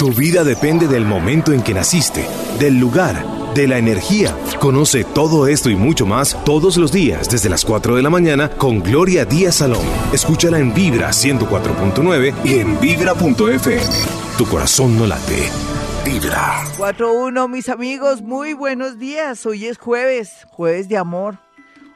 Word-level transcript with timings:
Tu 0.00 0.14
vida 0.14 0.44
depende 0.44 0.88
del 0.88 1.04
momento 1.04 1.52
en 1.52 1.60
que 1.60 1.74
naciste, 1.74 2.26
del 2.58 2.78
lugar, 2.80 3.22
de 3.54 3.68
la 3.68 3.76
energía. 3.76 4.34
Conoce 4.58 5.04
todo 5.04 5.46
esto 5.46 5.68
y 5.68 5.76
mucho 5.76 6.06
más 6.06 6.42
todos 6.42 6.78
los 6.78 6.90
días 6.90 7.28
desde 7.28 7.50
las 7.50 7.66
4 7.66 7.96
de 7.96 8.02
la 8.02 8.08
mañana 8.08 8.48
con 8.48 8.82
Gloria 8.82 9.26
Díaz 9.26 9.56
Salón. 9.56 9.84
Escúchala 10.10 10.58
en 10.58 10.72
Vibra 10.72 11.10
104.9 11.10 12.34
y 12.44 12.60
en 12.60 12.80
vibra.fm. 12.80 13.82
Tu 14.38 14.46
corazón 14.46 14.96
no 14.96 15.06
late. 15.06 15.50
Vibra. 16.02 16.64
4-1, 16.78 17.50
mis 17.50 17.68
amigos, 17.68 18.22
muy 18.22 18.54
buenos 18.54 18.98
días. 18.98 19.44
Hoy 19.44 19.66
es 19.66 19.76
jueves, 19.76 20.46
jueves 20.50 20.88
de 20.88 20.96
amor. 20.96 21.36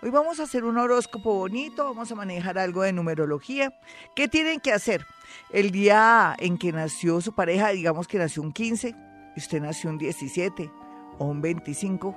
Hoy 0.04 0.10
vamos 0.10 0.38
a 0.38 0.42
hacer 0.42 0.64
un 0.64 0.76
horóscopo 0.76 1.34
bonito, 1.34 1.82
vamos 1.82 2.12
a 2.12 2.14
manejar 2.14 2.58
algo 2.58 2.82
de 2.82 2.92
numerología. 2.92 3.72
¿Qué 4.14 4.28
tienen 4.28 4.60
que 4.60 4.70
hacer? 4.70 5.06
El 5.50 5.70
día 5.70 6.36
en 6.40 6.58
que 6.58 6.72
nació 6.72 7.22
su 7.22 7.34
pareja, 7.34 7.70
digamos 7.70 8.06
que 8.06 8.18
nació 8.18 8.42
un 8.42 8.52
15, 8.52 8.94
y 9.34 9.40
usted 9.40 9.62
nació 9.62 9.88
un 9.88 9.96
17 9.96 10.70
o 11.18 11.24
un 11.24 11.40
25, 11.40 12.14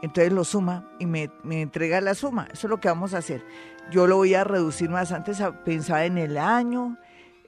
entonces 0.00 0.32
lo 0.32 0.42
suma 0.42 0.88
y 0.98 1.04
me, 1.04 1.28
entrega 1.50 2.00
la 2.00 2.14
suma. 2.14 2.48
Eso 2.50 2.66
es 2.66 2.70
lo 2.70 2.80
que 2.80 2.88
vamos 2.88 3.12
a 3.12 3.18
hacer. 3.18 3.44
Yo 3.90 4.06
lo 4.06 4.16
voy 4.16 4.32
a 4.32 4.44
reducir 4.44 4.88
más. 4.88 5.12
Antes 5.12 5.42
pensaba 5.66 6.06
en 6.06 6.16
el 6.16 6.38
año, 6.38 6.96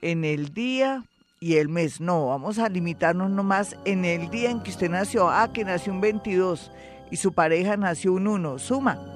en 0.02 0.26
el 0.26 0.52
día 0.52 1.04
y 1.40 1.54
el 1.54 1.70
mes. 1.70 2.02
No, 2.02 2.26
vamos 2.26 2.58
a 2.58 2.68
limitarnos 2.68 3.30
nomás 3.30 3.78
en 3.86 4.04
el 4.04 4.28
día 4.28 4.50
en 4.50 4.62
que 4.62 4.72
usted 4.72 4.90
nació. 4.90 5.30
Ah, 5.30 5.54
que 5.54 5.64
nació 5.64 5.94
un 5.94 6.02
22 6.02 6.70
y 7.10 7.16
su 7.16 7.32
pareja 7.32 7.78
nació 7.78 8.12
un 8.12 8.26
1. 8.26 8.58
Suma, 8.58 9.13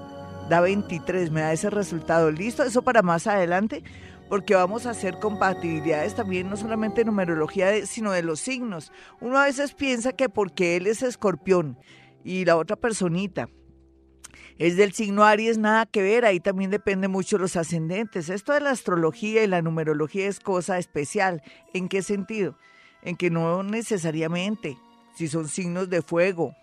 da 0.49 0.61
23, 0.61 1.31
me 1.31 1.41
da 1.41 1.53
ese 1.53 1.71
resultado. 1.71 2.31
¿Listo? 2.31 2.63
Eso 2.63 2.83
para 2.83 3.03
más 3.03 3.27
adelante 3.27 3.83
porque 4.29 4.55
vamos 4.55 4.87
a 4.87 4.91
hacer 4.91 5.19
compatibilidades 5.19 6.15
también, 6.15 6.51
no 6.51 6.57
solamente 6.57 7.01
de 7.01 7.07
numerología, 7.07 7.87
sino 7.87 8.13
de 8.13 8.23
los 8.23 8.41
signos. 8.41 8.93
Uno 9.21 9.39
a 9.39 9.45
veces 9.45 9.73
piensa 9.73 10.13
que 10.13 10.29
porque 10.29 10.77
él 10.77 10.87
es 10.87 11.03
escorpión 11.03 11.79
y 12.25 12.45
la 12.45 12.57
otra 12.57 12.77
personita 12.77 13.49
es 14.59 14.77
del 14.77 14.93
signo 14.93 15.25
Aries, 15.25 15.57
nada 15.57 15.87
que 15.87 16.03
ver, 16.03 16.25
ahí 16.25 16.41
también 16.41 16.71
depende 16.71 17.07
mucho 17.07 17.39
los 17.39 17.55
ascendentes. 17.57 18.29
Esto 18.29 18.53
de 18.53 18.61
la 18.61 18.71
astrología 18.71 19.45
y 19.45 19.47
la 19.47 19.63
numerología 19.63 20.27
es 20.27 20.41
cosa 20.41 20.79
especial. 20.79 21.43
¿En 21.73 21.89
qué 21.89 22.03
sentido? 22.03 22.59
En 23.03 23.17
que 23.17 23.31
no 23.31 23.63
necesariamente, 23.63 24.77
si 25.17 25.29
son 25.29 25.47
signos 25.47 25.89
de 25.91 26.03
fuego 26.03 26.55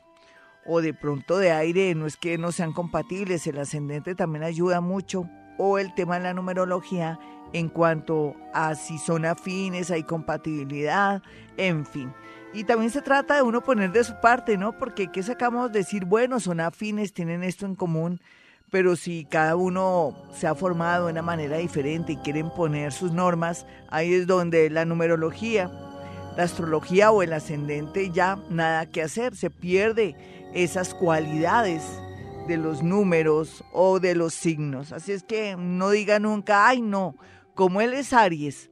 o 0.66 0.82
de 0.82 0.94
pronto 0.94 1.38
de 1.38 1.52
aire, 1.52 1.94
no 1.96 2.06
es 2.06 2.18
que 2.18 2.38
no 2.38 2.52
sean 2.52 2.74
compatibles, 2.74 3.46
el 3.48 3.60
ascendente 3.60 4.16
también 4.16 4.44
ayuda 4.44 4.82
mucho, 4.82 5.30
o 5.58 5.78
el 5.78 5.94
tema 5.94 6.18
de 6.18 6.24
la 6.24 6.34
numerología 6.34 7.20
en 7.54 7.70
cuanto 7.70 8.36
a 8.54 8.76
si 8.76 8.98
son 8.98 9.26
afines, 9.26 9.92
hay 9.92 10.04
compatibilidad, 10.04 11.22
en 11.58 11.86
fin. 11.86 12.12
Y 12.54 12.64
también 12.64 12.92
se 12.92 13.02
trata 13.02 13.36
de 13.36 13.42
uno 13.42 13.62
poner 13.62 13.92
de 13.92 14.04
su 14.04 14.20
parte, 14.20 14.58
¿no? 14.58 14.78
Porque 14.78 15.08
¿qué 15.12 15.24
sacamos 15.24 15.72
de 15.72 15.80
decir, 15.80 16.06
bueno, 16.06 16.40
son 16.40 16.60
afines, 16.60 17.14
tienen 17.14 17.44
esto 17.44 17.66
en 17.66 17.76
común? 17.76 18.20
Pero 18.72 18.96
si 18.96 19.26
cada 19.26 19.56
uno 19.56 20.16
se 20.34 20.48
ha 20.48 20.56
formado 20.56 21.06
de 21.06 21.12
una 21.12 21.22
manera 21.22 21.58
diferente 21.58 22.14
y 22.14 22.18
quieren 22.18 22.50
poner 22.50 22.92
sus 22.92 23.12
normas, 23.12 23.66
ahí 23.90 24.14
es 24.14 24.28
donde 24.28 24.70
la 24.70 24.86
numerología, 24.86 25.72
la 26.36 26.44
astrología 26.44 27.12
o 27.12 27.22
el 27.24 27.34
ascendente 27.34 28.10
ya 28.12 28.38
nada 28.50 28.86
que 28.88 29.02
hacer, 29.02 29.36
se 29.36 29.50
pierde 29.50 30.16
esas 30.56 30.96
cualidades 30.96 31.84
de 32.48 32.58
los 32.58 32.82
números 32.82 33.64
o 33.72 34.00
de 34.00 34.16
los 34.16 34.34
signos. 34.34 34.92
Así 34.92 35.12
es 35.12 35.22
que 35.22 35.56
no 35.56 35.92
diga 35.92 36.18
nunca, 36.18 36.68
ay 36.68 36.82
no, 36.82 37.16
como 37.54 37.82
él 37.82 37.94
es 37.94 38.14
Aries 38.14 38.72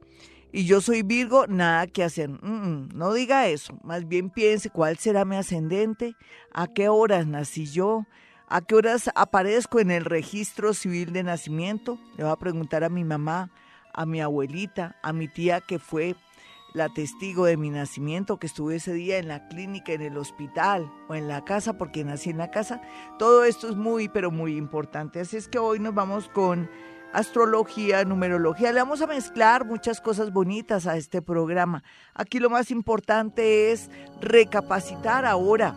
y 0.54 0.66
yo 0.66 0.80
soy 0.80 1.02
Virgo, 1.02 1.48
nada 1.48 1.88
que 1.88 2.04
hacer. 2.04 2.30
no 2.30 3.12
diga 3.12 3.48
eso, 3.48 3.76
más 3.82 4.06
bien 4.06 4.30
piense 4.30 4.70
cuál 4.70 4.96
será 4.98 5.24
mi 5.24 5.34
ascendente, 5.34 6.14
a 6.52 6.68
qué 6.68 6.88
horas 6.88 7.26
nací 7.26 7.66
yo, 7.66 8.06
a 8.46 8.60
qué 8.60 8.76
horas 8.76 9.10
aparezco 9.16 9.80
en 9.80 9.90
el 9.90 10.04
registro 10.04 10.72
civil 10.72 11.12
de 11.12 11.24
nacimiento. 11.24 11.98
Le 12.16 12.22
voy 12.22 12.32
a 12.32 12.36
preguntar 12.36 12.84
a 12.84 12.88
mi 12.88 13.02
mamá, 13.02 13.50
a 13.92 14.06
mi 14.06 14.20
abuelita, 14.20 14.96
a 15.02 15.12
mi 15.12 15.26
tía 15.26 15.60
que 15.60 15.80
fue 15.80 16.14
la 16.74 16.88
testigo 16.88 17.46
de 17.46 17.56
mi 17.56 17.70
nacimiento, 17.70 18.38
que 18.38 18.48
estuve 18.48 18.74
ese 18.76 18.92
día 18.92 19.18
en 19.18 19.28
la 19.28 19.46
clínica, 19.46 19.92
en 19.92 20.02
el 20.02 20.18
hospital 20.18 20.90
o 21.08 21.14
en 21.14 21.28
la 21.28 21.44
casa, 21.44 21.78
porque 21.78 22.02
nací 22.02 22.30
en 22.30 22.38
la 22.38 22.50
casa. 22.50 22.82
Todo 23.16 23.44
esto 23.44 23.68
es 23.68 23.76
muy, 23.76 24.08
pero 24.08 24.32
muy 24.32 24.56
importante. 24.56 25.20
Así 25.20 25.36
es 25.36 25.46
que 25.46 25.60
hoy 25.60 25.78
nos 25.78 25.94
vamos 25.94 26.28
con 26.28 26.68
astrología, 27.12 28.04
numerología. 28.04 28.72
Le 28.72 28.80
vamos 28.80 29.00
a 29.02 29.06
mezclar 29.06 29.64
muchas 29.64 30.00
cosas 30.00 30.32
bonitas 30.32 30.88
a 30.88 30.96
este 30.96 31.22
programa. 31.22 31.84
Aquí 32.12 32.40
lo 32.40 32.50
más 32.50 32.72
importante 32.72 33.70
es 33.70 33.88
recapacitar 34.20 35.24
ahora 35.24 35.76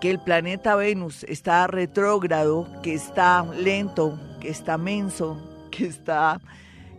que 0.00 0.10
el 0.10 0.18
planeta 0.18 0.74
Venus 0.74 1.22
está 1.22 1.68
retrógrado, 1.68 2.66
que 2.82 2.94
está 2.94 3.44
lento, 3.44 4.18
que 4.40 4.48
está 4.48 4.76
menso, 4.76 5.68
que 5.70 5.86
está 5.86 6.40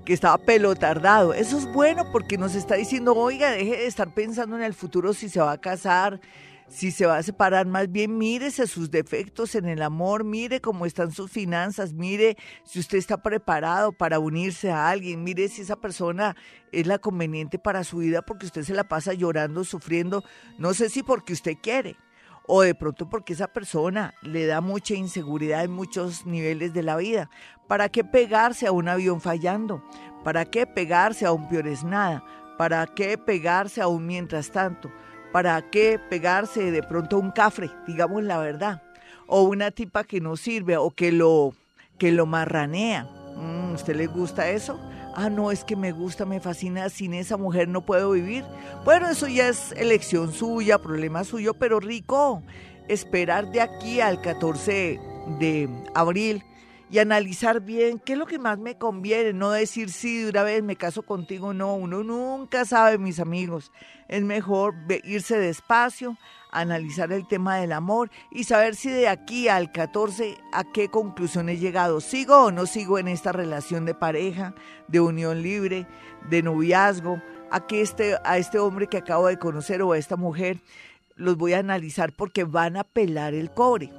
que 0.09 0.15
está 0.15 0.35
pelotardado. 0.39 1.35
Eso 1.35 1.55
es 1.59 1.71
bueno 1.71 2.11
porque 2.11 2.39
nos 2.39 2.55
está 2.55 2.73
diciendo, 2.73 3.13
oiga, 3.13 3.51
deje 3.51 3.77
de 3.77 3.85
estar 3.85 4.11
pensando 4.11 4.55
en 4.55 4.63
el 4.63 4.73
futuro 4.73 5.13
si 5.13 5.29
se 5.29 5.39
va 5.39 5.51
a 5.51 5.61
casar, 5.61 6.19
si 6.67 6.89
se 6.89 7.05
va 7.05 7.17
a 7.17 7.21
separar, 7.21 7.67
más 7.67 7.91
bien 7.91 8.17
mírese 8.17 8.65
sus 8.65 8.89
defectos 8.89 9.53
en 9.53 9.67
el 9.67 9.83
amor, 9.83 10.23
mire 10.23 10.61
cómo 10.61 10.87
están 10.87 11.11
sus 11.11 11.29
finanzas, 11.29 11.93
mire 11.93 12.37
si 12.63 12.79
usted 12.79 12.97
está 12.97 13.21
preparado 13.21 13.91
para 13.91 14.17
unirse 14.17 14.71
a 14.71 14.89
alguien, 14.89 15.23
mire 15.23 15.47
si 15.47 15.61
esa 15.61 15.75
persona 15.75 16.35
es 16.71 16.87
la 16.87 16.97
conveniente 16.97 17.59
para 17.59 17.83
su 17.83 17.97
vida 17.97 18.23
porque 18.23 18.47
usted 18.47 18.63
se 18.63 18.73
la 18.73 18.85
pasa 18.85 19.13
llorando, 19.13 19.63
sufriendo, 19.63 20.23
no 20.57 20.73
sé 20.73 20.89
si 20.89 21.03
porque 21.03 21.33
usted 21.33 21.53
quiere 21.61 21.97
o 22.51 22.63
de 22.63 22.73
pronto 22.73 23.07
porque 23.07 23.33
esa 23.33 23.47
persona 23.47 24.15
le 24.23 24.47
da 24.47 24.59
mucha 24.59 24.95
inseguridad 24.95 25.63
en 25.63 25.71
muchos 25.71 26.25
niveles 26.25 26.73
de 26.73 26.81
la 26.81 26.97
vida. 26.97 27.29
¿Para 27.67 27.89
qué 27.89 28.03
pegarse 28.03 28.65
a 28.65 28.71
un 28.71 28.89
avión 28.89 29.21
fallando? 29.21 29.83
¿Para 30.23 30.45
qué 30.45 30.65
pegarse 30.65 31.27
a 31.27 31.31
un 31.31 31.47
piores 31.47 31.83
nada? 31.83 32.23
¿Para 32.57 32.87
qué 32.87 33.19
pegarse 33.19 33.83
a 33.83 33.87
un 33.87 34.07
mientras 34.07 34.49
tanto? 34.49 34.91
¿Para 35.31 35.61
qué 35.69 35.99
pegarse 36.09 36.71
de 36.71 36.81
pronto 36.81 37.17
a 37.17 37.19
un 37.19 37.29
cafre? 37.29 37.69
Digamos 37.85 38.23
la 38.23 38.39
verdad. 38.39 38.81
O 39.27 39.43
una 39.43 39.69
tipa 39.69 40.03
que 40.03 40.19
no 40.19 40.35
sirve 40.35 40.75
o 40.75 40.89
que 40.89 41.11
lo, 41.11 41.53
que 41.99 42.11
lo 42.11 42.25
marranea. 42.25 43.03
Mm, 43.35 43.75
¿Usted 43.75 43.95
le 43.95 44.07
gusta 44.07 44.49
eso? 44.49 44.79
Ah, 45.15 45.29
no, 45.29 45.51
es 45.51 45.63
que 45.63 45.75
me 45.75 45.91
gusta, 45.91 46.25
me 46.25 46.39
fascina, 46.39 46.89
sin 46.89 47.13
esa 47.13 47.37
mujer 47.37 47.67
no 47.67 47.85
puedo 47.85 48.11
vivir. 48.11 48.45
Bueno, 48.85 49.09
eso 49.09 49.27
ya 49.27 49.49
es 49.49 49.71
elección 49.73 50.33
suya, 50.33 50.79
problema 50.79 51.23
suyo, 51.23 51.53
pero 51.53 51.79
rico. 51.79 52.43
Esperar 52.87 53.51
de 53.51 53.61
aquí 53.61 54.01
al 54.01 54.21
14 54.21 54.99
de 55.39 55.69
abril 55.93 56.43
y 56.91 56.99
analizar 56.99 57.61
bien 57.61 57.99
qué 57.99 58.13
es 58.13 58.19
lo 58.19 58.25
que 58.25 58.39
más 58.39 58.57
me 58.57 58.77
conviene, 58.77 59.33
no 59.33 59.51
decir 59.51 59.91
sí 59.91 60.23
de 60.23 60.29
una 60.29 60.43
vez 60.43 60.63
me 60.63 60.75
caso 60.75 61.03
contigo, 61.03 61.53
no, 61.53 61.75
uno 61.75 62.03
nunca 62.03 62.65
sabe, 62.65 62.97
mis 62.97 63.19
amigos. 63.19 63.71
Es 64.07 64.23
mejor 64.23 64.73
irse 65.03 65.37
despacio, 65.37 66.17
analizar 66.51 67.11
el 67.11 67.27
tema 67.27 67.57
del 67.57 67.71
amor 67.71 68.09
y 68.31 68.43
saber 68.43 68.75
si 68.75 68.89
de 68.89 69.07
aquí 69.07 69.47
al 69.47 69.71
14 69.71 70.37
a 70.51 70.63
qué 70.63 70.89
conclusión 70.89 71.49
he 71.49 71.57
llegado. 71.57 72.01
¿Sigo 72.01 72.45
o 72.45 72.51
no 72.51 72.65
sigo 72.65 72.97
en 72.99 73.07
esta 73.07 73.31
relación 73.31 73.85
de 73.85 73.93
pareja, 73.93 74.53
de 74.87 74.99
unión 74.99 75.41
libre, 75.41 75.87
de 76.29 76.43
noviazgo? 76.43 77.21
A, 77.51 77.65
este, 77.71 78.15
a 78.23 78.37
este 78.37 78.59
hombre 78.59 78.87
que 78.87 78.97
acabo 78.97 79.27
de 79.27 79.39
conocer 79.39 79.81
o 79.81 79.93
a 79.93 79.97
esta 79.97 80.15
mujer 80.15 80.59
los 81.15 81.35
voy 81.35 81.53
a 81.53 81.59
analizar 81.59 82.13
porque 82.13 82.43
van 82.43 82.77
a 82.77 82.83
pelar 82.83 83.33
el 83.33 83.51
cobre 83.51 83.91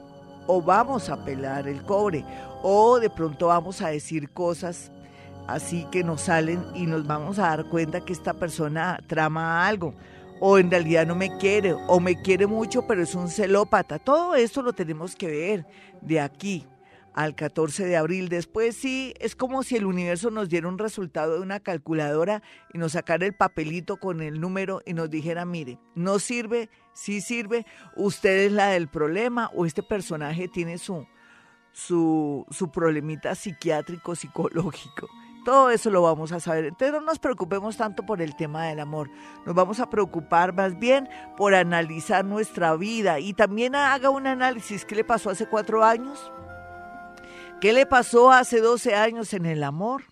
o 0.46 0.62
vamos 0.62 1.10
a 1.10 1.24
pelar 1.24 1.68
el 1.68 1.82
cobre 1.82 2.24
o 2.62 2.98
de 2.98 3.10
pronto 3.10 3.48
vamos 3.48 3.82
a 3.82 3.88
decir 3.88 4.30
cosas 4.30 4.90
así 5.46 5.86
que 5.90 6.02
nos 6.02 6.22
salen 6.22 6.64
y 6.74 6.86
nos 6.86 7.06
vamos 7.06 7.38
a 7.38 7.48
dar 7.48 7.64
cuenta 7.66 8.04
que 8.04 8.12
esta 8.12 8.34
persona 8.34 8.98
trama 9.06 9.66
algo 9.66 9.94
o 10.40 10.58
en 10.58 10.70
realidad 10.70 11.06
no 11.06 11.14
me 11.14 11.36
quiere 11.38 11.74
o 11.74 12.00
me 12.00 12.20
quiere 12.20 12.46
mucho 12.46 12.86
pero 12.86 13.02
es 13.02 13.14
un 13.14 13.28
celópata. 13.28 13.98
Todo 13.98 14.34
esto 14.34 14.62
lo 14.62 14.72
tenemos 14.72 15.14
que 15.14 15.26
ver 15.28 15.66
de 16.00 16.20
aquí 16.20 16.66
al 17.14 17.34
14 17.34 17.86
de 17.86 17.96
abril. 17.96 18.28
Después 18.28 18.76
sí, 18.76 19.14
es 19.20 19.36
como 19.36 19.62
si 19.62 19.76
el 19.76 19.84
universo 19.84 20.30
nos 20.30 20.48
diera 20.48 20.68
un 20.68 20.78
resultado 20.78 21.34
de 21.34 21.40
una 21.40 21.60
calculadora 21.60 22.42
y 22.72 22.78
nos 22.78 22.92
sacara 22.92 23.26
el 23.26 23.34
papelito 23.34 23.98
con 23.98 24.22
el 24.22 24.40
número 24.40 24.80
y 24.86 24.94
nos 24.94 25.10
dijera, 25.10 25.44
mire, 25.44 25.78
no 25.94 26.18
sirve, 26.18 26.70
sí 26.92 27.20
sirve, 27.20 27.66
usted 27.96 28.46
es 28.46 28.52
la 28.52 28.68
del 28.68 28.88
problema 28.88 29.50
o 29.54 29.66
este 29.66 29.82
personaje 29.82 30.48
tiene 30.48 30.78
su, 30.78 31.06
su, 31.72 32.46
su 32.50 32.70
problemita 32.70 33.34
psiquiátrico, 33.34 34.14
psicológico. 34.14 35.08
Todo 35.44 35.70
eso 35.70 35.90
lo 35.90 36.02
vamos 36.02 36.32
a 36.32 36.40
saber. 36.40 36.66
Entonces 36.66 36.92
no 36.92 37.00
nos 37.00 37.18
preocupemos 37.18 37.76
tanto 37.76 38.04
por 38.04 38.20
el 38.20 38.36
tema 38.36 38.66
del 38.66 38.80
amor. 38.80 39.10
Nos 39.46 39.54
vamos 39.54 39.80
a 39.80 39.88
preocupar 39.88 40.52
más 40.52 40.78
bien 40.78 41.08
por 41.36 41.54
analizar 41.54 42.24
nuestra 42.24 42.76
vida. 42.76 43.20
Y 43.20 43.32
también 43.32 43.74
haga 43.74 44.10
un 44.10 44.26
análisis. 44.26 44.84
¿Qué 44.84 44.94
le 44.94 45.04
pasó 45.04 45.30
hace 45.30 45.46
cuatro 45.46 45.84
años? 45.84 46.30
¿Qué 47.60 47.72
le 47.72 47.86
pasó 47.86 48.30
hace 48.30 48.60
12 48.60 48.94
años 48.94 49.34
en 49.34 49.46
el 49.46 49.62
amor? 49.64 50.04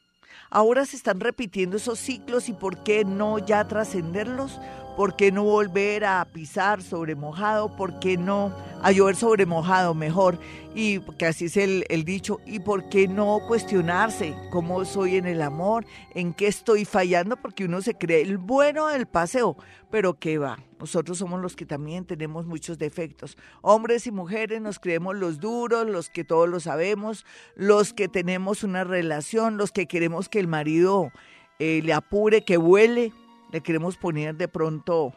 Ahora 0.51 0.87
se 0.87 0.97
están 0.97 1.21
repitiendo 1.21 1.77
esos 1.77 1.99
ciclos 1.99 2.49
y 2.49 2.53
¿por 2.53 2.83
qué 2.83 3.05
no 3.05 3.39
ya 3.39 3.67
trascenderlos? 3.69 4.59
¿Por 4.99 5.15
qué 5.15 5.31
no 5.31 5.45
volver 5.45 6.05
a 6.05 6.25
pisar 6.25 6.83
sobre 6.83 7.15
mojado? 7.15 7.77
¿Por 7.77 8.01
qué 8.01 8.17
no 8.17 8.53
a 8.83 8.91
llover 8.91 9.15
sobre 9.15 9.47
mojado 9.47 9.95
mejor? 9.95 10.41
Y 10.75 10.99
que 11.17 11.27
así 11.27 11.45
es 11.45 11.57
el, 11.57 11.85
dicho. 12.05 12.41
¿Y 12.45 12.59
por 12.59 12.89
qué 12.89 13.07
no 13.07 13.39
cuestionarse 13.47 14.35
cómo 14.51 14.85
soy 14.85 15.15
en 15.15 15.29
el 15.29 15.41
amor? 15.41 15.87
¿En 16.17 16.35
qué 16.35 16.49
estoy 16.49 16.85
fallando? 16.85 17.37
Porque 17.37 17.67
uno 17.67 17.81
se 17.81 17.95
cree 17.95 18.23
el 18.23 18.39
bueno 18.39 18.89
del 18.89 19.07
paseo, 19.07 19.57
pero 19.89 20.19
¿qué 20.19 20.37
va? 20.39 20.59
Nosotros 20.81 21.17
somos 21.17 21.41
los 21.41 21.55
que 21.55 21.65
también 21.65 22.05
tenemos 22.05 22.45
muchos 22.47 22.77
defectos. 22.77 23.39
Hombres 23.63 24.05
y 24.09 24.11
mujeres 24.11 24.61
nos 24.61 24.81
creemos 24.81 25.15
los 25.15 25.39
duros, 25.39 25.87
los 25.87 26.11
que 26.11 26.25
todos 26.25 26.49
lo 26.49 26.59
sabemos, 26.59 27.25
los 27.55 27.93
que 27.93 28.09
tenemos 28.09 28.65
una 28.65 28.83
relación, 28.83 29.59
los 29.59 29.71
que 29.71 29.87
queremos 29.87 30.29
que 30.29 30.41
el 30.41 30.49
marido 30.49 31.13
eh, 31.61 31.83
le 31.85 31.93
apure, 31.93 32.43
que 32.43 32.57
vuele 32.57 33.13
le 33.53 33.61
queremos 33.61 33.97
poner 33.97 34.37
de 34.37 34.49
pronto 34.49 35.13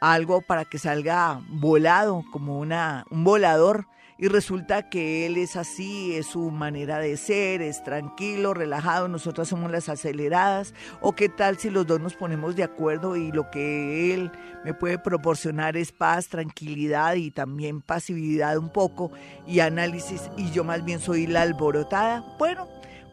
algo 0.00 0.42
para 0.42 0.64
que 0.64 0.78
salga 0.78 1.40
volado, 1.48 2.24
como 2.32 2.58
una, 2.58 3.04
un 3.10 3.24
volador, 3.24 3.86
y 4.18 4.28
resulta 4.28 4.88
que 4.88 5.26
él 5.26 5.36
es 5.36 5.56
así, 5.56 6.14
es 6.14 6.26
su 6.26 6.50
manera 6.50 6.98
de 6.98 7.18
ser, 7.18 7.60
es 7.60 7.84
tranquilo, 7.84 8.54
relajado, 8.54 9.08
nosotras 9.08 9.48
somos 9.48 9.70
las 9.70 9.90
aceleradas, 9.90 10.72
o 11.02 11.12
qué 11.12 11.28
tal 11.28 11.58
si 11.58 11.68
los 11.68 11.86
dos 11.86 12.00
nos 12.00 12.14
ponemos 12.14 12.56
de 12.56 12.62
acuerdo 12.62 13.16
y 13.16 13.30
lo 13.30 13.50
que 13.50 14.14
él 14.14 14.32
me 14.64 14.72
puede 14.72 14.98
proporcionar 14.98 15.76
es 15.76 15.92
paz, 15.92 16.28
tranquilidad 16.28 17.14
y 17.16 17.30
también 17.30 17.82
pasividad 17.82 18.56
un 18.56 18.70
poco 18.70 19.10
y 19.46 19.60
análisis, 19.60 20.30
y 20.38 20.50
yo 20.50 20.64
más 20.64 20.82
bien 20.82 21.00
soy 21.00 21.26
la 21.26 21.42
alborotada. 21.42 22.24
Bueno, 22.38 22.66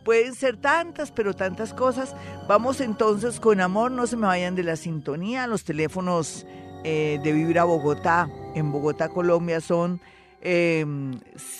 Pueden 0.03 0.35
ser 0.35 0.57
tantas, 0.57 1.11
pero 1.11 1.33
tantas 1.33 1.73
cosas. 1.73 2.15
Vamos 2.47 2.81
entonces 2.81 3.39
con 3.39 3.61
amor, 3.61 3.91
no 3.91 4.05
se 4.07 4.17
me 4.17 4.27
vayan 4.27 4.55
de 4.55 4.63
la 4.63 4.75
sintonía. 4.75 5.47
Los 5.47 5.63
teléfonos 5.63 6.45
eh, 6.83 7.19
de 7.23 7.31
Vibra 7.31 7.63
Bogotá, 7.63 8.29
en 8.55 8.71
Bogotá, 8.71 9.09
Colombia, 9.09 9.61
son 9.61 10.01
eh, 10.45 10.85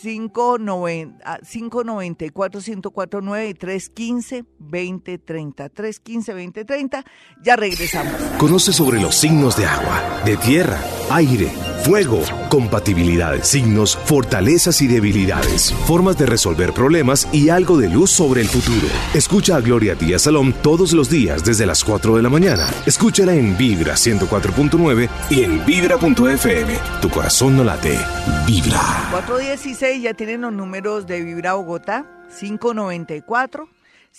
594 0.01 2.62
1049 2.62 3.50
y 3.50 3.53
315 3.53 4.44
2030. 4.59 5.69
315 5.69 6.31
2030. 6.33 7.06
Ya 7.41 7.56
regresamos. 7.56 8.13
Conoce 8.38 8.74
sobre 8.74 9.01
los 9.01 9.15
signos 9.15 9.57
de 9.57 9.65
agua, 9.65 10.21
de 10.25 10.38
tierra, 10.38 10.80
aire 11.12 11.50
Fuego, 11.83 12.21
compatibilidades, 12.47 13.45
signos, 13.45 13.97
fortalezas 14.06 14.81
y 14.81 14.88
debilidades, 14.88 15.74
formas 15.85 16.18
de 16.18 16.25
resolver 16.25 16.71
problemas 16.71 17.27
y 17.33 17.50
algo 17.50 17.77
de 17.77 17.89
luz 17.89 18.09
sobre 18.09 18.39
el 18.39 18.47
futuro. 18.47 18.88
Escucha 19.13 19.57
a 19.57 19.62
Gloria 19.62 19.94
Díaz 19.94 20.21
Salón 20.21 20.56
todos 20.62 20.94
los 20.94 21.09
días 21.09 21.44
desde 21.44 21.65
las 21.65 21.83
4 21.83 22.15
de 22.15 22.24
la 22.24 22.30
mañana. 22.30 22.69
Escúchala 22.85 23.33
en 23.33 23.57
Vibra 23.57 23.95
104.9 23.95 25.09
y 25.30 25.44
en 25.44 25.65
Vibra.fm. 25.65 26.80
Tu 27.01 27.09
corazón 27.09 27.57
no 27.57 27.65
late, 27.65 28.00
vibra. 28.47 28.73
416 29.12 30.02
ya 30.02 30.14
tienen 30.14 30.42
los 30.42 30.54
números 30.54 31.06
de 31.06 31.22
Vibra 31.22 31.54
Bogotá, 31.54 32.06
594 32.40 33.68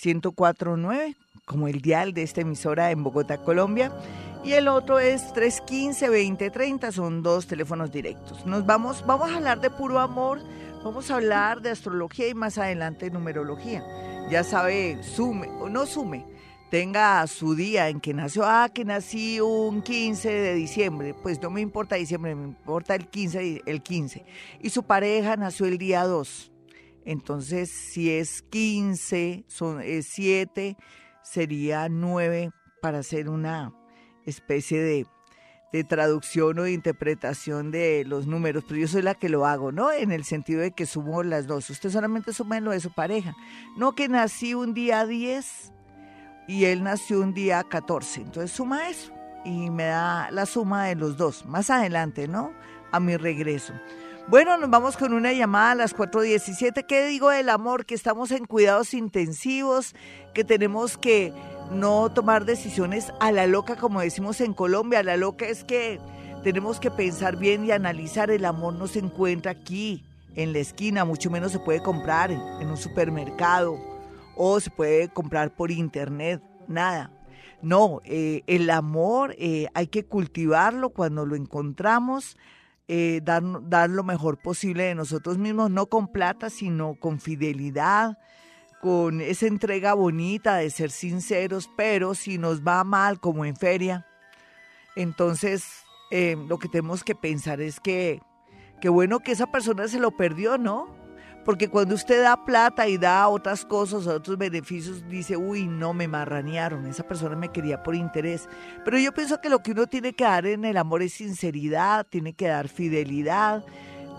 1049 0.05 1.17
como 1.45 1.69
el 1.69 1.81
dial 1.81 2.15
de 2.15 2.23
esta 2.23 2.41
emisora 2.41 2.91
en 2.91 3.03
Bogotá, 3.03 3.39
Colombia 3.39 3.93
y 4.45 4.53
el 4.53 4.69
otro 4.69 4.99
es 4.99 5.23
315-2030, 5.35 6.93
son 6.93 7.23
dos 7.23 7.47
teléfonos 7.47 7.91
directos. 7.91 8.45
Nos 8.45 8.67
vamos, 8.67 9.05
vamos 9.07 9.31
a 9.31 9.37
hablar 9.37 9.61
de 9.61 9.71
puro 9.71 9.99
amor, 9.99 10.41
vamos 10.85 11.11
a 11.11 11.17
hablar 11.17 11.63
de 11.63 11.71
astrología 11.71 12.29
y 12.29 12.35
más 12.35 12.59
adelante 12.59 13.11
numerología. 13.11 13.83
Ya 14.31 14.45
sabe, 14.45 15.03
sume 15.03 15.49
o 15.61 15.69
no 15.69 15.87
sume, 15.87 16.27
tenga 16.71 17.27
su 17.27 17.55
día 17.55 17.89
en 17.89 18.01
que 18.01 18.15
nació, 18.15 18.45
ah, 18.45 18.69
que 18.73 18.85
nací 18.85 19.41
un 19.41 19.83
15 19.83 20.29
de 20.29 20.55
diciembre, 20.55 21.15
pues 21.15 21.41
no 21.41 21.51
me 21.51 21.61
importa 21.61 21.97
diciembre, 21.97 22.35
me 22.35 22.45
importa 22.45 22.95
el 22.95 23.09
15, 23.09 23.63
el 23.67 23.83
15. 23.83 24.25
Y 24.61 24.71
su 24.71 24.83
pareja 24.83 25.37
nació 25.37 25.67
el 25.67 25.79
día 25.79 26.05
2. 26.05 26.53
Entonces, 27.05 27.71
si 27.71 28.11
es 28.11 28.43
15, 28.43 29.45
son 29.47 29.83
7, 30.03 30.77
sería 31.23 31.89
9 31.89 32.51
para 32.81 32.99
hacer 32.99 33.29
una 33.29 33.73
especie 34.25 34.83
de, 34.83 35.07
traducción 35.89 36.57
o 36.61 36.63
de 36.63 36.73
interpretación 36.73 37.73
de 37.73 38.05
los 38.07 38.29
números, 38.29 38.63
pero 38.69 38.79
yo 38.79 38.87
soy 38.87 39.03
la 39.03 39.17
que 39.17 39.29
lo 39.29 39.45
hago, 39.45 39.73
¿no? 39.73 39.91
En 39.91 40.13
el 40.13 40.23
sentido 40.23 40.61
de 40.61 40.71
que 40.71 40.87
sumo 40.87 41.25
las 41.25 41.49
dos. 41.49 41.69
Usted 41.69 41.91
solamente 41.91 42.33
suma 42.33 42.61
lo 42.61 42.71
de 42.71 42.79
su 42.79 42.93
pareja. 42.93 43.35
No 43.77 43.97
que 43.97 44.09
nací 44.09 44.55
un 44.55 44.73
día 44.73 45.05
10 45.05 45.74
y 46.47 46.65
él 46.67 46.83
nació 46.83 47.21
un 47.21 47.35
día 47.35 47.63
14. 47.63 48.23
Entonces 48.23 48.51
suma 48.51 48.89
eso 48.89 49.13
y 49.45 49.71
me 49.71 49.85
da 49.85 50.31
la 50.31 50.47
suma 50.47 50.87
de 50.87 50.95
los 50.95 51.17
dos. 51.17 51.45
Más 51.47 51.71
adelante, 51.71 52.29
¿no? 52.29 52.53
A 52.93 53.01
mi 53.01 53.17
regreso. 53.17 53.73
Bueno, 54.27 54.57
nos 54.57 54.71
vamos 54.71 54.97
con 54.97 55.13
una 55.13 55.33
llamada 55.33 55.73
a 55.73 55.75
las 55.75 55.95
4.17. 55.95 56.87
¿Qué 56.87 57.07
digo 57.07 57.29
del 57.29 57.51
amor? 57.51 57.85
Que 57.85 57.95
estamos 57.95 58.31
en 58.31 58.47
cuidados 58.47 58.95
intensivos, 58.95 59.95
que 60.33 60.45
tenemos 60.45 60.97
que 60.97 61.33
no 61.71 62.11
tomar 62.11 62.47
decisiones 62.47 63.13
a 63.21 63.33
la 63.33 63.47
loca, 63.47 63.77
como 63.77 64.01
decimos 64.01 64.41
en 64.41 64.55
Colombia. 64.55 65.01
A 65.01 65.03
la 65.03 65.19
loca 65.19 65.47
es 65.47 65.63
que 65.63 66.01
tenemos 66.43 66.81
que 66.81 66.91
pensar 66.91 67.37
bien 67.37 67.67
y 67.67 67.73
analizar. 67.73 68.31
El 68.31 68.47
amor 68.47 68.75
no 68.75 68.87
se 68.87 69.01
encuentra 69.01 69.53
aquí, 69.53 70.03
en 70.37 70.53
la 70.53 70.59
esquina, 70.59 71.05
mucho 71.05 71.31
menos 71.31 71.53
se 71.53 71.59
puede 71.61 71.83
comprar 71.83 72.31
en 72.31 72.69
un 72.69 72.77
supermercado 72.77 73.94
o 74.37 74.61
se 74.61 74.71
puede 74.71 75.09
comprar 75.09 75.55
por 75.55 75.71
internet, 75.71 76.43
nada. 76.69 77.11
No, 77.63 78.03
eh, 78.05 78.43
el 78.47 78.69
amor 78.69 79.35
eh, 79.39 79.69
hay 79.73 79.87
que 79.87 80.05
cultivarlo 80.05 80.91
cuando 80.91 81.25
lo 81.25 81.35
encontramos, 81.35 82.37
eh, 82.89 83.21
dar, 83.25 83.43
dar 83.71 83.89
lo 83.89 84.05
mejor 84.05 84.37
posible 84.37 84.85
de 84.85 84.95
nosotros 84.95 85.39
mismos, 85.39 85.71
no 85.71 85.87
con 85.87 86.09
plata, 86.09 86.51
sino 86.51 86.95
con 86.97 87.21
fidelidad, 87.21 88.19
con 88.83 89.23
esa 89.23 89.47
entrega 89.47 89.95
bonita 89.95 90.57
de 90.57 90.69
ser 90.69 90.91
sinceros, 90.91 91.71
pero 91.75 92.15
si 92.15 92.37
nos 92.37 92.63
va 92.63 92.85
mal 92.85 93.19
como 93.19 93.47
en 93.47 93.57
feria, 93.57 94.07
entonces 94.95 95.65
lo 96.47 96.59
que 96.59 96.69
tenemos 96.69 97.03
que 97.03 97.17
pensar 97.17 97.61
es 97.61 97.81
que, 97.81 98.21
qué 98.81 98.89
bueno 98.89 99.19
que 99.19 99.33
esa 99.33 99.51
persona 99.51 99.89
se 99.89 99.99
lo 99.99 100.13
perdió, 100.13 100.59
¿no? 100.59 101.04
Porque 101.45 101.69
cuando 101.69 101.95
usted 101.95 102.23
da 102.23 102.45
plata 102.45 102.89
y 102.89 102.97
da 102.97 103.29
otras 103.29 103.65
cosas, 103.65 104.07
otros 104.07 104.39
beneficios, 104.39 105.07
dice, 105.09 105.37
uy, 105.37 105.67
no, 105.67 105.93
me 105.93 106.09
marranearon, 106.09 106.87
esa 106.87 107.07
persona 107.07 107.37
me 107.37 107.51
quería 107.51 107.83
por 107.83 107.95
interés. 107.95 108.49
Pero 108.85 108.99
yo 108.99 109.13
pienso 109.13 109.41
que 109.41 109.51
lo 109.51 109.63
que 109.63 109.73
uno 109.73 109.87
tiene 109.87 110.15
que 110.15 110.25
dar 110.25 110.47
en 110.47 110.65
el 110.65 110.77
amor 110.77 111.03
es 111.03 111.15
sinceridad, 111.15 112.07
tiene 112.09 112.33
que 112.33 112.49
dar 112.49 112.69
fidelidad, 112.69 113.65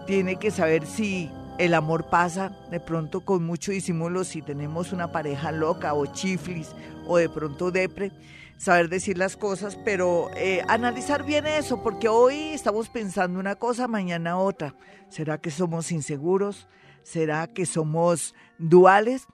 tiene 0.06 0.38
que 0.38 0.52
saber 0.52 0.86
si 0.86 1.32
el 1.58 1.74
amor 1.74 2.10
pasa 2.10 2.52
de 2.70 2.80
pronto 2.80 3.22
con 3.22 3.44
mucho 3.46 3.72
disimulo 3.72 4.24
si 4.24 4.42
tenemos 4.42 4.92
una 4.92 5.12
pareja 5.12 5.52
loca 5.52 5.94
o 5.94 6.06
chiflis 6.06 6.76
o 7.08 7.18
de 7.18 7.30
pronto 7.30 7.72
depre, 7.72 8.12
saber 8.58 8.90
decir 8.90 9.18
las 9.18 9.38
cosas, 9.38 9.78
pero 9.84 10.30
eh, 10.36 10.62
analizar 10.68 11.24
bien 11.24 11.46
eso, 11.48 11.82
porque 11.82 12.08
hoy 12.08 12.36
estamos 12.54 12.90
pensando 12.90 13.40
una 13.40 13.56
cosa, 13.56 13.88
mañana 13.88 14.38
otra. 14.38 14.76
¿Será 15.10 15.38
que 15.38 15.52
somos 15.52 15.92
inseguros? 15.92 16.68
¿Será 17.06 17.46
que 17.46 17.68
somos 17.68 18.34
duales? 18.58 19.28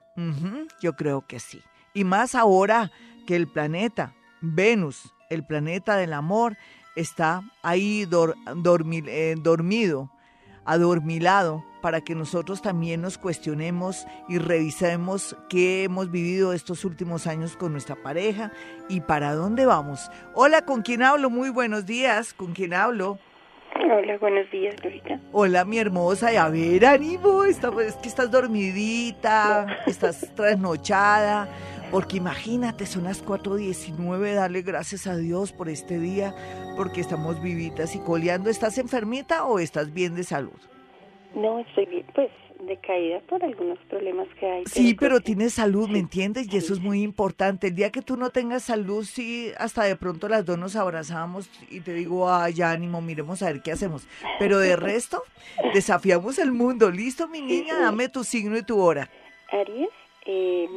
yo 0.81 0.93
creo 0.93 1.25
que 1.25 1.39
sí. 1.39 1.61
Y 1.93 2.03
más 2.03 2.35
ahora 2.35 2.91
que 3.25 3.35
el 3.35 3.47
planeta, 3.47 4.13
Venus, 4.41 5.13
el 5.29 5.45
planeta 5.45 5.95
del 5.95 6.11
amor, 6.11 6.57
está 6.97 7.41
ahí 7.63 8.03
eh, 8.03 9.35
dormido, 9.37 10.11
adormilado 10.65 11.63
para 11.81 12.01
que 12.01 12.13
nosotros 12.13 12.61
también 12.61 13.01
nos 13.01 13.17
cuestionemos 13.17 14.05
y 14.27 14.37
revisemos 14.37 15.35
qué 15.49 15.85
hemos 15.85 16.11
vivido 16.11 16.51
estos 16.51 16.83
últimos 16.83 17.25
años 17.25 17.55
con 17.55 17.71
nuestra 17.71 17.95
pareja 17.95 18.51
y 18.89 18.99
para 18.99 19.33
dónde 19.33 19.65
vamos. 19.65 20.11
Hola, 20.35 20.65
¿con 20.65 20.81
quién 20.81 21.03
hablo? 21.03 21.29
Muy 21.29 21.49
buenos 21.49 21.85
días, 21.85 22.33
¿con 22.33 22.53
quién 22.53 22.73
hablo? 22.73 23.17
Hola, 23.75 24.17
buenos 24.17 24.49
días, 24.51 24.75
Lorita. 24.83 25.19
Hola, 25.31 25.65
mi 25.65 25.77
hermosa. 25.77 26.31
Y 26.33 26.35
a 26.35 26.49
ver, 26.49 26.85
ánimo, 26.85 27.43
es 27.43 27.59
que 28.01 28.09
estás 28.09 28.29
dormidita, 28.29 29.65
estás 29.87 30.33
trasnochada. 30.35 31.47
Porque 31.91 32.17
imagínate, 32.17 32.85
son 32.85 33.03
las 33.03 33.25
4.19, 33.25 34.33
dale 34.33 34.61
gracias 34.61 35.07
a 35.07 35.17
Dios 35.17 35.51
por 35.51 35.67
este 35.67 35.99
día, 35.99 36.33
porque 36.77 37.01
estamos 37.01 37.41
vivitas 37.41 37.95
y 37.95 37.99
coleando. 37.99 38.49
¿Estás 38.49 38.77
enfermita 38.77 39.43
o 39.43 39.59
estás 39.59 39.93
bien 39.93 40.15
de 40.15 40.23
salud? 40.23 40.59
No, 41.35 41.59
estoy 41.59 41.85
bien, 41.87 42.05
pues 42.15 42.29
decaída 42.65 43.19
por 43.21 43.43
algunos 43.43 43.77
problemas 43.89 44.27
que 44.39 44.45
hay. 44.45 44.63
Sí, 44.65 44.95
pero, 44.95 45.19
tienes 45.19 45.53
salud, 45.53 45.89
¿me 45.89 45.99
entiendes? 45.99 46.47
Y 46.51 46.57
eso 46.57 46.73
es 46.73 46.79
muy 46.79 47.01
importante. 47.01 47.67
El 47.67 47.75
día 47.75 47.91
que 47.91 48.01
tú 48.01 48.17
no 48.17 48.29
tengas 48.29 48.63
salud, 48.63 49.03
sí, 49.05 49.51
hasta 49.57 49.83
de 49.83 49.95
pronto 49.95 50.27
las 50.27 50.45
dos 50.45 50.57
nos 50.57 50.75
abrazamos 50.75 51.49
y 51.69 51.81
te 51.81 51.93
digo, 51.93 52.31
ay, 52.31 52.61
ánimo, 52.61 53.01
miremos 53.01 53.41
a 53.41 53.47
ver 53.47 53.61
qué 53.61 53.71
hacemos. 53.71 54.07
Pero 54.39 54.59
de 54.59 54.75
resto, 54.77 55.23
desafiamos 55.73 56.39
el 56.39 56.51
mundo. 56.51 56.91
¿Listo, 56.91 57.27
mi 57.27 57.41
niña? 57.41 57.79
Dame 57.79 58.09
tu 58.09 58.23
signo 58.23 58.57
y 58.57 58.63
tu 58.63 58.79
hora. 58.79 59.09
Aries, 59.51 59.89
eh, 60.25 60.67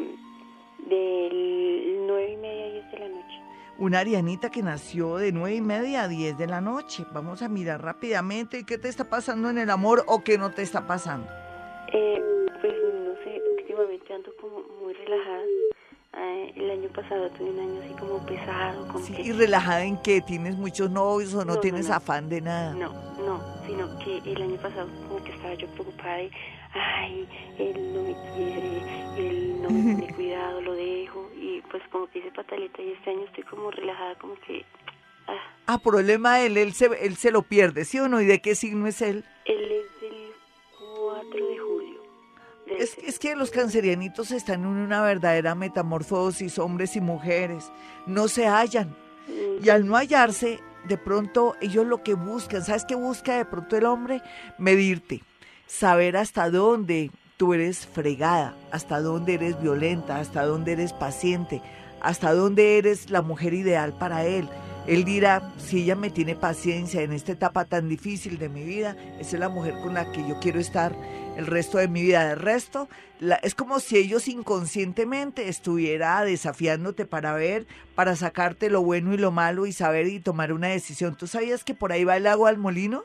del 0.89 2.07
nueve 2.07 2.33
y 2.33 2.37
media 2.37 2.65
a 2.65 2.71
diez 2.71 2.91
de 2.91 2.99
la 2.99 3.09
noche. 3.09 3.41
una 3.79 3.99
Arianita 4.01 4.51
que 4.51 4.63
nació 4.63 5.17
de 5.17 5.33
nueve 5.33 5.57
y 5.57 5.61
media 5.61 6.03
a 6.03 6.09
10 6.09 6.39
de 6.39 6.47
la 6.47 6.61
noche. 6.61 7.05
Vamos 7.13 7.43
a 7.43 7.49
mirar 7.49 7.83
rápidamente 7.83 8.65
qué 8.65 8.79
te 8.79 8.89
está 8.89 9.09
pasando 9.09 9.51
en 9.51 9.59
el 9.59 9.71
amor 9.71 10.05
o 10.07 10.23
qué 10.23 10.39
no 10.39 10.51
te 10.53 10.63
está 10.63 10.87
pasando. 10.87 11.29
Eh, 11.97 12.21
pues 12.61 12.73
no 12.75 13.15
sé, 13.25 13.41
últimamente 13.59 14.13
ando 14.15 14.31
como 14.41 14.61
muy 14.83 14.93
relajada. 14.95 15.43
Eh, 16.17 16.53
el 16.57 16.71
año 16.71 16.89
pasado 16.91 17.29
tuve 17.31 17.51
un 17.51 17.59
año 17.59 17.81
así 17.85 17.95
como 17.95 18.25
pesado. 18.27 18.87
Como 18.89 19.05
sí, 19.05 19.13
que... 19.15 19.23
¿Y 19.23 19.33
relajada 19.33 19.85
en 19.85 19.97
qué? 20.03 20.21
¿Tienes 20.21 20.57
muchos 20.57 20.91
novios 20.91 21.35
o 21.35 21.45
no, 21.45 21.55
No, 21.55 21.61
tienes 21.61 21.89
no. 21.89 21.95
afán 21.95 22.29
de 22.29 22.41
nada? 22.41 22.73
No, 22.75 22.93
no, 23.25 23.41
sino 23.67 23.99
que 23.99 24.19
el 24.31 24.41
año 24.43 24.57
pasado 24.61 24.89
como 25.09 25.23
que 25.25 25.33
estaba 25.33 25.55
yo 25.55 25.67
preocupada 25.69 26.17
de, 26.19 26.31
ay, 26.73 27.29
él 27.59 27.95
no 27.95 28.03
me 28.03 28.17
quiere, 28.35 29.29
él 29.29 29.63
no 29.63 29.71
me 29.71 29.95
tiene 29.97 30.15
cuidado, 30.17 30.61
lo 30.61 30.75
dejo. 30.75 31.31
Y 31.37 31.61
pues 31.71 31.83
como 31.91 32.07
que 32.09 32.21
hice 32.21 32.31
pataleta 32.31 32.81
y 32.83 32.93
este 32.93 33.11
año 33.11 33.25
estoy 33.25 33.45
como 33.45 33.71
relajada, 33.71 34.15
como 34.17 34.35
que... 34.47 34.65
Ah, 35.27 35.33
Ah, 35.67 35.79
problema 35.79 36.41
él, 36.43 36.57
él 36.59 36.75
se, 36.75 36.87
él 37.05 37.17
se 37.17 37.31
lo 37.33 37.43
pierde, 37.43 37.85
¿sí 37.87 37.99
o 37.99 38.07
no? 38.09 38.21
¿Y 38.21 38.27
de 38.27 38.41
qué 38.41 38.55
signo 38.55 38.87
es 38.87 39.01
él? 39.03 39.25
él 39.47 39.73
es 39.73 40.01
del 40.01 40.33
4 40.79 41.31
de 41.49 41.59
julio. 41.59 41.74
Es, 42.67 42.97
es 42.99 43.19
que 43.19 43.37
los 43.37 43.51
cancerianitos 43.51 44.31
están 44.31 44.63
en 44.63 44.67
una 44.67 45.03
verdadera 45.03 45.55
metamorfosis, 45.55 46.59
hombres 46.59 46.97
y 46.97 47.01
mujeres. 47.01 47.71
No 48.07 48.29
se 48.29 48.47
hallan. 48.47 48.97
Y 49.63 49.69
al 49.69 49.87
no 49.87 49.97
hallarse, 49.97 50.61
de 50.89 50.99
pronto 50.99 51.55
ellos 51.61 51.87
lo 51.87 52.03
que 52.03 52.15
buscan, 52.15 52.65
¿sabes 52.65 52.85
qué 52.85 52.95
busca 52.95 53.37
de 53.37 53.45
pronto 53.45 53.77
el 53.77 53.87
hombre? 53.87 54.23
Medirte, 54.59 55.23
saber 55.67 56.17
hasta 56.17 56.51
dónde 56.51 57.11
tú 57.37 57.55
eres 57.55 57.87
fregada, 57.87 58.55
hasta 58.71 59.01
dónde 59.01 59.35
eres 59.35 59.61
violenta, 59.61 60.19
hasta 60.19 60.45
dónde 60.45 60.73
eres 60.73 60.93
paciente, 60.93 61.63
hasta 62.01 62.35
dónde 62.35 62.79
eres 62.79 63.11
la 63.11 63.23
mujer 63.23 63.55
ideal 63.55 63.95
para 63.99 64.25
él. 64.25 64.49
Él 64.87 65.05
dirá, 65.05 65.53
si 65.57 65.83
ella 65.83 65.97
me 65.97 66.11
tiene 66.11 66.35
paciencia 66.37 67.01
en 67.03 67.13
esta 67.13 67.33
etapa 67.33 67.65
tan 67.65 67.89
difícil 67.89 68.39
de 68.39 68.51
mi 68.51 68.65
vida, 68.65 68.97
esa 69.19 69.37
es 69.37 69.41
la 69.41 69.49
mujer 69.49 69.75
con 69.83 69.95
la 69.95 70.13
que 70.13 70.27
yo 70.29 70.39
quiero 70.41 70.61
estar 70.61 70.95
el 71.39 71.47
resto 71.47 71.79
de 71.79 71.89
mi 71.89 72.03
vida. 72.03 72.27
De 72.29 72.35
resto, 72.35 72.89
la- 73.19 73.37
es 73.37 73.55
como 73.55 73.81
si 73.81 73.97
ellos 73.97 74.29
inconscientemente 74.29 75.49
estuviera 75.49 76.23
desafiándote 76.23 77.07
para 77.07 77.33
ver, 77.33 77.67
para 77.95 78.15
sacarte 78.15 78.69
lo 78.69 78.83
bueno 78.83 79.15
y 79.15 79.17
lo 79.17 79.31
malo 79.31 79.65
y 79.65 79.73
saber 79.73 80.07
y 80.07 80.21
tomar 80.21 80.53
una 80.53 80.69
decisión. 80.69 81.17
¿Tú 81.17 81.27
sabías 81.27 81.65
que 81.65 81.75
por 81.75 81.91
ahí 81.93 82.05
va 82.05 82.19
el 82.19 82.27
agua 82.27 82.51
al 82.51 82.59
molino? 82.59 83.05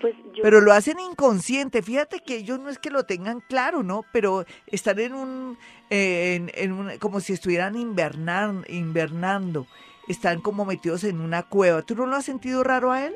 Pues 0.00 0.14
yo... 0.32 0.42
Pero 0.42 0.60
lo 0.60 0.72
hacen 0.72 1.00
inconsciente. 1.00 1.82
Fíjate 1.82 2.20
que 2.20 2.36
ellos 2.36 2.60
no 2.60 2.68
es 2.70 2.78
que 2.78 2.90
lo 2.90 3.04
tengan 3.04 3.40
claro, 3.48 3.82
¿no? 3.82 4.04
Pero 4.12 4.44
están 4.68 5.00
en 5.00 5.14
un, 5.14 5.58
eh, 5.90 6.34
en, 6.36 6.52
en 6.54 6.72
un- 6.72 6.98
como 6.98 7.18
si 7.18 7.32
estuvieran 7.32 7.74
invernar, 7.76 8.52
invernando. 8.68 9.66
Están 10.08 10.40
como 10.40 10.64
metidos 10.64 11.04
en 11.04 11.20
una 11.20 11.42
cueva. 11.42 11.82
¿Tú 11.82 11.94
no 11.96 12.06
lo 12.06 12.16
has 12.16 12.24
sentido 12.24 12.62
raro 12.62 12.92
a 12.92 13.04
él? 13.06 13.14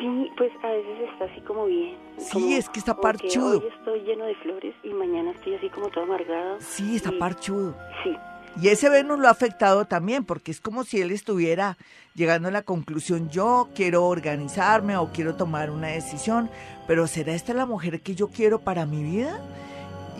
Sí, 0.00 0.30
pues 0.36 0.50
a 0.64 0.68
veces 0.68 1.08
está 1.12 1.24
así 1.26 1.40
como 1.42 1.66
bien. 1.66 1.96
Sí, 2.18 2.30
como- 2.32 2.56
es 2.56 2.68
que 2.68 2.78
está 2.80 2.96
parchudo. 2.96 3.60
hoy 3.60 3.68
estoy 3.78 4.00
lleno 4.00 4.24
de 4.24 4.34
flores 4.36 4.74
y 4.82 4.88
mañana 4.92 5.30
estoy 5.32 5.54
así 5.54 5.68
como 5.70 5.88
todo 5.88 6.04
amargado. 6.04 6.58
Sí, 6.60 6.96
está 6.96 7.12
y- 7.12 7.18
parchudo. 7.18 7.76
Sí, 8.02 8.16
Y 8.60 8.68
ese 8.68 8.90
Venus 8.90 9.18
lo 9.18 9.28
ha 9.28 9.30
afectado 9.30 9.86
también, 9.86 10.26
porque 10.26 10.50
es 10.50 10.60
como 10.60 10.84
si 10.84 11.00
él 11.00 11.10
estuviera 11.10 11.78
llegando 12.14 12.48
a 12.48 12.50
la 12.50 12.60
conclusión, 12.60 13.30
yo 13.30 13.70
quiero 13.74 14.04
organizarme 14.04 14.94
o 14.98 15.10
quiero 15.10 15.36
tomar 15.36 15.70
una 15.70 15.86
decisión, 15.88 16.50
pero 16.86 17.06
¿será 17.06 17.32
esta 17.32 17.54
la 17.54 17.64
mujer 17.64 18.02
que 18.02 18.14
yo 18.14 18.28
quiero 18.28 18.58
para 18.58 18.84
mi 18.84 19.02
vida? 19.02 19.40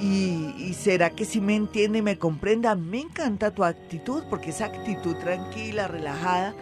¿Y, 0.03 0.53
y 0.59 0.75
será 0.75 1.11
que 1.11 1.25
sí 1.25 1.41
me 1.41 1.55
entiende 1.55 1.99
y 1.99 2.03
me 2.03 2.19
comprenda? 2.19 2.75
Me 2.75 2.99
encanta 2.99 3.53
tu 3.53 3.63
actitud, 3.63 4.25
porque 4.29 4.51
esa 4.51 4.65
actitud 4.67 5.15
tranquila, 5.15 5.87
relajada, 5.87 6.57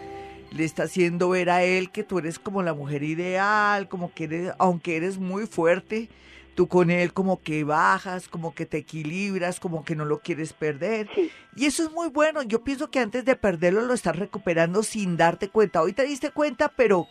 le 0.51 0.63
está 0.63 0.83
haciendo 0.83 1.29
ver 1.29 1.49
a 1.49 1.63
él 1.63 1.89
que 1.89 2.03
tú 2.03 2.19
eres 2.19 2.37
como 2.37 2.61
la 2.61 2.75
mujer 2.75 3.01
ideal, 3.01 3.89
como 3.89 4.13
que 4.13 4.25
eres, 4.25 4.53
aunque 4.59 4.95
eres 4.95 5.17
muy 5.17 5.47
fuerte, 5.47 6.07
tú 6.53 6.67
con 6.67 6.91
él 6.91 7.13
como 7.13 7.41
que 7.41 7.63
bajas, 7.63 8.27
como 8.27 8.53
que 8.53 8.67
te 8.67 8.77
equilibras, 8.77 9.59
como 9.59 9.83
que 9.83 9.95
no 9.95 10.05
lo 10.05 10.19
quieres 10.19 10.53
perder. 10.53 11.09
sí. 11.15 11.31
Y 11.55 11.65
eso 11.65 11.83
es 11.83 11.91
muy 11.91 12.09
bueno. 12.09 12.43
Yo 12.43 12.63
pienso 12.63 12.91
que 12.91 12.99
antes 12.99 13.25
de 13.25 13.35
perderlo 13.35 13.81
lo 13.81 13.93
estás 13.93 14.15
recuperando 14.15 14.83
sin 14.83 15.17
darte 15.17 15.49
cuenta. 15.49 15.81
Hoy 15.81 15.93
te 15.93 16.03
diste 16.03 16.29
cuenta, 16.31 16.69
pero 16.69 17.07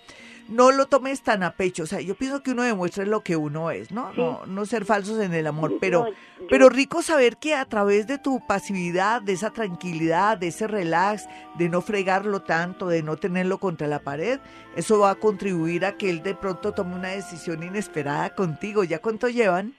no 0.51 0.71
lo 0.73 0.87
tomes 0.87 1.23
tan 1.23 1.43
a 1.43 1.53
pecho. 1.53 1.85
O 1.85 1.87
sea, 1.87 2.01
yo 2.01 2.15
pienso 2.15 2.43
que 2.43 2.51
uno 2.51 2.63
demuestra 2.65 3.05
lo 3.07 3.21
que 3.23 3.37
uno 3.37 3.71
es, 3.71 3.91
¿no? 3.91 4.11
Sí. 4.15 4.21
No, 4.21 4.45
no 4.47 4.67
ser 4.67 4.85
falsos 4.85 5.19
en 5.21 5.33
el 5.33 5.47
amor. 5.47 5.75
Pero, 5.81 6.01
No, 6.05 6.09
yo- 6.11 6.15
pero 6.51 6.69
rico 6.69 7.01
saber 7.03 7.37
que 7.39 7.55
a 7.55 7.65
través 7.65 8.07
de 8.07 8.19
tu 8.19 8.45
pasividad, 8.47 9.23
de 9.23 9.33
esa 9.33 9.51
tranquilidad, 9.51 10.37
de 10.37 10.49
ese 10.49 10.67
relax, 10.67 11.27
de 11.57 11.69
no 11.69 11.81
fregarlo 11.81 12.43
tanto, 12.43 12.89
de 12.89 13.03
no 13.03 13.17
tenerlo 13.17 13.59
contra 13.59 13.87
la 13.87 14.01
pared, 14.01 14.41
eso 14.77 14.99
va 14.99 15.11
a 15.11 15.15
contribuir 15.15 15.85
a 15.87 15.97
que 15.97 16.11
él 16.11 16.23
de 16.23 16.35
pronto 16.35 16.73
tome 16.73 16.95
una 16.97 17.09
decisión 17.09 17.63
inesperada 17.63 18.35
contigo. 18.35 18.85
¿Ya 18.85 18.99
cuánto 19.01 19.29
llevan? 19.29 19.75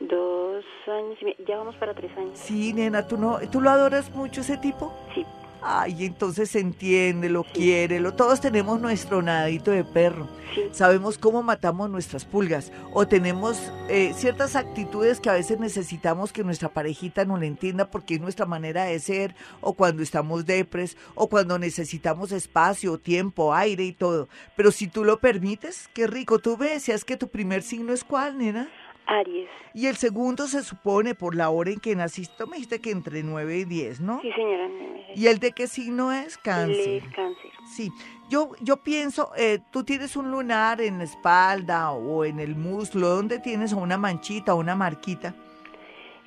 Dos 0.00 0.64
años 0.86 1.18
y 1.20 1.24
medio, 1.24 1.44
ya 1.46 1.56
vamos 1.58 1.74
para 1.76 1.92
tres 1.94 2.10
años. 2.16 2.38
Sí, 2.38 2.72
nena, 2.72 3.06
¿tú, 3.06 3.16
no, 3.18 3.38
¿tú 3.50 3.60
lo 3.60 3.70
adoras 3.70 4.10
mucho 4.12 4.42
ese 4.42 4.56
tipo? 4.56 4.94
Sí, 5.14 5.24
Ay, 5.60 6.06
entonces 6.06 6.54
entiende, 6.54 7.28
lo 7.28 7.42
quiere, 7.42 7.98
lo, 7.98 8.14
todos 8.14 8.40
tenemos 8.40 8.80
nuestro 8.80 9.22
nadito 9.22 9.72
de 9.72 9.82
perro. 9.84 10.28
sí, 10.54 10.62
Sabemos 10.72 11.18
cómo 11.18 11.42
matamos 11.42 11.90
nuestras 11.90 12.24
pulgas 12.24 12.70
o 12.92 13.08
tenemos 13.08 13.72
eh, 13.88 14.12
ciertas 14.16 14.54
actitudes 14.54 15.18
que 15.18 15.30
a 15.30 15.34
veces 15.34 15.58
necesitamos 15.58 16.32
que 16.32 16.44
nuestra 16.44 16.68
parejita 16.68 17.24
no 17.24 17.36
le 17.36 17.48
entienda 17.48 17.90
porque 17.90 18.14
es 18.14 18.20
nuestra 18.20 18.46
manera 18.46 18.84
de 18.84 19.00
ser 19.00 19.34
o 19.60 19.72
cuando 19.72 20.02
estamos 20.02 20.46
depres 20.46 20.96
o 21.16 21.28
cuando 21.28 21.58
necesitamos 21.58 22.30
espacio, 22.30 22.98
tiempo, 22.98 23.52
aire 23.52 23.84
y 23.84 23.92
todo. 23.92 24.28
Pero 24.56 24.70
si 24.70 24.86
tú 24.86 25.04
lo 25.04 25.18
permites, 25.18 25.90
qué 25.92 26.06
rico. 26.06 26.38
Tú 26.38 26.56
me 26.56 26.70
decías 26.70 27.04
que 27.04 27.16
tu 27.16 27.28
primer 27.28 27.62
signo 27.62 27.92
es 27.92 28.04
cuál, 28.04 28.38
nena. 28.38 28.68
Aries. 29.08 29.48
Y 29.74 29.86
el 29.86 29.96
segundo 29.96 30.46
se 30.46 30.62
supone 30.62 31.14
por 31.14 31.34
la 31.34 31.50
hora 31.50 31.70
en 31.70 31.80
que 31.80 31.96
naciste, 31.96 32.44
me 32.46 32.56
dijiste 32.56 32.80
que 32.80 32.90
entre 32.90 33.22
9 33.22 33.56
y 33.58 33.64
10, 33.64 34.00
¿no? 34.00 34.20
Sí, 34.20 34.30
señora. 34.32 34.68
¿Y 35.14 35.26
el 35.26 35.38
de 35.38 35.52
qué 35.52 35.66
signo 35.66 36.12
es? 36.12 36.36
Cáncer. 36.38 36.88
es 36.88 37.04
cáncer. 37.14 37.50
Sí, 37.74 37.90
yo, 38.28 38.52
yo 38.60 38.76
pienso, 38.78 39.32
eh, 39.36 39.58
tú 39.72 39.82
tienes 39.84 40.14
un 40.16 40.30
lunar 40.30 40.80
en 40.80 40.98
la 40.98 41.04
espalda 41.04 41.90
o 41.92 42.24
en 42.24 42.38
el 42.38 42.54
muslo, 42.54 43.08
¿dónde 43.08 43.38
tienes 43.38 43.72
una 43.72 43.96
manchita 43.96 44.54
o 44.54 44.58
una 44.58 44.74
marquita? 44.74 45.34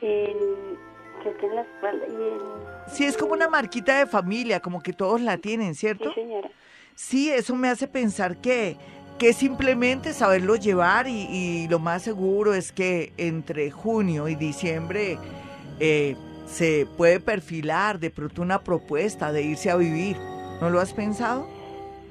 En, 0.01 0.35
creo 1.21 1.37
que 1.37 1.45
en 1.45 1.55
la 1.55 1.61
espalda 1.61 2.05
y 2.07 2.13
en... 2.13 2.93
Sí, 2.95 3.05
es 3.05 3.15
como 3.15 3.33
una 3.33 3.47
marquita 3.47 3.99
de 3.99 4.07
familia, 4.07 4.59
como 4.59 4.81
que 4.81 4.93
todos 4.93 5.21
la 5.21 5.37
tienen, 5.37 5.75
Sí, 5.75 5.81
¿cierto? 5.81 6.11
señora. 6.13 6.49
Sí, 6.95 7.31
eso 7.31 7.55
me 7.55 7.69
hace 7.69 7.87
pensar 7.87 8.37
que, 8.41 8.77
que 9.21 9.33
simplemente 9.33 10.13
saberlo 10.13 10.55
llevar 10.55 11.07
y, 11.07 11.27
y 11.29 11.67
lo 11.67 11.77
más 11.77 12.01
seguro 12.01 12.55
es 12.55 12.71
que 12.71 13.13
entre 13.17 13.69
junio 13.69 14.27
y 14.27 14.33
diciembre 14.33 15.19
eh, 15.79 16.15
se 16.47 16.87
puede 16.97 17.19
perfilar 17.19 17.99
de 17.99 18.09
pronto 18.09 18.41
una 18.41 18.63
propuesta 18.63 19.31
de 19.31 19.43
irse 19.43 19.69
a 19.69 19.75
vivir. 19.75 20.17
¿No 20.59 20.71
lo 20.71 20.79
has 20.79 20.91
pensado? 20.93 21.47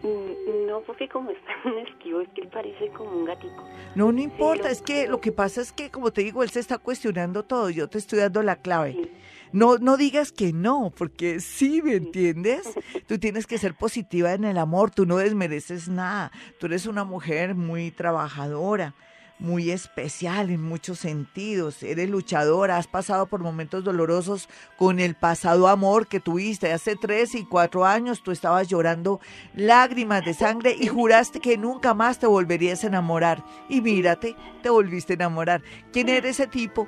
Mm, 0.05 0.69
No, 0.69 0.83
porque 0.83 1.09
como 1.09 1.31
está 1.33 1.51
en 1.65 1.79
esquivo, 1.85 2.21
es 2.21 2.29
que 2.29 2.43
él 2.43 2.49
parece 2.49 2.89
como 2.91 3.11
un 3.11 3.25
gatito. 3.25 3.57
No, 3.97 4.13
no 4.13 4.21
importa, 4.23 4.69
lo- 4.69 4.71
es 4.71 4.81
que 4.81 5.09
lo 5.09 5.21
que 5.21 5.33
pasa 5.33 5.61
es 5.63 5.73
que, 5.73 5.91
como 5.91 6.13
te 6.13 6.21
digo, 6.23 6.45
él 6.45 6.51
se 6.51 6.61
está 6.61 6.79
cuestionando 6.79 7.43
todo, 7.43 7.71
yo 7.71 7.89
te 7.89 7.99
estoy 7.99 8.21
dando 8.21 8.41
la 8.45 8.55
clave. 8.55 8.93
Sí, 8.93 9.11
No, 9.53 9.79
no 9.79 9.97
digas 9.97 10.31
que 10.31 10.53
no, 10.53 10.93
porque 10.97 11.41
sí, 11.41 11.83
¿me 11.83 11.95
entiendes? 11.95 12.63
Tú 13.07 13.19
tienes 13.19 13.47
que 13.47 13.59
ser 13.59 13.75
positiva 13.75 14.33
en 14.33 14.45
el 14.45 14.59
amor, 14.59 14.91
tú 14.91 15.07
no 15.07 15.17
desmereces 15.17 15.89
nada, 15.89 16.31
tú 16.59 16.67
eres 16.67 16.87
una 16.87 17.05
mujer 17.05 17.55
muy 17.55 17.91
trabajadora, 17.91 18.95
muy 19.41 19.71
especial 19.71 20.51
en 20.51 20.63
muchos 20.63 21.01
sentidos, 21.01 21.83
eres 21.83 22.09
luchadora, 22.09 22.77
has 22.77 22.87
pasado 22.87 23.27
por 23.27 23.41
momentos 23.41 23.83
dolorosos 23.83 24.49
con 24.77 25.01
el 25.01 25.15
pasado 25.15 25.67
amor 25.67 26.07
que 26.07 26.21
tuviste 26.21 26.73
hace 26.73 26.95
tres 26.95 27.35
y 27.35 27.45
cuatro 27.45 27.85
años, 27.85 28.23
tú 28.23 28.31
estabas 28.31 28.69
llorando 28.69 29.19
lágrimas 29.55 30.25
de 30.25 30.35
sangre 30.35 30.77
y 30.79 30.87
juraste 30.87 31.41
que 31.41 31.57
nunca 31.57 31.95
más 31.95 32.19
te 32.19 32.27
volverías 32.27 32.85
a 32.85 32.89
enamorar. 32.89 33.43
Y 33.69 33.81
mírate, 33.81 34.37
te 34.63 34.71
volviste 34.71 35.15
a 35.15 35.17
enamorar. 35.17 35.63
¿Quién 35.93 36.09
era 36.09 36.29
ese 36.29 36.47
tipo? 36.47 36.87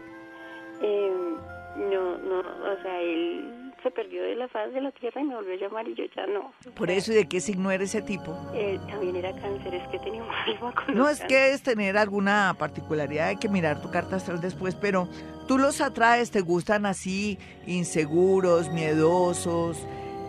Eh, 0.83 1.32
no, 1.91 2.19
no, 2.19 2.39
o 2.41 2.83
sea, 2.83 3.01
él 3.01 3.73
se 3.83 3.91
perdió 3.91 4.23
de 4.23 4.37
la 4.37 4.47
faz 4.49 4.73
de 4.73 4.81
la 4.81 4.93
tierra 4.93 5.21
y 5.21 5.25
me 5.25 5.35
volvió 5.35 5.55
a 5.55 5.57
llamar 5.57 5.89
y 5.89 5.95
yo 5.95 6.05
ya 6.15 6.25
no. 6.27 6.53
Por 6.77 6.91
eso, 6.91 7.11
¿y 7.13 7.17
de 7.17 7.27
qué 7.29 7.41
signo 7.41 7.71
era 7.73 7.83
ese 7.83 8.01
tipo? 8.03 8.37
Él 8.55 8.79
también 8.87 9.17
era 9.17 9.33
cáncer, 9.41 9.75
es 9.75 9.89
que 9.89 9.99
tenía 9.99 10.23
un 10.23 10.29
problema 10.29 10.73
con 10.73 10.95
No 10.95 11.09
es 11.09 11.17
que 11.19 11.23
cánceres. 11.23 11.45
debes 11.47 11.63
tener 11.63 11.97
alguna 11.99 12.55
particularidad, 12.59 13.29
hay 13.29 13.37
que 13.37 13.49
mirar 13.49 13.83
tu 13.83 13.91
carta 13.91 14.17
astral 14.17 14.41
después, 14.41 14.77
pero 14.77 15.09
tú 15.49 15.59
los 15.59 15.81
atraes, 15.81 16.31
te 16.31 16.43
gustan 16.43 16.87
así, 16.87 17.39
inseguros, 17.67 18.71
miedosos, 18.71 19.85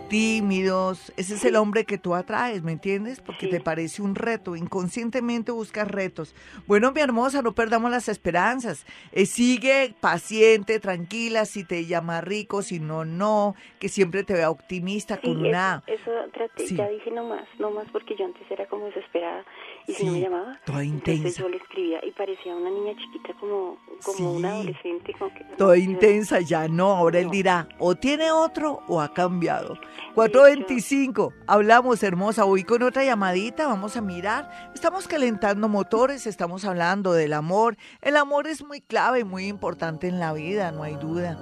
tímidos. 0.08 1.12
Ese 1.16 1.34
es 1.34 1.44
el 1.44 1.56
hombre 1.56 1.84
que 1.84 1.98
tú 1.98 2.14
atraes, 2.14 2.62
¿me 2.62 2.72
entiendes? 2.72 3.20
Porque 3.20 3.46
te 3.46 3.60
parece 3.60 4.02
un 4.02 4.14
reto. 4.14 4.56
Inconscientemente 4.56 5.52
buscas 5.52 5.88
retos. 5.88 6.34
Bueno, 6.66 6.92
mi 6.92 7.00
hermosa, 7.00 7.42
no 7.42 7.52
perdamos 7.54 7.90
las 7.90 8.08
esperanzas. 8.08 8.86
Eh, 9.12 9.26
sigue 9.26 9.94
paciente, 10.00 10.80
tranquila, 10.80 11.44
si 11.44 11.64
te 11.64 11.86
llama 11.86 12.20
rico, 12.20 12.62
si 12.62 12.80
no, 12.80 13.04
no. 13.04 13.54
Que 13.78 13.88
siempre 13.88 14.24
te 14.24 14.34
vea 14.34 14.50
optimista 14.50 15.20
con 15.20 15.38
una... 15.44 15.82
Eso, 15.86 16.10
traté, 16.32 16.66
ya 16.74 16.88
dije 16.88 17.10
no 17.10 17.24
más, 17.24 17.46
no 17.58 17.70
más 17.70 17.86
porque 17.92 18.16
yo 18.16 18.24
antes 18.24 18.48
era 18.50 18.66
como 18.66 18.86
desesperada 18.86 19.44
y 19.86 19.92
si 19.92 20.04
no 20.04 20.12
me 20.12 20.20
llamaba, 20.20 20.58
toda 20.64 20.82
intensa. 20.82 21.12
entonces 21.12 21.38
yo 21.38 21.48
le 21.48 21.56
escribía 21.58 22.00
y 22.04 22.10
parecía 22.12 22.56
una 22.56 22.70
niña 22.70 22.94
chiquita 22.96 23.34
como, 23.38 23.76
como 24.02 24.32
una 24.32 24.52
adolescente. 24.52 25.12
Como 25.18 25.34
que, 25.34 25.44
toda 25.56 25.76
intensa, 25.76 26.40
ya 26.40 26.68
no. 26.68 26.92
Ahora 26.92 27.18
él 27.18 27.30
dirá, 27.30 27.68
o 27.78 27.94
tiene 27.94 28.30
otro 28.30 28.82
o 28.88 29.00
ha 29.00 29.12
cambiado. 29.12 29.76
425, 30.14 31.34
hablamos 31.46 32.02
hermosa, 32.02 32.46
hoy 32.46 32.64
con 32.64 32.82
otra 32.82 33.04
llamadita, 33.04 33.66
vamos 33.66 33.96
a 33.96 34.00
mirar. 34.00 34.70
Estamos 34.74 35.06
calentando 35.06 35.68
motores, 35.68 36.26
estamos 36.26 36.64
hablando 36.64 37.12
del 37.12 37.34
amor. 37.34 37.76
El 38.00 38.16
amor 38.16 38.46
es 38.46 38.64
muy 38.64 38.80
clave, 38.80 39.24
muy 39.24 39.48
importante 39.48 40.08
en 40.08 40.18
la 40.18 40.32
vida, 40.32 40.72
no 40.72 40.82
hay 40.82 40.94
duda. 40.94 41.38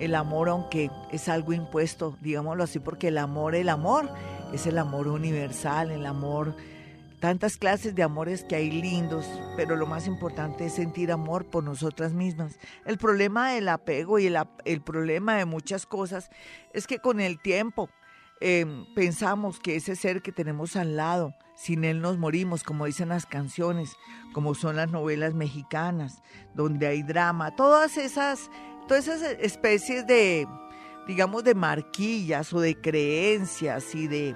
El 0.00 0.14
amor, 0.14 0.48
aunque 0.48 0.90
es 1.12 1.28
algo 1.28 1.52
impuesto, 1.52 2.16
digámoslo 2.22 2.64
así, 2.64 2.78
porque 2.78 3.08
el 3.08 3.18
amor, 3.18 3.54
el 3.54 3.68
amor, 3.68 4.08
es 4.52 4.66
el 4.66 4.78
amor 4.78 5.08
universal, 5.08 5.90
el 5.90 6.06
amor, 6.06 6.56
tantas 7.22 7.56
clases 7.56 7.94
de 7.94 8.02
amores 8.02 8.44
que 8.44 8.56
hay 8.56 8.70
lindos, 8.70 9.26
pero 9.56 9.76
lo 9.76 9.86
más 9.86 10.06
importante 10.06 10.66
es 10.66 10.74
sentir 10.74 11.10
amor 11.10 11.46
por 11.46 11.64
nosotras 11.64 12.12
mismas. 12.12 12.58
El 12.84 12.98
problema 12.98 13.52
del 13.52 13.70
apego 13.70 14.18
y 14.18 14.26
el, 14.26 14.36
el 14.66 14.82
problema 14.82 15.36
de 15.36 15.46
muchas 15.46 15.86
cosas 15.86 16.28
es 16.74 16.86
que 16.86 16.98
con 16.98 17.18
el 17.20 17.40
tiempo, 17.40 17.88
Em, 18.44 18.86
pensamos 18.92 19.60
que 19.60 19.76
ese 19.76 19.94
ser 19.94 20.20
que 20.20 20.32
tenemos 20.32 20.74
al 20.74 20.96
lado, 20.96 21.32
sin 21.54 21.84
él 21.84 22.00
nos 22.00 22.18
morimos, 22.18 22.64
como 22.64 22.86
dicen 22.86 23.10
las 23.10 23.24
canciones, 23.24 23.92
como 24.32 24.56
son 24.56 24.74
las 24.74 24.90
novelas 24.90 25.32
mexicanas, 25.32 26.24
donde 26.52 26.88
hay 26.88 27.04
drama, 27.04 27.54
todas 27.54 27.96
esas, 27.96 28.50
todas 28.88 29.06
esas 29.06 29.36
especies 29.38 30.08
de, 30.08 30.48
digamos, 31.06 31.44
de 31.44 31.54
marquillas 31.54 32.52
o 32.52 32.58
de 32.58 32.74
creencias 32.74 33.94
y 33.94 34.08
de, 34.08 34.34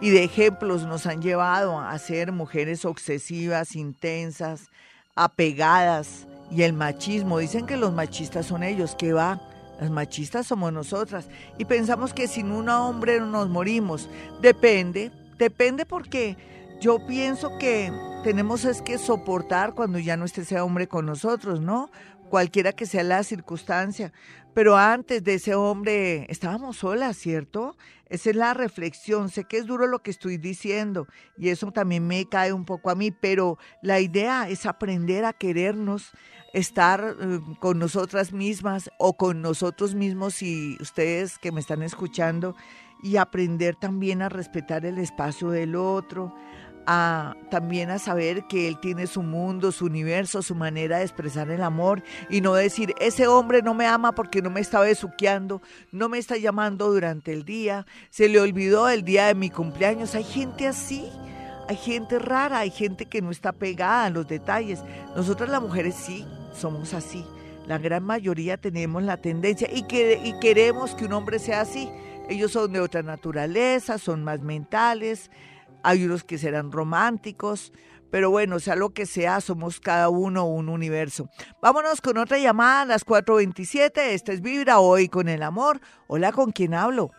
y 0.00 0.10
de 0.10 0.24
ejemplos 0.24 0.84
nos 0.84 1.06
han 1.06 1.22
llevado 1.22 1.78
a 1.80 1.98
ser 1.98 2.32
mujeres 2.32 2.84
obsesivas, 2.84 3.76
intensas, 3.76 4.70
apegadas, 5.14 6.26
y 6.50 6.62
el 6.62 6.72
machismo, 6.74 7.38
dicen 7.38 7.66
que 7.66 7.76
los 7.76 7.92
machistas 7.92 8.46
son 8.46 8.62
ellos, 8.62 8.94
que 8.94 9.12
va 9.12 9.40
las 9.80 9.90
machistas 9.90 10.46
somos 10.46 10.72
nosotras 10.72 11.28
y 11.58 11.66
pensamos 11.66 12.14
que 12.14 12.28
sin 12.28 12.50
un 12.50 12.68
hombre 12.68 13.20
nos 13.20 13.48
morimos. 13.48 14.08
Depende, 14.40 15.10
depende 15.38 15.84
porque 15.84 16.36
yo 16.80 17.06
pienso 17.06 17.58
que 17.58 17.92
tenemos 18.24 18.64
es 18.64 18.80
que 18.80 18.98
soportar 18.98 19.74
cuando 19.74 19.98
ya 19.98 20.16
no 20.16 20.24
esté 20.24 20.42
ese 20.42 20.60
hombre 20.60 20.88
con 20.88 21.04
nosotros, 21.04 21.60
¿no? 21.60 21.90
Cualquiera 22.30 22.72
que 22.72 22.86
sea 22.86 23.02
la 23.02 23.22
circunstancia. 23.22 24.12
Pero 24.54 24.76
antes 24.76 25.22
de 25.22 25.34
ese 25.34 25.54
hombre 25.54 26.26
estábamos 26.30 26.78
solas, 26.78 27.18
¿cierto? 27.18 27.76
Esa 28.08 28.30
es 28.30 28.36
la 28.36 28.54
reflexión. 28.54 29.28
Sé 29.28 29.44
que 29.44 29.58
es 29.58 29.66
duro 29.66 29.86
lo 29.86 29.98
que 29.98 30.10
estoy 30.10 30.38
diciendo 30.38 31.06
y 31.36 31.50
eso 31.50 31.70
también 31.72 32.06
me 32.06 32.26
cae 32.26 32.52
un 32.54 32.64
poco 32.64 32.88
a 32.88 32.94
mí, 32.94 33.10
pero 33.10 33.58
la 33.82 34.00
idea 34.00 34.48
es 34.48 34.64
aprender 34.64 35.26
a 35.26 35.34
querernos, 35.34 36.12
estar 36.54 37.16
eh, 37.20 37.40
con 37.60 37.78
nosotras 37.78 38.32
mismas 38.32 38.90
o 38.98 39.16
con 39.16 39.42
nosotros 39.42 39.94
mismos 39.94 40.40
y 40.40 40.78
ustedes 40.80 41.38
que 41.38 41.52
me 41.52 41.60
están 41.60 41.82
escuchando 41.82 42.56
y 43.02 43.18
aprender 43.18 43.76
también 43.76 44.22
a 44.22 44.28
respetar 44.30 44.86
el 44.86 44.98
espacio 44.98 45.50
del 45.50 45.76
otro, 45.76 46.34
a, 46.86 47.34
también 47.50 47.90
a 47.90 47.98
saber 47.98 48.44
que 48.48 48.68
él 48.68 48.78
tiene 48.80 49.06
su 49.06 49.22
mundo, 49.22 49.72
su 49.72 49.86
universo, 49.86 50.42
su 50.42 50.54
manera 50.54 50.98
de 50.98 51.04
expresar 51.04 51.50
el 51.50 51.62
amor 51.62 52.02
y 52.30 52.40
no 52.40 52.54
decir, 52.54 52.94
ese 53.00 53.26
hombre 53.26 53.62
no 53.62 53.74
me 53.74 53.86
ama 53.86 54.12
porque 54.12 54.42
no 54.42 54.50
me 54.50 54.60
está 54.60 54.80
besuqueando, 54.80 55.60
no 55.92 56.08
me 56.08 56.18
está 56.18 56.36
llamando 56.36 56.92
durante 56.92 57.32
el 57.32 57.44
día, 57.44 57.86
se 58.10 58.28
le 58.28 58.40
olvidó 58.40 58.88
el 58.88 59.02
día 59.04 59.26
de 59.26 59.34
mi 59.34 59.50
cumpleaños. 59.50 60.14
Hay 60.14 60.24
gente 60.24 60.66
así. 60.66 61.10
Hay 61.68 61.76
gente 61.76 62.20
rara, 62.20 62.60
hay 62.60 62.70
gente 62.70 63.06
que 63.06 63.20
no 63.20 63.32
está 63.32 63.50
pegada 63.50 64.04
a 64.04 64.10
los 64.10 64.28
detalles. 64.28 64.84
Nosotras 65.16 65.50
las 65.50 65.60
mujeres 65.60 65.96
sí, 65.96 66.24
somos 66.52 66.94
así. 66.94 67.24
La 67.66 67.78
gran 67.78 68.04
mayoría 68.04 68.56
tenemos 68.56 69.02
la 69.02 69.16
tendencia 69.16 69.68
y, 69.72 69.82
que, 69.88 70.20
y 70.24 70.38
queremos 70.38 70.94
que 70.94 71.06
un 71.06 71.12
hombre 71.12 71.40
sea 71.40 71.62
así. 71.62 71.90
Ellos 72.28 72.52
son 72.52 72.72
de 72.72 72.80
otra 72.80 73.02
naturaleza, 73.02 73.98
son 73.98 74.22
más 74.22 74.40
mentales, 74.40 75.30
hay 75.82 76.04
unos 76.04 76.24
que 76.24 76.38
serán 76.38 76.72
románticos, 76.72 77.72
pero 78.10 78.30
bueno, 78.30 78.58
sea 78.60 78.76
lo 78.76 78.90
que 78.90 79.06
sea, 79.06 79.40
somos 79.40 79.80
cada 79.80 80.08
uno 80.08 80.46
un 80.46 80.68
universo. 80.68 81.28
Vámonos 81.60 82.00
con 82.00 82.18
otra 82.18 82.38
llamada 82.38 82.82
a 82.82 82.86
las 82.86 83.04
4.27. 83.04 83.98
Esta 83.98 84.32
es 84.32 84.40
Vibra 84.40 84.78
hoy 84.78 85.08
con 85.08 85.28
el 85.28 85.42
amor. 85.42 85.80
Hola, 86.06 86.32
¿con 86.32 86.52
quién 86.52 86.74
hablo? 86.74 87.10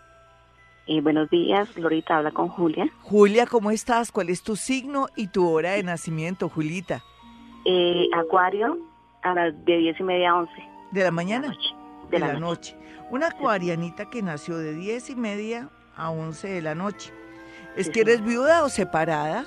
Eh, 0.88 1.02
buenos 1.02 1.30
días, 1.30 1.74
Glorita 1.76 2.18
habla 2.18 2.32
con 2.32 2.48
Julia. 2.48 2.90
Julia, 3.04 3.46
¿cómo 3.46 3.72
estás? 3.72 4.12
¿Cuál 4.12 4.30
es 4.30 4.42
tu 4.42 4.56
signo 4.56 5.08
y 5.18 5.28
tu 5.28 5.50
hora 5.50 5.72
de 5.72 5.84
nacimiento, 5.84 6.48
Julita? 6.48 7.04
Eh, 7.66 8.08
acuario, 8.16 8.78
a 9.22 9.34
las 9.34 9.66
de 9.66 9.78
diez 9.78 10.00
y 10.00 10.04
media 10.04 10.32
a 10.32 10.36
once. 10.38 10.70
¿De 10.92 11.04
la 11.04 11.12
mañana? 11.12 11.54
De, 12.10 12.20
la, 12.20 12.40
noche. 12.40 12.78
Una 13.12 13.28
acuarianita 13.28 14.10
que 14.10 14.22
nació 14.22 14.58
de 14.58 14.74
diez 14.74 15.10
y 15.10 15.18
media 15.18 15.70
a 15.98 16.10
once 16.10 16.48
de 16.48 16.62
la 16.62 16.74
noche. 16.74 17.12
¿Es 17.78 17.90
que 17.90 18.02
eres 18.02 18.24
viuda 18.24 18.64
o 18.64 18.70
separada? 18.70 19.46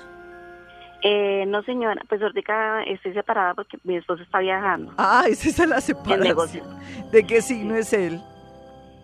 Eh, 1.03 1.45
no, 1.47 1.63
señora, 1.63 2.01
pues 2.07 2.21
ahorita 2.21 2.83
estoy 2.83 3.13
separada 3.13 3.55
porque 3.55 3.77
mi 3.83 3.97
esposo 3.97 4.21
está 4.21 4.39
viajando. 4.39 4.93
Ah, 4.97 5.25
esa 5.27 5.49
es 5.49 5.69
la 5.69 5.81
separación. 5.81 6.63
¿De 7.11 7.25
qué 7.25 7.41
signo 7.41 7.75
es 7.75 7.91
él? 7.91 8.21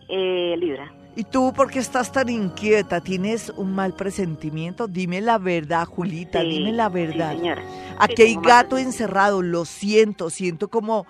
Eh, 0.08 0.56
Libra. 0.58 0.92
¿Y 1.16 1.24
tú 1.24 1.52
por 1.52 1.72
qué 1.72 1.80
estás 1.80 2.12
tan 2.12 2.30
inquieta? 2.30 3.02
¿Tienes 3.02 3.50
un 3.50 3.74
mal 3.74 3.94
presentimiento? 3.94 4.88
Dime 4.88 5.20
la 5.20 5.40
verdad, 5.40 5.86
Julita, 5.86 6.42
dime 6.42 6.72
la 6.72 6.90
verdad. 6.90 7.32
Sí, 7.32 7.38
señora. 7.40 7.64
Aquí 7.98 8.22
hay 8.22 8.36
gato 8.36 8.78
encerrado, 8.78 9.42
lo 9.42 9.66
siento, 9.66 10.30
siento 10.30 10.68
como, 10.68 11.08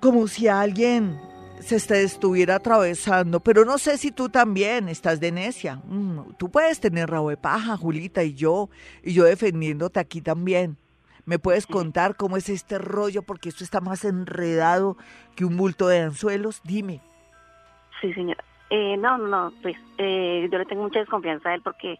como 0.00 0.26
si 0.26 0.48
alguien 0.48 1.20
se 1.60 2.02
estuviera 2.02 2.56
atravesando, 2.56 3.40
pero 3.40 3.64
no 3.64 3.78
sé 3.78 3.98
si 3.98 4.10
tú 4.10 4.28
también 4.28 4.88
estás 4.88 5.20
de 5.20 5.32
necia. 5.32 5.80
Mm, 5.84 6.34
tú 6.38 6.50
puedes 6.50 6.80
tener 6.80 7.10
rabo 7.10 7.30
de 7.30 7.36
paja, 7.36 7.76
Julita, 7.76 8.22
y 8.24 8.34
yo, 8.34 8.68
y 9.02 9.12
yo 9.12 9.24
defendiéndote 9.24 10.00
aquí 10.00 10.20
también. 10.20 10.76
¿Me 11.26 11.38
puedes 11.38 11.66
contar 11.66 12.16
cómo 12.16 12.36
es 12.36 12.48
este 12.48 12.78
rollo? 12.78 13.22
Porque 13.22 13.50
esto 13.50 13.62
está 13.62 13.80
más 13.80 14.04
enredado 14.04 14.96
que 15.36 15.44
un 15.44 15.56
bulto 15.56 15.86
de 15.86 16.00
anzuelos. 16.00 16.60
Dime. 16.64 17.00
Sí, 18.00 18.12
señora. 18.14 18.42
Eh, 18.70 18.96
no, 18.96 19.18
no, 19.18 19.52
pues 19.62 19.76
eh, 19.98 20.48
yo 20.50 20.58
le 20.58 20.64
tengo 20.64 20.82
mucha 20.82 21.00
desconfianza 21.00 21.50
a 21.50 21.54
él 21.54 21.62
porque 21.62 21.98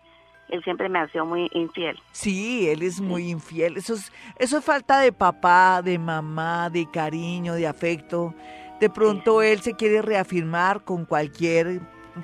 él 0.48 0.62
siempre 0.64 0.88
me 0.88 0.98
ha 0.98 1.08
sido 1.08 1.26
muy 1.26 1.48
infiel. 1.52 1.98
Sí, 2.12 2.68
él 2.68 2.82
es 2.82 3.00
muy 3.00 3.30
infiel. 3.30 3.76
Eso 3.76 3.94
es, 3.94 4.12
eso 4.38 4.58
es 4.58 4.64
falta 4.64 5.00
de 5.00 5.12
papá, 5.12 5.82
de 5.82 5.98
mamá, 5.98 6.70
de 6.70 6.88
cariño, 6.90 7.54
de 7.54 7.66
afecto. 7.66 8.34
De 8.80 8.88
pronto 8.88 9.42
él 9.42 9.60
se 9.60 9.74
quiere 9.74 10.02
reafirmar 10.02 10.84
con 10.84 11.04
cualquier 11.04 11.80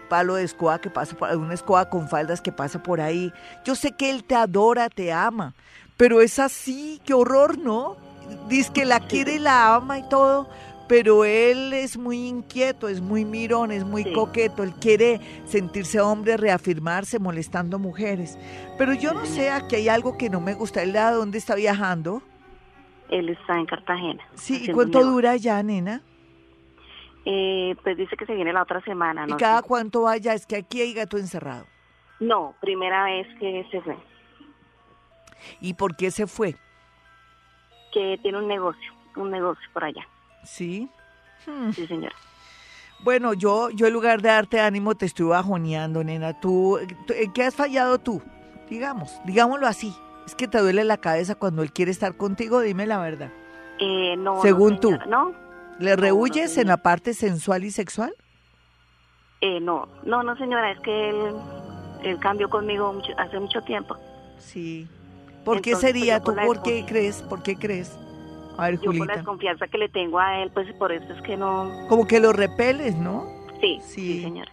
palo 0.08 0.34
de 0.34 0.44
escoba 0.44 0.80
que 0.80 0.90
pasa 0.90 1.16
por 1.16 1.34
una 1.36 1.54
escoba 1.54 1.88
con 1.88 2.08
faldas 2.08 2.40
que 2.40 2.52
pasa 2.52 2.82
por 2.82 3.00
ahí. 3.00 3.32
Yo 3.64 3.74
sé 3.74 3.92
que 3.92 4.10
él 4.10 4.24
te 4.24 4.34
adora, 4.34 4.88
te 4.88 5.12
ama, 5.12 5.54
pero 5.96 6.20
es 6.20 6.38
así, 6.38 7.00
qué 7.04 7.14
horror, 7.14 7.58
¿no? 7.58 7.96
Dice 8.48 8.72
que 8.72 8.84
la 8.84 9.00
quiere 9.00 9.36
y 9.36 9.38
la 9.38 9.74
ama 9.74 9.98
y 9.98 10.08
todo, 10.08 10.48
pero 10.88 11.24
él 11.24 11.72
es 11.72 11.96
muy 11.96 12.26
inquieto, 12.26 12.88
es 12.88 13.00
muy 13.00 13.24
mirón, 13.24 13.70
es 13.70 13.84
muy 13.84 14.12
coqueto, 14.12 14.62
él 14.62 14.72
quiere 14.74 15.20
sentirse 15.46 16.00
hombre, 16.00 16.36
reafirmarse, 16.36 17.18
molestando 17.18 17.78
mujeres. 17.78 18.38
Pero 18.78 18.94
yo 18.94 19.12
no 19.12 19.26
sé, 19.26 19.50
aquí 19.50 19.76
hay 19.76 19.88
algo 19.88 20.16
que 20.16 20.30
no 20.30 20.40
me 20.40 20.54
gusta. 20.54 20.82
¿Él 20.82 20.96
a 20.96 21.12
dónde 21.12 21.38
está 21.38 21.54
viajando? 21.54 22.22
Él 23.08 23.28
está 23.28 23.54
en 23.58 23.66
Cartagena. 23.66 24.24
Sí, 24.34 24.64
¿y 24.64 24.72
cuánto 24.72 25.04
dura 25.04 25.36
ya, 25.36 25.62
nena? 25.62 26.02
Eh, 27.28 27.74
pues 27.82 27.96
dice 27.96 28.16
que 28.16 28.24
se 28.24 28.34
viene 28.34 28.52
la 28.52 28.62
otra 28.62 28.80
semana. 28.82 29.26
¿Y 29.28 29.32
cada 29.32 29.60
cuánto 29.60 30.02
vaya? 30.02 30.32
Es 30.32 30.46
que 30.46 30.56
aquí 30.56 30.80
hay 30.80 30.94
gato 30.94 31.18
encerrado. 31.18 31.66
No, 32.20 32.54
primera 32.60 33.04
vez 33.04 33.26
que 33.40 33.66
se 33.70 33.80
fue. 33.80 33.96
¿Y 35.60 35.74
por 35.74 35.96
qué 35.96 36.12
se 36.12 36.28
fue? 36.28 36.54
Que 37.92 38.16
tiene 38.22 38.38
un 38.38 38.46
negocio, 38.46 38.92
un 39.16 39.32
negocio 39.32 39.68
por 39.72 39.84
allá. 39.84 40.06
Sí. 40.44 40.88
Hmm. 41.46 41.72
Sí, 41.72 41.86
señora. 41.88 42.14
Bueno, 43.00 43.34
yo, 43.34 43.70
yo 43.70 43.88
en 43.88 43.92
lugar 43.92 44.22
de 44.22 44.28
darte 44.28 44.60
ánimo 44.60 44.94
te 44.94 45.06
estoy 45.06 45.26
bajoneando, 45.26 46.04
nena. 46.04 46.38
¿Tú, 46.38 46.78
¿En 46.78 47.32
qué 47.32 47.42
has 47.42 47.56
fallado 47.56 47.98
tú? 47.98 48.22
Digamos, 48.70 49.20
digámoslo 49.24 49.66
así. 49.66 49.92
Es 50.26 50.36
que 50.36 50.46
te 50.46 50.58
duele 50.58 50.84
la 50.84 50.96
cabeza 50.96 51.34
cuando 51.34 51.62
él 51.62 51.72
quiere 51.72 51.90
estar 51.90 52.16
contigo, 52.16 52.60
dime 52.60 52.86
la 52.86 52.98
verdad. 52.98 53.32
Eh, 53.80 54.16
no. 54.16 54.40
Según 54.42 54.78
tú. 54.78 54.96
No. 55.08 55.45
¿Le 55.78 55.96
rehuyes 55.96 56.56
en 56.56 56.68
la 56.68 56.78
parte 56.78 57.12
sensual 57.14 57.64
y 57.64 57.70
sexual? 57.70 58.14
Eh, 59.40 59.60
no, 59.60 59.88
no, 60.04 60.22
no, 60.22 60.36
señora, 60.36 60.70
es 60.70 60.80
que 60.80 61.10
él, 61.10 61.34
él 62.02 62.18
cambió 62.18 62.48
conmigo 62.48 62.92
mucho, 62.92 63.12
hace 63.18 63.38
mucho 63.38 63.60
tiempo. 63.62 63.96
Sí. 64.38 64.88
¿Por 65.44 65.60
qué 65.60 65.76
sería? 65.76 66.20
¿Tú 66.20 66.34
por 66.34 66.62
qué 66.62 66.84
crees? 66.86 67.22
¿Por 67.22 67.42
qué 67.42 67.56
crees? 67.56 67.96
A 68.56 68.70
ver, 68.70 68.80
Yo 68.80 68.92
por 68.92 69.06
la 69.06 69.16
desconfianza 69.16 69.68
que 69.68 69.78
le 69.78 69.88
tengo 69.88 70.18
a 70.18 70.42
él, 70.42 70.50
pues 70.52 70.72
por 70.74 70.90
eso 70.90 71.12
es 71.12 71.22
que 71.22 71.36
no... 71.36 71.70
Como 71.88 72.06
que 72.06 72.20
lo 72.20 72.32
repeles, 72.32 72.96
¿no? 72.96 73.26
Sí, 73.60 73.78
sí, 73.82 74.22
señora. 74.22 74.50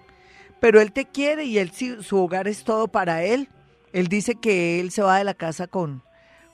Pero 0.59 0.81
él 0.81 0.91
te 0.91 1.05
quiere 1.05 1.45
y 1.45 1.57
él 1.57 1.71
su 1.71 2.17
hogar 2.17 2.47
es 2.47 2.63
todo 2.63 2.89
para 2.89 3.23
él. 3.23 3.47
Él 3.93 4.07
dice 4.07 4.35
que 4.35 4.79
él 4.79 4.91
se 4.91 5.01
va 5.01 5.17
de 5.17 5.23
la 5.23 5.33
casa 5.33 5.67
con 5.67 6.03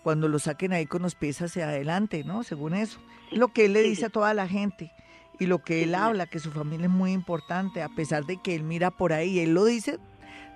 cuando 0.09 0.27
lo 0.27 0.39
saquen 0.39 0.73
ahí 0.73 0.87
con 0.87 1.03
los 1.03 1.13
pies 1.13 1.39
hacia 1.39 1.69
adelante, 1.69 2.23
¿no? 2.23 2.41
Según 2.41 2.73
eso. 2.73 2.99
Es 3.31 3.37
lo 3.37 3.49
que 3.49 3.65
él 3.65 3.73
le 3.73 3.83
dice 3.83 4.07
a 4.07 4.09
toda 4.09 4.33
la 4.33 4.47
gente 4.47 4.91
y 5.39 5.45
lo 5.45 5.59
que 5.59 5.83
él 5.83 5.93
habla, 5.93 6.25
que 6.25 6.39
su 6.39 6.49
familia 6.49 6.87
es 6.87 6.91
muy 6.91 7.11
importante, 7.11 7.83
a 7.83 7.89
pesar 7.89 8.25
de 8.25 8.41
que 8.41 8.55
él 8.55 8.63
mira 8.63 8.89
por 8.89 9.13
ahí, 9.13 9.37
él 9.37 9.53
lo 9.53 9.65
dice 9.65 9.99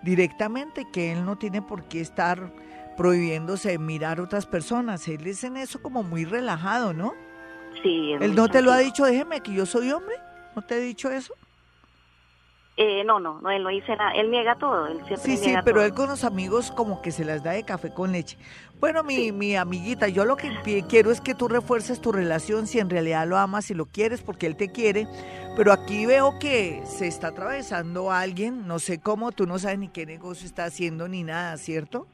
directamente, 0.02 0.88
que 0.92 1.12
él 1.12 1.24
no 1.24 1.38
tiene 1.38 1.62
por 1.62 1.84
qué 1.84 2.02
estar 2.02 2.52
prohibiéndose 2.98 3.78
mirar 3.78 4.18
a 4.18 4.24
otras 4.24 4.48
personas. 4.48 5.08
Él 5.08 5.28
es 5.28 5.44
en 5.44 5.58
eso 5.58 5.84
como 5.84 6.02
muy 6.02 6.26
relajado, 6.26 6.92
¿no? 6.92 7.14
Sí. 7.84 8.14
Él 8.20 8.34
no 8.34 8.48
te 8.48 8.64
lo 8.64 8.72
ha 8.72 8.80
dicho, 8.80 9.06
déjeme 9.06 9.42
que 9.42 9.54
yo 9.54 9.68
soy 9.68 9.92
hombre, 9.92 10.16
¿no 10.56 10.64
te 10.64 10.78
he 10.78 10.80
dicho 10.80 11.12
eso? 11.12 11.36
Eh, 12.76 13.04
no, 13.04 13.20
no, 13.20 13.40
no, 13.40 13.52
él 13.52 13.62
no 13.62 13.70
dice 13.70 13.96
nada, 13.96 14.14
él 14.14 14.32
niega 14.32 14.56
todo, 14.56 14.88
él 14.88 14.98
siempre 15.06 15.18
Sí, 15.18 15.38
sí, 15.38 15.54
pero 15.64 15.84
él 15.84 15.94
con 15.94 16.10
los 16.10 16.24
amigos 16.24 16.72
como 16.72 17.04
que 17.04 17.12
se 17.12 17.24
las 17.24 17.44
da 17.44 17.52
de 17.52 17.64
café 17.64 17.94
con 17.94 18.12
leche. 18.12 18.36
Bueno, 18.80 19.04
mi, 19.04 19.32
mi 19.32 19.56
amiguita, 19.56 20.08
yo 20.08 20.26
lo 20.26 20.36
que 20.36 20.52
quiero 20.90 21.12
es 21.12 21.22
que 21.22 21.36
tú 21.36 21.48
refuerces 21.48 22.02
tu 22.02 22.12
relación 22.12 22.66
si 22.66 22.80
en 22.80 22.90
realidad 22.90 23.28
lo 23.28 23.38
amas 23.38 23.70
y 23.70 23.76
lo 23.76 23.86
quieres 23.86 24.22
porque 24.22 24.48
él 24.48 24.56
te 24.56 24.72
quiere, 24.72 25.08
pero 25.56 25.72
aquí 25.72 26.08
veo 26.08 26.40
que 26.40 26.82
se 26.86 27.08
está 27.08 27.28
atravesando 27.28 28.12
alguien, 28.12 28.68
no 28.68 28.80
sé 28.80 29.00
cómo, 29.00 29.32
tú 29.32 29.46
no 29.46 29.60
sabes 29.60 29.78
ni 29.78 29.90
qué 29.90 30.08
negocio 30.08 30.48
está 30.48 30.66
haciendo 30.66 31.08
ni 31.08 31.24
nada, 31.24 31.56
¿cierto? 31.58 32.08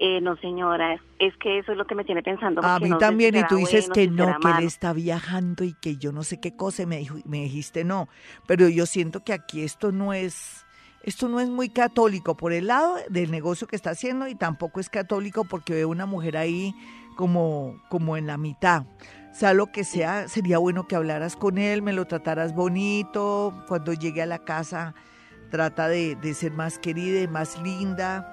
Eh, 0.00 0.20
no, 0.20 0.36
señora, 0.36 1.00
es 1.18 1.36
que 1.36 1.58
eso 1.58 1.72
es 1.72 1.78
lo 1.78 1.86
que 1.86 1.94
me 1.94 2.04
tiene 2.04 2.22
pensando. 2.22 2.62
A 2.64 2.80
mí 2.80 2.90
también, 2.98 3.36
y 3.36 3.46
tú 3.46 3.56
dices 3.56 3.88
que 3.88 4.08
no, 4.08 4.38
que 4.40 4.48
él 4.48 4.64
está 4.64 4.92
viajando 4.92 5.62
y 5.62 5.72
que 5.74 5.96
yo 5.96 6.10
no 6.10 6.24
sé 6.24 6.40
qué 6.40 6.56
cosa, 6.56 6.84
me, 6.84 6.98
dijo, 6.98 7.16
me 7.24 7.42
dijiste 7.42 7.84
no, 7.84 8.08
pero 8.46 8.68
yo 8.68 8.86
siento 8.86 9.22
que 9.22 9.32
aquí 9.32 9.62
esto 9.62 9.92
no 9.92 10.12
es, 10.12 10.66
esto 11.02 11.28
no 11.28 11.38
es 11.38 11.48
muy 11.48 11.68
católico 11.68 12.36
por 12.36 12.52
el 12.52 12.66
lado 12.66 12.96
del 13.08 13.30
negocio 13.30 13.68
que 13.68 13.76
está 13.76 13.90
haciendo 13.90 14.26
y 14.26 14.34
tampoco 14.34 14.80
es 14.80 14.88
católico 14.88 15.44
porque 15.44 15.74
veo 15.74 15.88
una 15.88 16.06
mujer 16.06 16.36
ahí 16.36 16.74
como, 17.16 17.80
como 17.88 18.16
en 18.16 18.26
la 18.26 18.36
mitad. 18.36 18.84
Sea 19.32 19.54
lo 19.54 19.70
que 19.70 19.84
sea, 19.84 20.28
sería 20.28 20.58
bueno 20.58 20.88
que 20.88 20.96
hablaras 20.96 21.36
con 21.36 21.58
él, 21.58 21.82
me 21.82 21.92
lo 21.92 22.06
trataras 22.06 22.52
bonito, 22.52 23.64
cuando 23.68 23.92
llegue 23.92 24.22
a 24.22 24.26
la 24.26 24.40
casa 24.40 24.94
trata 25.50 25.86
de, 25.86 26.16
de 26.16 26.34
ser 26.34 26.50
más 26.50 26.80
querida 26.80 27.20
y 27.20 27.28
más 27.28 27.62
linda 27.62 28.26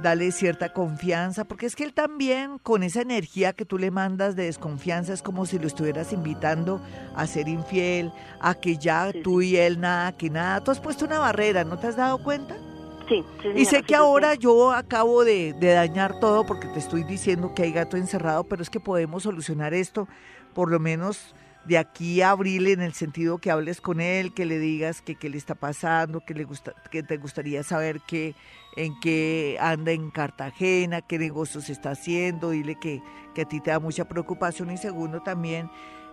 dale 0.00 0.32
cierta 0.32 0.72
confianza, 0.72 1.44
porque 1.44 1.66
es 1.66 1.76
que 1.76 1.84
él 1.84 1.92
también, 1.92 2.58
con 2.58 2.82
esa 2.82 3.02
energía 3.02 3.52
que 3.52 3.64
tú 3.64 3.78
le 3.78 3.90
mandas 3.90 4.36
de 4.36 4.44
desconfianza, 4.44 5.12
es 5.12 5.22
como 5.22 5.46
si 5.46 5.58
lo 5.58 5.66
estuvieras 5.66 6.12
invitando 6.12 6.80
a 7.14 7.26
ser 7.26 7.48
infiel, 7.48 8.12
a 8.40 8.54
que 8.54 8.76
ya 8.76 9.12
tú 9.22 9.42
y 9.42 9.56
él 9.56 9.80
nada, 9.80 10.12
que 10.12 10.30
nada. 10.30 10.62
Tú 10.62 10.70
has 10.70 10.80
puesto 10.80 11.04
una 11.04 11.18
barrera, 11.18 11.64
¿no 11.64 11.78
te 11.78 11.86
has 11.86 11.96
dado 11.96 12.22
cuenta? 12.22 12.56
Sí, 13.08 13.24
y 13.56 13.64
sé 13.64 13.82
que 13.82 13.94
ahora 13.94 14.34
yo 14.34 14.72
acabo 14.72 15.24
de, 15.24 15.52
de 15.54 15.72
dañar 15.72 16.18
todo 16.20 16.46
porque 16.46 16.68
te 16.68 16.78
estoy 16.78 17.04
diciendo 17.04 17.52
que 17.54 17.64
hay 17.64 17.72
gato 17.72 17.96
encerrado, 17.96 18.44
pero 18.44 18.62
es 18.62 18.70
que 18.70 18.80
podemos 18.80 19.24
solucionar 19.24 19.74
esto, 19.74 20.08
por 20.54 20.70
lo 20.70 20.78
menos 20.78 21.34
de 21.64 21.78
aquí 21.78 22.22
a 22.22 22.30
abril 22.30 22.68
en 22.68 22.80
el 22.80 22.92
sentido 22.92 23.38
que 23.38 23.50
hables 23.50 23.80
con 23.80 24.00
él, 24.00 24.32
que 24.32 24.46
le 24.46 24.58
digas 24.58 25.02
que 25.02 25.14
qué 25.14 25.28
le 25.28 25.38
está 25.38 25.54
pasando, 25.54 26.20
que 26.20 26.34
le 26.34 26.44
gusta, 26.44 26.74
que 26.90 27.02
te 27.02 27.16
gustaría 27.18 27.62
saber 27.62 28.00
qué, 28.06 28.34
en 28.76 28.98
qué 29.00 29.58
anda 29.60 29.92
en 29.92 30.10
Cartagena, 30.10 31.02
qué 31.02 31.18
negocios 31.18 31.68
está 31.68 31.90
haciendo, 31.90 32.50
dile 32.50 32.76
que, 32.80 33.02
que 33.34 33.42
a 33.42 33.44
ti 33.44 33.60
te 33.60 33.70
da 33.70 33.80
mucha 33.80 34.08
preocupación 34.08 34.70
y 34.70 34.76
segundo 34.76 35.20
también 35.20 35.70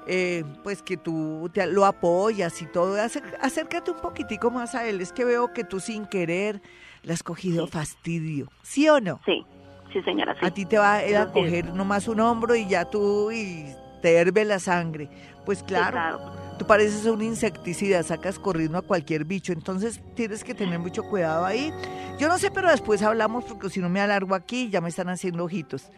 eh, 0.07 0.43
pues 0.63 0.81
que 0.81 0.97
tú 0.97 1.49
te, 1.53 1.67
lo 1.67 1.85
apoyas 1.85 2.61
y 2.61 2.65
todo, 2.65 2.97
acércate 3.41 3.91
un 3.91 3.99
poquitico 3.99 4.49
más 4.49 4.73
a 4.73 4.87
él, 4.87 5.01
es 5.01 5.13
que 5.13 5.23
veo 5.23 5.53
que 5.53 5.63
tú 5.63 5.79
sin 5.79 6.05
querer 6.05 6.61
le 7.03 7.13
has 7.13 7.21
cogido 7.21 7.67
fastidio, 7.67 8.47
¿sí 8.63 8.89
o 8.89 8.99
no? 8.99 9.19
Sí, 9.25 9.45
sí 9.93 10.01
señora. 10.01 10.35
A 10.41 10.51
ti 10.51 10.65
te 10.65 10.77
va 10.77 10.95
a, 10.95 11.21
a 11.21 11.31
coger 11.31 11.73
nomás 11.73 12.07
un 12.07 12.19
hombro 12.21 12.55
y 12.55 12.67
ya 12.67 12.85
tú 12.85 13.31
y 13.31 13.65
te 14.01 14.15
herve 14.15 14.45
la 14.45 14.59
sangre. 14.59 15.09
Pues 15.45 15.63
claro, 15.63 16.19
tú 16.59 16.67
pareces 16.67 17.05
un 17.05 17.23
insecticida, 17.23 18.03
sacas 18.03 18.37
corriendo 18.37 18.77
a 18.77 18.81
cualquier 18.83 19.23
bicho, 19.23 19.53
entonces 19.53 20.01
tienes 20.13 20.43
que 20.43 20.53
tener 20.53 20.77
mucho 20.77 21.03
cuidado 21.03 21.45
ahí. 21.45 21.73
Yo 22.19 22.27
no 22.27 22.37
sé, 22.37 22.51
pero 22.51 22.69
después 22.69 23.01
hablamos 23.01 23.45
porque 23.45 23.69
si 23.69 23.79
no 23.79 23.89
me 23.89 24.01
alargo 24.01 24.35
aquí 24.35 24.69
ya 24.69 24.81
me 24.81 24.89
están 24.89 25.09
haciendo 25.09 25.45
ojitos. 25.45 25.89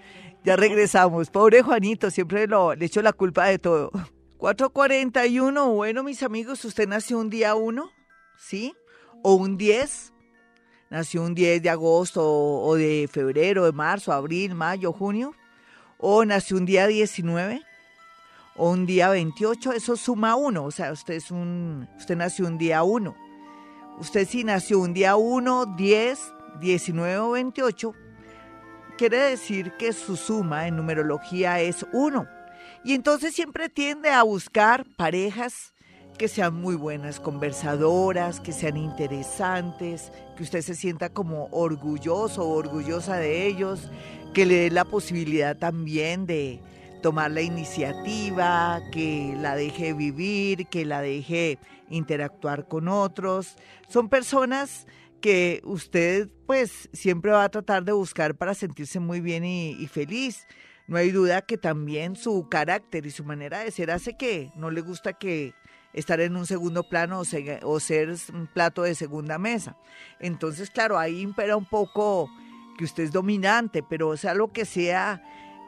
Ya 0.44 0.56
regresamos. 0.56 1.30
Pobre 1.30 1.64
Juanito, 1.64 2.10
siempre 2.12 2.48
le 2.48 2.86
echo 2.86 3.02
la 3.02 3.12
culpa 3.12 3.48
de 3.48 3.60
todo. 3.60 3.92
441, 4.38 5.74
bueno 5.74 6.04
mis 6.04 6.24
amigos, 6.24 6.64
¿usted 6.64 6.88
nació 6.88 7.20
un 7.20 7.30
día 7.30 7.56
1? 7.56 7.92
¿Sí? 8.38 8.74
¿O 9.24 9.34
un 9.34 9.58
10? 9.58 10.14
¿Nació 10.90 11.24
un 11.24 11.34
10 11.34 11.62
de 11.62 11.70
agosto 11.70 12.24
o 12.24 12.76
de 12.76 13.10
febrero, 13.12 13.66
de 13.66 13.72
marzo, 13.72 14.14
abril, 14.14 14.56
mayo, 14.56 14.94
junio? 14.94 15.34
¿O 15.98 16.24
nació 16.26 16.58
un 16.58 16.66
día 16.66 16.88
19? 16.88 17.62
O 18.56 18.72
un 18.72 18.86
día 18.86 19.10
28, 19.10 19.74
eso 19.74 19.96
suma 19.96 20.36
uno, 20.36 20.66
o 20.66 20.72
sea, 20.72 20.92
usted 20.92 21.16
es 21.16 21.32
un, 21.32 21.88
usted 21.98 22.16
nació 22.16 22.48
un 22.48 22.58
día 22.58 22.84
1. 22.84 23.16
Usted 24.00 24.28
si 24.28 24.44
nació 24.44 24.80
un 24.80 24.94
día 24.94 25.16
1, 25.16 25.76
10, 25.78 26.20
19 26.60 27.18
o 27.18 27.32
28, 27.32 27.94
quiere 28.98 29.18
decir 29.18 29.74
que 29.78 29.94
su 29.94 30.16
suma 30.16 30.68
en 30.68 30.76
numerología 30.76 31.60
es 31.60 31.86
1. 31.94 32.28
Y 32.84 32.94
entonces 32.94 33.36
siempre 33.36 33.70
tiende 33.70 34.10
a 34.10 34.24
buscar 34.24 34.86
parejas 34.98 35.74
que 36.18 36.28
sean 36.28 36.56
muy 36.56 36.76
buenas 36.76 37.20
conversadoras, 37.20 38.40
que 38.40 38.52
sean 38.52 38.78
interesantes, 38.78 40.12
que 40.36 40.44
usted 40.44 40.62
se 40.62 40.76
sienta 40.76 41.10
como 41.10 41.48
orgulloso 41.52 42.44
o 42.44 42.56
orgullosa 42.56 43.18
de 43.18 43.48
ellos, 43.48 43.90
que 44.34 44.46
le 44.46 44.56
dé 44.56 44.72
la 44.72 44.86
posibilidad 44.86 45.58
también 45.58 46.26
de, 46.26 46.62
tomar 47.02 47.32
la 47.32 47.42
iniciativa, 47.42 48.80
que 48.92 49.36
la 49.40 49.56
deje 49.56 49.94
vivir, 49.94 50.68
que 50.68 50.86
la 50.86 51.02
deje 51.02 51.58
interactuar 51.90 52.68
con 52.68 52.88
otros. 52.88 53.56
Son 53.88 54.10
personas 54.10 54.88
que 55.22 55.62
usted 55.64 56.30
pues 56.46 56.90
siempre 56.94 57.32
va 57.32 57.44
a 57.44 57.50
tratar 57.50 57.84
de 57.84 57.92
buscar 57.92 58.36
para 58.36 58.54
sentirse 58.54 59.00
muy 59.00 59.22
bien 59.22 59.46
y, 59.46 59.88
feliz. 59.88 60.48
No 60.88 60.98
hay 60.98 61.12
duda 61.12 61.42
que 61.42 61.58
también 61.58 62.16
su 62.16 62.48
carácter 62.50 63.06
y 63.06 63.12
su 63.12 63.24
manera 63.24 63.60
de 63.60 63.72
ser 63.72 63.92
hace 63.92 64.18
que 64.18 64.52
no 64.56 64.72
le 64.72 64.82
gusta 64.82 65.14
que 65.14 65.54
estar 65.94 66.20
en 66.20 66.36
un 66.36 66.46
segundo 66.46 66.88
plano 66.88 67.22
o, 67.22 67.24
o 67.64 67.80
ser 67.80 68.16
un 68.34 68.48
plato 68.48 68.84
de 68.84 68.96
segunda 68.96 69.38
mesa. 69.38 69.78
Entonces, 70.20 70.70
claro, 70.70 70.98
ahí 70.98 71.22
impera 71.22 71.56
un 71.56 71.66
poco 71.66 72.30
que 72.78 72.86
usted 72.86 73.04
es 73.04 73.12
dominante, 73.12 73.84
pero 73.84 74.18
sea 74.18 74.34
lo 74.34 74.52
que 74.52 74.66
sea, 74.66 75.22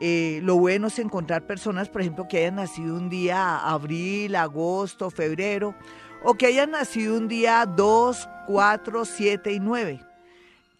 eh, 0.05 0.41
lo 0.43 0.57
bueno 0.57 0.87
es 0.87 0.99
encontrar 0.99 1.47
personas, 1.47 1.87
por 1.87 2.01
ejemplo, 2.01 2.27
que 2.27 2.39
hayan 2.39 2.55
nacido 2.55 2.97
un 2.97 3.07
día 3.07 3.57
abril, 3.59 4.35
agosto, 4.35 5.09
febrero, 5.09 5.75
o 6.25 6.33
que 6.33 6.47
hayan 6.47 6.71
nacido 6.71 7.15
un 7.15 7.29
día 7.29 7.65
2, 7.65 8.27
4, 8.47 9.05
7 9.05 9.53
y 9.53 9.61
9. 9.61 10.01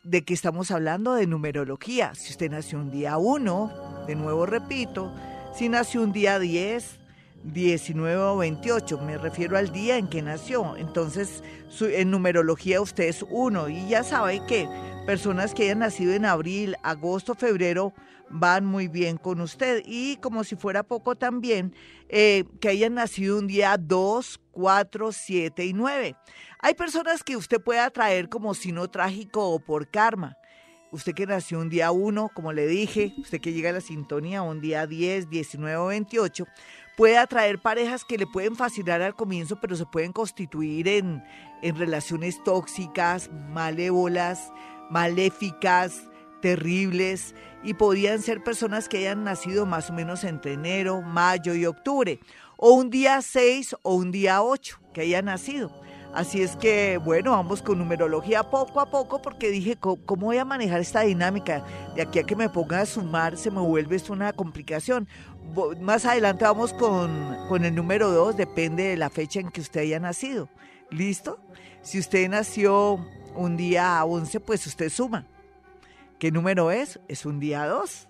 ¿De 0.03 0.25
qué 0.25 0.33
estamos 0.33 0.71
hablando? 0.71 1.13
De 1.13 1.25
numerología. 1.25 2.13
Si 2.15 2.31
usted 2.31 2.51
nació 2.51 2.79
un 2.79 2.91
día 2.91 3.17
1, 3.17 4.03
de 4.07 4.15
nuevo 4.15 4.45
repito, 4.45 5.15
si 5.55 5.69
nació 5.69 6.01
un 6.01 6.11
día 6.11 6.37
10, 6.37 6.99
19 7.45 8.17
o 8.17 8.37
28, 8.39 8.97
me 8.99 9.17
refiero 9.17 9.57
al 9.57 9.71
día 9.71 9.95
en 9.95 10.09
que 10.09 10.21
nació. 10.21 10.75
Entonces, 10.75 11.45
en 11.79 12.11
numerología 12.11 12.81
usted 12.81 13.05
es 13.05 13.25
1 13.29 13.69
y 13.69 13.87
ya 13.87 14.03
sabe 14.03 14.41
que 14.49 14.67
personas 15.05 15.53
que 15.53 15.63
hayan 15.63 15.79
nacido 15.79 16.11
en 16.11 16.25
abril, 16.25 16.75
agosto, 16.83 17.35
febrero, 17.35 17.93
van 18.29 18.65
muy 18.65 18.87
bien 18.87 19.17
con 19.17 19.41
usted. 19.41 19.83
Y 19.85 20.17
como 20.17 20.43
si 20.43 20.55
fuera 20.55 20.83
poco 20.83 21.15
también, 21.15 21.73
eh, 22.09 22.45
que 22.59 22.69
hayan 22.69 22.95
nacido 22.95 23.39
un 23.39 23.47
día 23.47 23.77
2, 23.77 24.41
4, 24.51 25.11
7 25.11 25.65
y 25.65 25.73
9. 25.73 26.15
Hay 26.59 26.73
personas 26.75 27.23
que 27.23 27.37
usted 27.37 27.61
puede 27.61 27.79
atraer 27.79 28.29
como 28.29 28.53
sino 28.53 28.87
trágico 28.89 29.49
o 29.49 29.59
por 29.59 29.89
karma. 29.89 30.37
Usted 30.91 31.13
que 31.13 31.25
nació 31.25 31.59
un 31.59 31.69
día 31.69 31.91
1, 31.91 32.29
como 32.35 32.53
le 32.53 32.67
dije, 32.67 33.15
usted 33.17 33.41
que 33.41 33.51
llega 33.51 33.71
a 33.71 33.73
la 33.73 33.81
sintonía 33.81 34.43
un 34.43 34.61
día 34.61 34.85
10, 34.85 35.27
19 35.27 35.75
o 35.77 35.87
28, 35.87 36.45
puede 36.95 37.17
atraer 37.17 37.59
parejas 37.59 38.05
que 38.05 38.19
le 38.19 38.27
pueden 38.27 38.55
fascinar 38.55 39.01
al 39.01 39.15
comienzo, 39.15 39.59
pero 39.59 39.75
se 39.75 39.87
pueden 39.87 40.13
constituir 40.13 40.87
en, 40.87 41.23
en 41.63 41.75
relaciones 41.77 42.43
tóxicas, 42.43 43.31
malévolas, 43.49 44.53
maléficas, 44.91 46.03
terribles 46.43 47.33
y 47.63 47.73
podían 47.73 48.21
ser 48.21 48.43
personas 48.43 48.89
que 48.89 48.97
hayan 48.97 49.23
nacido 49.23 49.65
más 49.65 49.89
o 49.89 49.93
menos 49.93 50.23
entre 50.23 50.53
enero, 50.53 51.01
mayo 51.01 51.55
y 51.55 51.65
octubre, 51.65 52.19
o 52.57 52.71
un 52.71 52.89
día 52.89 53.21
6 53.21 53.77
o 53.81 53.95
un 53.95 54.11
día 54.11 54.43
8 54.43 54.79
que 54.93 55.01
hayan 55.01 55.25
nacido. 55.25 55.71
Así 56.13 56.43
es 56.43 56.55
que, 56.55 56.99
bueno, 57.03 57.31
vamos 57.31 57.63
con 57.63 57.79
numerología 57.79 58.43
poco 58.43 58.79
a 58.79 58.85
poco 58.85 59.19
porque 59.19 59.49
dije, 59.49 59.77
¿cómo 59.77 60.27
voy 60.27 60.37
a 60.37 60.45
manejar 60.45 60.79
esta 60.79 61.01
dinámica? 61.01 61.65
De 61.95 62.03
aquí 62.03 62.19
a 62.19 62.23
que 62.23 62.35
me 62.35 62.49
ponga 62.49 62.81
a 62.81 62.85
sumar 62.85 63.35
se 63.35 63.49
me 63.49 63.61
vuelve 63.61 63.95
esto 63.95 64.13
una 64.13 64.31
complicación. 64.31 65.07
Más 65.81 66.05
adelante 66.05 66.45
vamos 66.45 66.71
con, 66.73 67.35
con 67.49 67.65
el 67.65 67.73
número 67.73 68.11
2, 68.11 68.37
depende 68.37 68.83
de 68.83 68.97
la 68.97 69.09
fecha 69.09 69.39
en 69.39 69.49
que 69.49 69.61
usted 69.61 69.81
haya 69.81 69.99
nacido. 69.99 70.49
¿Listo? 70.91 71.39
Si 71.81 71.97
usted 71.97 72.29
nació 72.29 73.03
un 73.35 73.57
día 73.57 74.05
11, 74.05 74.39
pues 74.39 74.67
usted 74.67 74.89
suma. 74.89 75.25
¿Qué 76.23 76.31
número 76.31 76.71
es? 76.71 77.01
Es 77.09 77.25
un 77.25 77.41
día 77.41 77.67
2, 77.67 78.07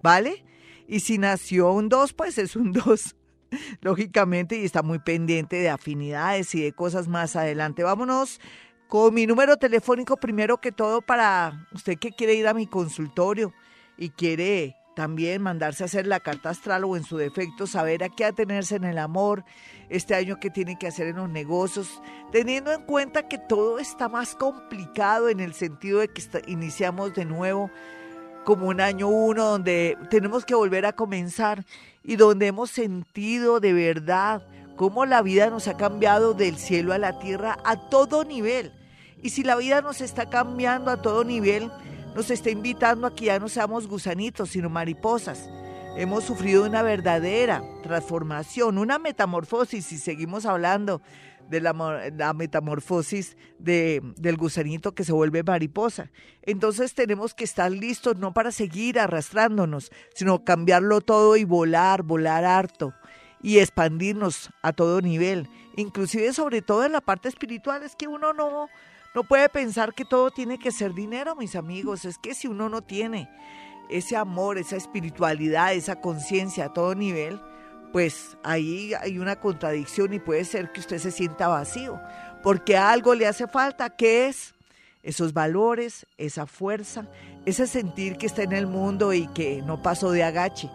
¿vale? 0.00 0.44
Y 0.86 1.00
si 1.00 1.18
nació 1.18 1.72
un 1.72 1.88
2, 1.88 2.12
pues 2.12 2.38
es 2.38 2.54
un 2.54 2.70
2. 2.70 3.16
lógicamente, 3.80 4.56
y 4.56 4.64
está 4.64 4.84
muy 4.84 5.00
pendiente 5.00 5.56
de 5.56 5.68
afinidades 5.68 6.54
y 6.54 6.62
de 6.62 6.70
cosas 6.70 7.08
más 7.08 7.34
adelante. 7.34 7.82
Vámonos 7.82 8.40
con 8.86 9.12
mi 9.12 9.26
número 9.26 9.56
telefónico 9.56 10.16
primero 10.16 10.60
que 10.60 10.70
todo 10.70 11.02
para 11.02 11.66
usted 11.72 11.98
que 11.98 12.12
quiere 12.12 12.34
ir 12.34 12.46
a 12.46 12.54
mi 12.54 12.68
consultorio 12.68 13.52
y 13.98 14.10
quiere 14.10 14.75
también 14.96 15.42
mandarse 15.42 15.84
a 15.84 15.86
hacer 15.86 16.06
la 16.06 16.20
carta 16.20 16.48
astral 16.48 16.84
o 16.84 16.96
en 16.96 17.04
su 17.04 17.18
defecto 17.18 17.66
saber 17.66 18.02
a 18.02 18.08
qué 18.08 18.24
atenerse 18.24 18.76
en 18.76 18.84
el 18.84 18.96
amor, 18.96 19.44
este 19.90 20.14
año 20.14 20.40
que 20.40 20.48
tiene 20.48 20.78
que 20.78 20.86
hacer 20.86 21.08
en 21.08 21.16
los 21.16 21.28
negocios, 21.28 22.00
teniendo 22.32 22.72
en 22.72 22.80
cuenta 22.80 23.28
que 23.28 23.36
todo 23.36 23.78
está 23.78 24.08
más 24.08 24.34
complicado 24.34 25.28
en 25.28 25.40
el 25.40 25.52
sentido 25.52 26.00
de 26.00 26.08
que 26.08 26.22
iniciamos 26.46 27.12
de 27.12 27.26
nuevo 27.26 27.70
como 28.46 28.68
un 28.68 28.80
año 28.80 29.08
uno 29.08 29.44
donde 29.44 29.98
tenemos 30.08 30.46
que 30.46 30.54
volver 30.54 30.86
a 30.86 30.94
comenzar 30.94 31.66
y 32.02 32.16
donde 32.16 32.46
hemos 32.46 32.70
sentido 32.70 33.60
de 33.60 33.74
verdad 33.74 34.46
cómo 34.76 35.04
la 35.04 35.20
vida 35.20 35.50
nos 35.50 35.68
ha 35.68 35.76
cambiado 35.76 36.32
del 36.32 36.56
cielo 36.56 36.94
a 36.94 36.98
la 36.98 37.18
tierra 37.18 37.58
a 37.66 37.90
todo 37.90 38.24
nivel. 38.24 38.72
Y 39.22 39.28
si 39.28 39.42
la 39.42 39.56
vida 39.56 39.82
nos 39.82 40.00
está 40.00 40.30
cambiando 40.30 40.90
a 40.90 41.02
todo 41.02 41.22
nivel, 41.22 41.70
nos 42.16 42.30
está 42.30 42.48
invitando 42.48 43.06
a 43.06 43.14
que 43.14 43.26
ya 43.26 43.38
no 43.38 43.46
seamos 43.46 43.86
gusanitos, 43.86 44.48
sino 44.48 44.70
mariposas. 44.70 45.50
Hemos 45.98 46.24
sufrido 46.24 46.64
una 46.64 46.80
verdadera 46.80 47.62
transformación, 47.82 48.78
una 48.78 48.98
metamorfosis, 48.98 49.92
y 49.92 49.98
seguimos 49.98 50.46
hablando 50.46 51.02
de 51.50 51.60
la, 51.60 52.32
metamorfosis 52.32 53.36
de, 53.58 54.00
del 54.16 54.38
gusanito 54.38 54.94
que 54.94 55.04
se 55.04 55.12
vuelve 55.12 55.42
mariposa. 55.42 56.10
Entonces 56.40 56.94
tenemos 56.94 57.34
que 57.34 57.44
estar 57.44 57.70
listos 57.70 58.16
no 58.16 58.32
para 58.32 58.50
seguir 58.50 58.98
arrastrándonos, 58.98 59.90
sino 60.14 60.42
cambiarlo 60.42 61.02
todo 61.02 61.36
y 61.36 61.44
volar, 61.44 62.02
volar 62.02 62.46
harto 62.46 62.94
y 63.42 63.58
expandirnos 63.58 64.48
a 64.62 64.72
todo 64.72 65.02
nivel, 65.02 65.50
inclusive 65.76 66.32
sobre 66.32 66.62
todo 66.62 66.86
en 66.86 66.92
la 66.92 67.02
parte 67.02 67.28
espiritual, 67.28 67.82
es 67.82 67.94
que 67.94 68.08
uno 68.08 68.32
no, 68.32 68.70
no 69.16 69.24
puede 69.24 69.48
pensar 69.48 69.94
que 69.94 70.04
todo 70.04 70.30
tiene 70.30 70.58
que 70.58 70.70
ser 70.70 70.92
dinero, 70.92 71.34
mis 71.36 71.56
amigos, 71.56 72.04
es 72.04 72.18
que 72.18 72.34
si 72.34 72.48
uno 72.48 72.68
no 72.68 72.82
tiene 72.82 73.30
ese 73.88 74.14
amor, 74.14 74.58
esa 74.58 74.76
espiritualidad, 74.76 75.72
esa 75.72 76.02
conciencia 76.02 76.66
a 76.66 76.72
todo 76.74 76.94
nivel, 76.94 77.40
pues 77.94 78.36
ahí 78.44 78.92
hay 78.92 79.18
una 79.18 79.36
contradicción 79.36 80.12
y 80.12 80.18
puede 80.18 80.44
ser 80.44 80.70
que 80.70 80.80
usted 80.80 80.98
se 80.98 81.10
sienta 81.10 81.48
vacío, 81.48 81.98
porque 82.42 82.76
algo 82.76 83.14
le 83.14 83.26
hace 83.26 83.46
falta, 83.46 83.88
¿qué 83.88 84.28
es? 84.28 84.54
Esos 85.02 85.32
valores, 85.32 86.06
esa 86.18 86.44
fuerza, 86.44 87.08
ese 87.46 87.66
sentir 87.66 88.18
que 88.18 88.26
está 88.26 88.42
en 88.42 88.52
el 88.52 88.66
mundo 88.66 89.14
y 89.14 89.28
que 89.28 89.62
no 89.62 89.80
pasó 89.80 90.10
de 90.10 90.24
agache, 90.24 90.68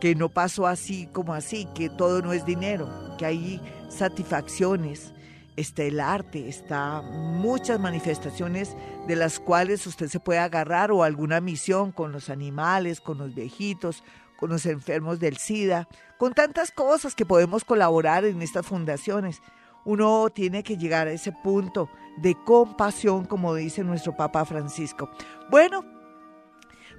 que 0.00 0.14
no 0.14 0.28
pasó 0.28 0.68
así 0.68 1.08
como 1.12 1.34
así, 1.34 1.66
que 1.74 1.90
todo 1.90 2.22
no 2.22 2.32
es 2.32 2.46
dinero, 2.46 2.88
que 3.18 3.26
hay 3.26 3.60
satisfacciones, 3.88 5.12
está 5.56 5.82
el 5.82 6.00
arte, 6.00 6.48
está 6.48 7.02
muchas 7.02 7.78
manifestaciones 7.80 8.76
de 9.06 9.16
las 9.16 9.40
cuales 9.40 9.86
usted 9.86 10.08
se 10.08 10.20
puede 10.20 10.38
agarrar 10.38 10.90
o 10.92 11.02
alguna 11.02 11.40
misión 11.40 11.92
con 11.92 12.12
los 12.12 12.30
animales, 12.30 13.00
con 13.00 13.18
los 13.18 13.34
viejitos, 13.34 14.02
con 14.38 14.50
los 14.50 14.64
enfermos 14.66 15.20
del 15.20 15.36
SIDA, 15.36 15.88
con 16.18 16.32
tantas 16.32 16.70
cosas 16.70 17.14
que 17.14 17.26
podemos 17.26 17.64
colaborar 17.64 18.24
en 18.24 18.42
estas 18.42 18.66
fundaciones. 18.66 19.42
Uno 19.84 20.28
tiene 20.30 20.62
que 20.62 20.76
llegar 20.76 21.08
a 21.08 21.12
ese 21.12 21.32
punto 21.32 21.90
de 22.18 22.36
compasión, 22.44 23.24
como 23.24 23.54
dice 23.54 23.84
nuestro 23.84 24.16
Papa 24.16 24.44
Francisco. 24.44 25.10
Bueno, 25.50 25.84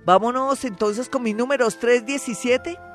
vámonos 0.06 0.66
entonces 0.66 1.10
con 1.10 1.24
mis 1.24 1.36
números 1.36 1.80
317. 1.80 2.91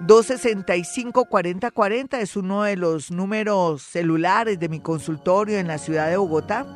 265-4040 0.00 2.18
es 2.18 2.36
uno 2.36 2.64
de 2.64 2.76
los 2.76 3.10
números 3.10 3.82
celulares 3.82 4.58
de 4.58 4.68
mi 4.68 4.80
consultorio 4.80 5.58
en 5.58 5.68
la 5.68 5.78
ciudad 5.78 6.10
de 6.10 6.16
Bogotá 6.16 6.66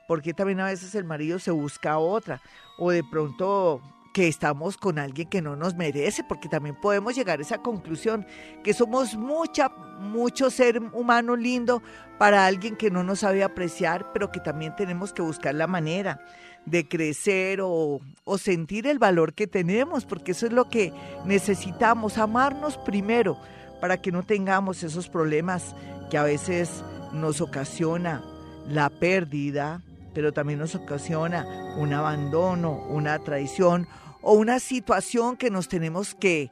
porque 0.08 0.32
también 0.32 0.60
a 0.60 0.66
veces 0.66 0.94
el 0.94 1.04
marido 1.04 1.38
se 1.38 1.50
busca 1.50 1.98
otra 1.98 2.40
o 2.78 2.90
de 2.90 3.04
pronto 3.04 3.82
que 4.16 4.28
estamos 4.28 4.78
con 4.78 4.98
alguien 4.98 5.28
que 5.28 5.42
no 5.42 5.56
nos 5.56 5.74
merece, 5.74 6.24
porque 6.24 6.48
también 6.48 6.74
podemos 6.80 7.14
llegar 7.14 7.38
a 7.38 7.42
esa 7.42 7.58
conclusión, 7.58 8.24
que 8.64 8.72
somos 8.72 9.14
mucha, 9.14 9.68
mucho 10.00 10.48
ser 10.48 10.80
humano 10.94 11.36
lindo 11.36 11.82
para 12.18 12.46
alguien 12.46 12.76
que 12.76 12.90
no 12.90 13.04
nos 13.04 13.18
sabe 13.18 13.44
apreciar, 13.44 14.14
pero 14.14 14.32
que 14.32 14.40
también 14.40 14.74
tenemos 14.74 15.12
que 15.12 15.20
buscar 15.20 15.54
la 15.54 15.66
manera 15.66 16.18
de 16.64 16.88
crecer 16.88 17.60
o, 17.60 18.00
o 18.24 18.38
sentir 18.38 18.86
el 18.86 18.98
valor 18.98 19.34
que 19.34 19.46
tenemos, 19.46 20.06
porque 20.06 20.32
eso 20.32 20.46
es 20.46 20.52
lo 20.54 20.70
que 20.70 20.94
necesitamos, 21.26 22.16
amarnos 22.16 22.78
primero, 22.78 23.38
para 23.82 23.98
que 23.98 24.12
no 24.12 24.22
tengamos 24.22 24.82
esos 24.82 25.10
problemas 25.10 25.76
que 26.08 26.16
a 26.16 26.22
veces 26.22 26.82
nos 27.12 27.42
ocasiona 27.42 28.24
la 28.66 28.88
pérdida, 28.88 29.82
pero 30.14 30.32
también 30.32 30.58
nos 30.58 30.74
ocasiona 30.74 31.44
un 31.76 31.92
abandono, 31.92 32.82
una 32.88 33.18
traición 33.18 33.86
o 34.26 34.32
una 34.32 34.58
situación 34.58 35.36
que 35.36 35.50
nos 35.50 35.68
tenemos 35.68 36.16
que, 36.16 36.50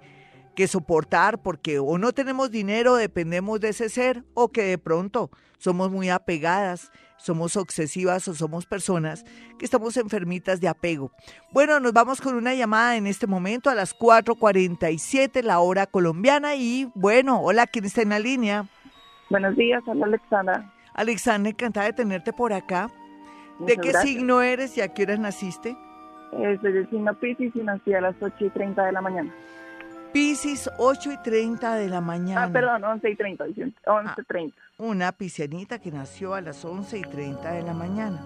que 0.55 0.69
soportar 0.69 1.43
porque 1.43 1.81
o 1.81 1.99
no 1.99 2.13
tenemos 2.13 2.53
dinero, 2.53 2.95
dependemos 2.95 3.59
de 3.59 3.71
ese 3.71 3.89
ser, 3.89 4.23
o 4.33 4.49
que 4.53 4.63
de 4.63 4.79
pronto 4.79 5.29
somos 5.59 5.91
muy 5.91 6.09
apegadas, 6.09 6.93
somos 7.17 7.57
obsesivas 7.57 8.29
o 8.29 8.35
somos 8.35 8.67
personas 8.67 9.25
que 9.59 9.65
estamos 9.65 9.97
enfermitas 9.97 10.61
de 10.61 10.69
apego. 10.69 11.11
Bueno, 11.51 11.81
nos 11.81 11.93
vamos 11.93 12.21
con 12.21 12.37
una 12.37 12.55
llamada 12.55 12.97
en 12.97 13.09
este 13.09 13.27
momento 13.27 13.71
a 13.71 13.75
las 13.75 13.99
4.47, 13.99 15.43
la 15.43 15.59
hora 15.59 15.89
colombiana. 15.89 16.55
Y 16.55 16.89
bueno, 16.95 17.41
hola, 17.41 17.67
¿quién 17.67 17.87
está 17.87 18.03
en 18.03 18.11
la 18.11 18.21
línea? 18.21 18.69
Buenos 19.31 19.57
días, 19.57 19.83
hola 19.87 20.07
Alexandra. 20.07 20.73
Alexandra, 20.95 21.51
encantada 21.51 21.87
de 21.87 21.93
tenerte 21.93 22.33
por 22.33 22.53
acá. 22.53 22.89
¿De 23.59 23.77
qué 23.79 23.93
signo 23.95 24.43
eres 24.43 24.77
y 24.77 24.81
a 24.81 24.95
qué 24.95 25.03
hora 25.03 25.17
naciste? 25.17 25.77
Eh, 26.39 26.59
soy 26.61 26.73
del 26.73 26.91
signo 26.91 27.15
Pisces 27.15 27.55
y 27.55 27.61
nací 27.61 27.95
a 27.95 28.01
las 28.01 28.17
8 28.21 28.47
y 28.47 28.51
30 28.51 28.85
de 28.85 28.93
la 28.93 29.01
mañana. 29.01 29.33
Pisces, 30.13 30.71
8 30.79 31.13
y 31.13 31.17
30 31.23 31.77
de 31.77 31.89
la 31.89 32.01
mañana. 32.01 32.45
Ah, 32.45 32.49
perdón, 32.51 32.85
11 32.85 33.11
y 33.11 33.17
30, 33.17 33.45
11 33.45 33.75
ah, 33.87 34.17
30. 34.27 34.57
Una 34.79 35.13
piscianita 35.13 35.81
que 35.81 35.91
nació 35.91 36.35
a 36.35 36.41
las 36.41 36.65
11 36.65 36.99
y 36.99 37.03
30 37.03 37.53
de 37.53 37.63
la 37.63 37.73
mañana. 37.73 38.21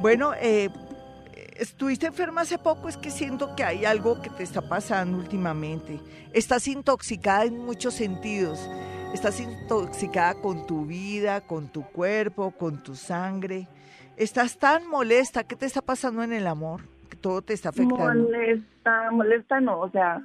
Bueno, 0.00 0.32
eh, 0.40 0.70
estuviste 1.56 2.06
enferma 2.06 2.42
hace 2.42 2.58
poco, 2.58 2.88
es 2.88 2.96
que 2.96 3.10
siento 3.10 3.54
que 3.54 3.64
hay 3.64 3.84
algo 3.84 4.20
que 4.20 4.30
te 4.30 4.42
está 4.42 4.62
pasando 4.62 5.18
últimamente. 5.18 6.00
Estás 6.32 6.68
intoxicada 6.68 7.44
en 7.44 7.58
muchos 7.58 7.94
sentidos. 7.94 8.68
Estás 9.12 9.40
intoxicada 9.40 10.34
con 10.34 10.66
tu 10.66 10.86
vida, 10.86 11.40
con 11.42 11.68
tu 11.68 11.82
cuerpo, 11.84 12.50
con 12.50 12.82
tu 12.82 12.96
sangre. 12.96 13.68
Estás 14.16 14.58
tan 14.58 14.86
molesta, 14.88 15.44
¿qué 15.44 15.54
te 15.54 15.66
está 15.66 15.82
pasando 15.82 16.22
en 16.22 16.32
el 16.32 16.46
amor? 16.46 16.93
Todo 17.24 17.40
te 17.40 17.54
está 17.54 17.70
afectando. 17.70 18.04
Molesta, 18.04 19.10
molesta 19.10 19.58
no, 19.58 19.80
o 19.80 19.90
sea, 19.90 20.20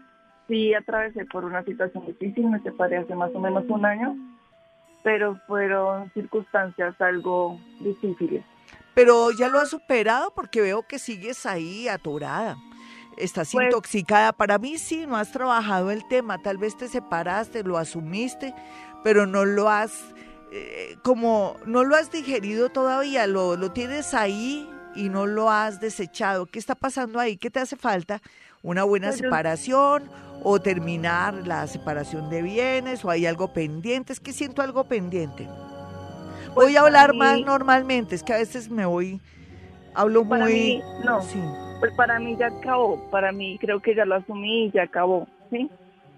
sí 0.49 0.73
atravesé 0.73 1.23
por 1.23 1.45
una 1.45 1.63
situación 1.63 2.05
difícil, 2.05 2.49
me 2.49 2.59
separé 2.59 2.97
hace 2.97 3.15
más 3.15 3.31
o 3.33 3.39
menos 3.39 3.63
un 3.69 3.85
año, 3.85 4.17
pero 5.01 5.39
fueron 5.47 6.11
circunstancias 6.11 6.99
algo 6.99 7.57
difíciles. 7.79 8.43
Pero 8.95 9.31
ya 9.31 9.47
lo 9.47 9.59
has 9.59 9.69
superado 9.69 10.33
porque 10.35 10.59
veo 10.59 10.83
que 10.89 10.99
sigues 10.99 11.45
ahí 11.45 11.87
atorada. 11.87 12.57
Estás 13.15 13.53
pues 13.53 13.67
intoxicada. 13.67 14.33
Para 14.33 14.57
mí 14.57 14.77
sí, 14.77 15.07
no 15.07 15.15
has 15.15 15.31
trabajado 15.31 15.91
el 15.91 16.05
tema. 16.09 16.41
Tal 16.41 16.57
vez 16.57 16.75
te 16.75 16.89
separaste, 16.89 17.63
lo 17.63 17.77
asumiste, 17.77 18.53
pero 19.05 19.25
no 19.25 19.45
lo 19.45 19.69
has 19.69 20.13
eh, 20.51 20.97
como 21.01 21.55
no 21.65 21.85
lo 21.85 21.95
has 21.95 22.11
digerido 22.11 22.67
todavía, 22.67 23.25
lo, 23.25 23.55
lo 23.55 23.71
tienes 23.71 24.13
ahí 24.13 24.69
y 24.95 25.09
no 25.09 25.25
lo 25.25 25.49
has 25.49 25.79
desechado. 25.79 26.45
¿Qué 26.45 26.59
está 26.59 26.75
pasando 26.75 27.19
ahí? 27.19 27.37
¿Qué 27.37 27.49
te 27.49 27.59
hace 27.59 27.75
falta? 27.75 28.21
¿Una 28.61 28.83
buena 28.83 29.11
separación 29.11 30.09
o 30.43 30.59
terminar 30.59 31.33
la 31.47 31.65
separación 31.67 32.29
de 32.29 32.41
bienes 32.41 33.03
o 33.05 33.09
hay 33.09 33.25
algo 33.25 33.53
pendiente? 33.53 34.11
Es 34.13 34.19
que 34.19 34.33
siento 34.33 34.61
algo 34.61 34.83
pendiente. 34.85 35.47
Pues 36.53 36.67
Voy 36.67 36.75
a 36.77 36.81
hablar 36.81 37.13
más 37.13 37.39
normalmente, 37.41 38.15
es 38.15 38.23
que 38.23 38.33
a 38.33 38.37
veces 38.37 38.69
me 38.69 38.85
voy, 38.85 39.21
hablo 39.93 40.27
Para 40.27 40.45
muy... 40.45 40.53
mí, 40.53 40.81
no. 41.05 41.21
Sí. 41.21 41.39
Pues 41.79 41.93
para 41.95 42.19
mí 42.19 42.35
ya 42.37 42.47
acabó, 42.47 42.99
para 43.11 43.31
mí 43.31 43.57
creo 43.61 43.81
que 43.81 43.95
ya 43.95 44.03
lo 44.03 44.15
asumí 44.15 44.65
y 44.65 44.71
ya 44.71 44.83
acabó, 44.83 45.27
¿sí? 45.51 45.69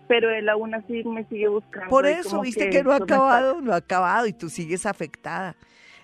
Pero 0.08 0.32
él 0.32 0.50
aún 0.50 0.74
así 0.74 1.04
me 1.04 1.24
sigue 1.26 1.48
buscando. 1.48 1.90
Por 1.90 2.06
eso, 2.08 2.42
viste 2.42 2.70
que, 2.70 2.82
no 2.84 2.92
ha 2.92 2.98
me 3.00 3.04
está- 3.04 3.16
acabado, 3.16 3.62
no 3.62 3.72
ha 3.74 3.76
acabado 3.76 4.26
y 4.26 4.34
tú 4.34 4.50
sigues 4.50 4.86
afectada. 4.86 5.56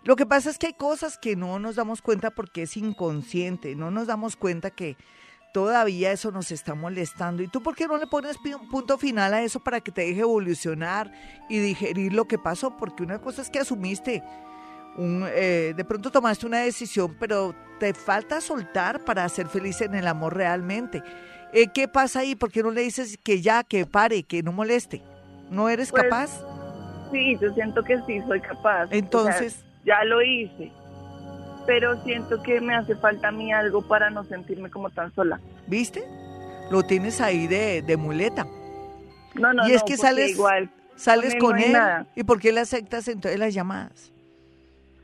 Lo 0.08 0.16
que 0.16 0.26
pasa 0.26 0.50
es 0.50 0.58
que 0.58 0.68
hay 0.68 0.74
cosas 0.74 1.18
que 1.18 1.36
no 1.36 1.60
nos 1.60 1.76
damos 1.76 2.02
cuenta 2.02 2.32
porque 2.32 2.62
es 2.62 2.78
inconsciente, 2.78 3.76
no 3.76 3.92
nos 3.92 4.08
damos 4.08 4.38
cuenta 4.38 4.72
que 4.72 4.96
todavía 5.54 6.14
eso 6.14 6.32
nos 6.32 6.50
está 6.50 6.76
molestando. 6.76 7.44
¿Y 7.44 7.50
tú 7.50 7.62
por 7.62 7.76
qué 7.76 7.90
no 7.90 7.98
le 7.98 8.08
pones 8.08 8.38
punto 8.72 8.98
final 8.98 9.34
a 9.34 9.42
eso 9.42 9.60
para 9.60 9.82
que 9.82 9.92
te 9.92 10.04
deje 10.04 10.22
evolucionar 10.22 11.12
y 11.50 11.60
digerir 11.60 12.14
lo 12.14 12.24
que 12.24 12.38
pasó? 12.38 12.78
Porque 12.78 13.04
una 13.04 13.20
cosa 13.20 13.42
es 13.42 13.50
que 13.50 13.60
asumiste, 13.60 14.24
un, 14.96 15.26
eh, 15.28 15.74
de 15.76 15.84
pronto 15.84 16.10
tomaste 16.10 16.46
una 16.46 16.60
decisión, 16.60 17.18
pero 17.20 17.54
te 17.78 17.94
falta 17.94 18.40
soltar 18.40 19.04
para 19.04 19.28
ser 19.28 19.48
feliz 19.48 19.82
en 19.82 19.94
el 19.94 20.08
amor 20.08 20.38
realmente. 20.38 21.04
Eh, 21.52 21.68
¿Qué 21.74 21.90
pasa 21.90 22.22
ahí? 22.22 22.34
¿Por 22.34 22.50
qué 22.50 22.64
no 22.64 22.72
le 22.72 22.80
dices 22.80 23.18
que 23.22 23.42
ya, 23.42 23.66
que 23.66 23.86
pare, 23.86 24.24
que 24.24 24.42
no 24.42 24.54
moleste? 24.54 25.04
¿No 25.50 25.68
eres 25.68 25.92
Pues, 25.92 26.04
capaz? 26.04 26.42
Sí, 27.12 27.38
yo 27.42 27.54
siento 27.54 27.84
que 27.84 27.98
sí, 28.08 28.22
soy 28.26 28.40
capaz. 28.40 28.86
O 28.86 28.88
sea, 28.88 28.98
Entonces, 28.98 29.67
ya 29.88 30.04
lo 30.04 30.22
hice. 30.22 30.72
Pero 31.66 32.02
siento 32.04 32.44
que 32.44 32.62
me 32.62 32.76
hace 32.76 32.96
falta 32.96 33.30
a 33.30 33.32
mí 33.32 33.52
algo 33.52 33.82
para 33.88 34.10
no 34.12 34.24
sentirme 34.26 34.70
como 34.70 34.90
tan 34.92 35.14
sola. 35.16 35.40
¿viste? 35.66 36.04
Lo 36.70 36.84
tienes 36.84 37.20
ahí 37.22 37.48
de, 37.48 37.82
de 37.82 37.98
muleta. 37.98 38.46
No, 39.36 39.54
no, 39.54 39.68
Y 39.68 39.72
es 39.74 39.82
no, 39.82 39.86
que 39.86 39.98
sales- 39.98 40.32
igual. 40.32 40.70
Sales 40.96 41.34
él 41.36 41.40
con 41.40 41.56
no 41.58 41.64
él. 41.64 42.08
¿Y 42.16 42.24
por 42.24 42.40
qué 42.40 42.52
le 42.52 42.60
aceptas 42.62 43.08
entonces 43.08 43.40
las 43.40 43.54
llamadas? 43.54 44.12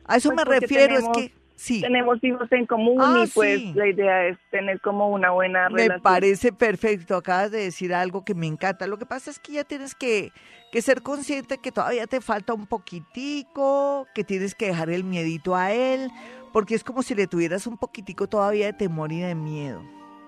A 0.06 0.18
eso 0.18 0.30
Pues 0.32 0.46
me 0.48 0.60
refiero, 0.60 0.96
tenemos- 0.96 1.18
es 1.18 1.24
que 1.30 1.34
sí, 1.56 1.82
Tenemos 1.82 2.24
hijos 2.24 2.52
en 2.52 2.66
común 2.66 2.98
Ah, 3.02 3.24
y 3.26 3.30
pues 3.30 3.60
sí. 3.60 3.74
la 3.76 3.88
idea 3.88 4.26
es 4.28 4.38
tener 4.52 4.80
como 4.82 5.10
una 5.10 5.32
buena 5.32 5.70
me 5.70 5.84
relación. 5.84 6.02
parece 6.02 6.52
perfecto. 6.54 7.16
Acabas 7.16 7.52
de 7.52 7.60
decir 7.64 7.94
algo 7.94 8.24
que 8.26 8.34
me 8.36 8.48
encanta. 8.48 8.88
Lo 8.88 8.98
que 8.98 9.06
pasa 9.06 9.32
es 9.32 9.40
que 9.40 9.54
ya 9.54 9.64
tienes 9.64 9.96
que, 9.96 10.32
que 10.72 10.82
ser 10.82 11.02
consciente 11.02 11.58
que 11.60 11.72
todavía 11.72 12.08
te 12.08 12.22
falta 12.22 12.54
un 12.54 12.66
poquitico, 12.68 14.08
que 14.14 14.24
tienes 14.24 14.56
que 14.56 14.68
dejar 14.68 14.90
el 14.90 15.04
miedito 15.04 15.56
a 15.56 15.72
él, 15.72 16.10
porque 16.52 16.76
es 16.76 16.84
como 16.84 17.02
si 17.04 17.16
le 17.16 17.28
tuvieras 17.28 17.68
un 17.68 17.78
poquitico 17.78 18.28
todavía 18.28 18.68
de 18.68 18.74
temor 18.74 19.12
y 19.12 19.22
de 19.22 19.36
miedo. 19.36 19.82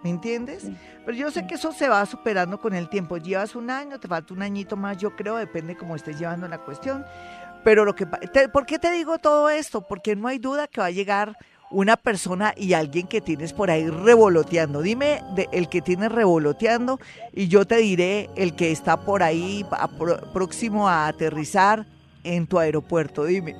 ¿Me 0.04 0.12
entiendes? 0.12 0.62
Sí. 0.64 0.78
Pero 1.04 1.18
yo 1.18 1.32
sé 1.32 1.48
que 1.48 1.56
eso 1.56 1.72
se 1.72 1.90
va 1.90 2.06
superando 2.06 2.60
con 2.60 2.76
el 2.76 2.90
tiempo. 2.90 3.18
Llevas 3.18 3.56
un 3.56 3.72
año, 3.72 4.00
te 4.00 4.08
falta 4.08 4.36
un 4.36 4.44
añito 4.44 4.76
más, 4.78 4.98
yo 4.98 5.16
creo, 5.16 5.36
depende 5.38 5.76
cómo 5.76 5.96
estés 5.96 6.20
llevando 6.20 6.48
la 6.48 6.60
cuestión. 6.60 7.04
Pero 7.65 7.84
lo 7.84 7.95
que 7.95 8.06
te- 8.06 8.47
¿por 8.47 8.65
qué 8.65 8.80
te 8.80 8.91
digo 8.91 9.17
todo 9.17 9.49
esto? 9.49 9.82
Porque 9.82 10.15
no 10.15 10.30
hay 10.30 10.38
duda 10.38 10.67
que 10.67 10.80
va 10.80 10.88
a 10.88 10.91
llegar 10.91 11.36
una 11.71 11.97
persona 11.97 12.54
y 12.56 12.73
alguien 12.73 13.08
que 13.08 13.19
tienes 13.21 13.51
por 13.51 13.71
ahí 13.71 13.89
revoloteando. 13.89 14.82
Dime 14.84 15.19
de, 15.36 15.49
el 15.51 15.67
que 15.67 15.82
tienes 15.82 16.12
revoloteando 16.12 16.99
y 17.34 17.47
yo 17.47 17.65
te 17.65 17.78
diré 17.78 18.30
el 18.38 18.56
que 18.56 18.71
está 18.71 18.97
por 19.04 19.23
ahí 19.23 19.65
a- 19.71 19.89
próximo 20.32 20.88
a 20.88 21.08
aterrizar 21.08 21.86
en 22.23 22.45
tu 22.47 22.60
aeropuerto. 22.60 23.25
Dime. 23.25 23.56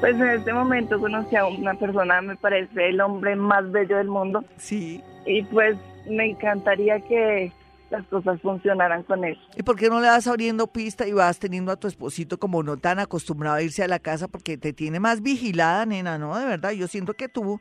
Pues 0.00 0.16
en 0.16 0.28
este 0.28 0.52
momento 0.52 1.00
conocí 1.00 1.34
a 1.34 1.46
una 1.46 1.72
persona, 1.74 2.20
me 2.20 2.36
parece 2.36 2.90
el 2.90 3.00
hombre 3.00 3.36
más 3.36 3.70
bello 3.72 3.96
del 3.96 4.08
mundo 4.08 4.44
Sí. 4.58 5.02
y 5.24 5.42
pues 5.44 5.78
me 6.06 6.26
encantaría 6.30 7.00
que 7.00 7.52
las 7.90 8.06
cosas 8.08 8.40
funcionaran 8.40 9.02
con 9.04 9.24
él. 9.24 9.38
¿Y 9.56 9.62
por 9.62 9.76
qué 9.76 9.88
no 9.88 10.00
le 10.00 10.08
vas 10.08 10.26
abriendo 10.26 10.66
pista 10.66 11.06
y 11.06 11.12
vas 11.12 11.38
teniendo 11.38 11.70
a 11.72 11.76
tu 11.76 11.86
esposito 11.86 12.38
como 12.38 12.62
no 12.62 12.76
tan 12.76 12.98
acostumbrado 12.98 13.56
a 13.56 13.62
irse 13.62 13.82
a 13.82 13.88
la 13.88 13.98
casa 13.98 14.28
porque 14.28 14.56
te 14.58 14.72
tiene 14.72 15.00
más 15.00 15.22
vigilada, 15.22 15.86
nena, 15.86 16.18
¿no? 16.18 16.38
De 16.38 16.46
verdad, 16.46 16.72
yo 16.72 16.88
siento 16.88 17.14
que 17.14 17.28
tú 17.28 17.60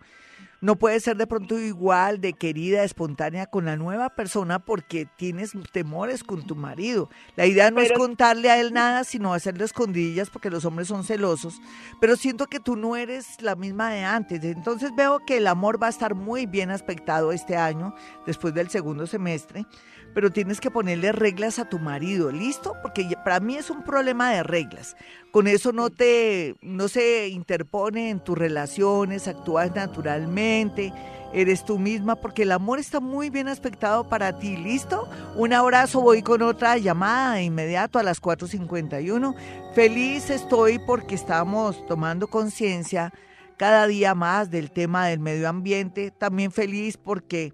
no 0.64 0.78
puedes 0.78 1.04
ser 1.04 1.18
de 1.18 1.28
pronto 1.28 1.60
igual 1.60 2.22
de 2.22 2.32
querida, 2.32 2.86
espontánea 2.86 3.48
con 3.48 3.66
la 3.66 3.76
nueva 3.76 4.12
persona 4.12 4.60
porque 4.60 5.06
tienes 5.18 5.52
temores 5.74 6.24
con 6.24 6.48
tu 6.48 6.56
marido. 6.56 7.10
La 7.36 7.46
idea 7.46 7.70
no 7.70 7.82
es 7.82 7.92
contarle 7.92 8.50
a 8.50 8.58
él 8.62 8.72
nada, 8.72 9.04
sino 9.04 9.34
hacerle 9.34 9.66
escondidillas 9.66 10.30
porque 10.30 10.50
los 10.50 10.64
hombres 10.64 10.88
son 10.88 11.04
celosos. 11.04 11.60
Pero 12.00 12.16
siento 12.16 12.48
que 12.48 12.62
tú 12.62 12.78
no 12.78 12.96
eres 12.96 13.42
la 13.42 13.58
misma 13.58 13.90
de 13.90 14.06
antes. 14.06 14.42
Entonces 14.46 14.92
veo 14.96 15.20
que 15.28 15.36
el 15.36 15.48
amor 15.48 15.84
va 15.84 15.88
a 15.88 15.90
estar 15.90 16.16
muy 16.16 16.46
bien 16.46 16.72
aspectado 16.72 17.34
este 17.34 17.58
año, 17.58 17.94
después 18.26 18.54
del 18.54 18.70
segundo 18.70 19.06
semestre 19.06 19.66
pero 20.13 20.32
tienes 20.32 20.60
que 20.60 20.71
ponerle 20.71 21.12
reglas 21.12 21.60
a 21.60 21.69
tu 21.69 21.80
marido, 21.80 22.32
¿listo? 22.32 22.76
Porque 22.82 23.08
para 23.23 23.39
mí 23.39 23.56
es 23.56 23.69
un 23.69 23.84
problema 23.84 24.32
de 24.32 24.43
reglas. 24.43 24.95
Con 25.32 25.47
eso 25.47 25.71
no 25.71 25.89
te 25.89 26.56
no 26.62 26.88
se 26.88 27.28
interpone 27.30 28.10
en 28.10 28.19
tus 28.19 28.38
relaciones, 28.38 29.28
actúas 29.28 29.73
naturalmente, 29.73 30.93
eres 31.34 31.65
tú 31.65 31.80
misma 31.80 32.15
porque 32.15 32.43
el 32.43 32.52
amor 32.52 32.80
está 32.80 32.99
muy 32.99 33.30
bien 33.30 33.47
aspectado 33.47 34.08
para 34.08 34.38
ti, 34.38 34.56
¿listo? 34.56 35.10
Un 35.36 35.54
abrazo, 35.54 36.02
voy 36.02 36.21
con 36.21 36.41
otra 36.43 36.78
llamada 36.78 37.36
de 37.36 37.43
inmediato 37.43 37.99
a 37.99 38.04
las 38.04 38.21
4:51. 38.21 39.36
Feliz 39.73 40.30
estoy 40.30 40.80
porque 40.80 41.15
estamos 41.15 41.86
tomando 41.88 42.28
conciencia 42.28 43.12
cada 43.58 43.88
día 43.88 44.15
más 44.15 44.52
del 44.52 44.71
tema 44.71 45.08
del 45.08 45.19
medio 45.19 45.49
ambiente, 45.49 46.12
también 46.12 46.52
feliz 46.52 46.97
porque 46.97 47.54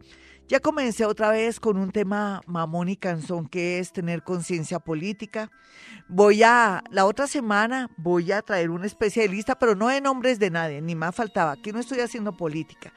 ya 0.49 0.59
comencé 0.59 1.05
otra 1.05 1.29
vez 1.29 1.59
con 1.59 1.77
un 1.77 1.91
tema 1.91 2.41
mamón 2.47 2.89
y 2.89 2.97
canzón 2.97 3.47
que 3.47 3.77
es 3.77 3.93
tener 3.93 4.23
conciencia 4.23 4.79
política. 4.79 5.51
Voy 6.07 6.41
a, 6.41 6.83
la 6.89 7.05
otra 7.05 7.27
semana 7.27 7.91
voy 7.97 8.31
a 8.31 8.41
traer 8.41 8.71
una 8.71 8.88
especialista, 8.88 9.59
pero 9.59 9.75
no 9.75 9.89
de 9.89 10.01
nombres 10.01 10.39
de 10.39 10.49
nadie, 10.49 10.81
ni 10.81 10.95
más 10.95 11.15
faltaba. 11.15 11.51
Aquí 11.51 11.71
no 11.71 11.79
estoy 11.79 11.99
haciendo 11.99 12.35
política. 12.35 12.91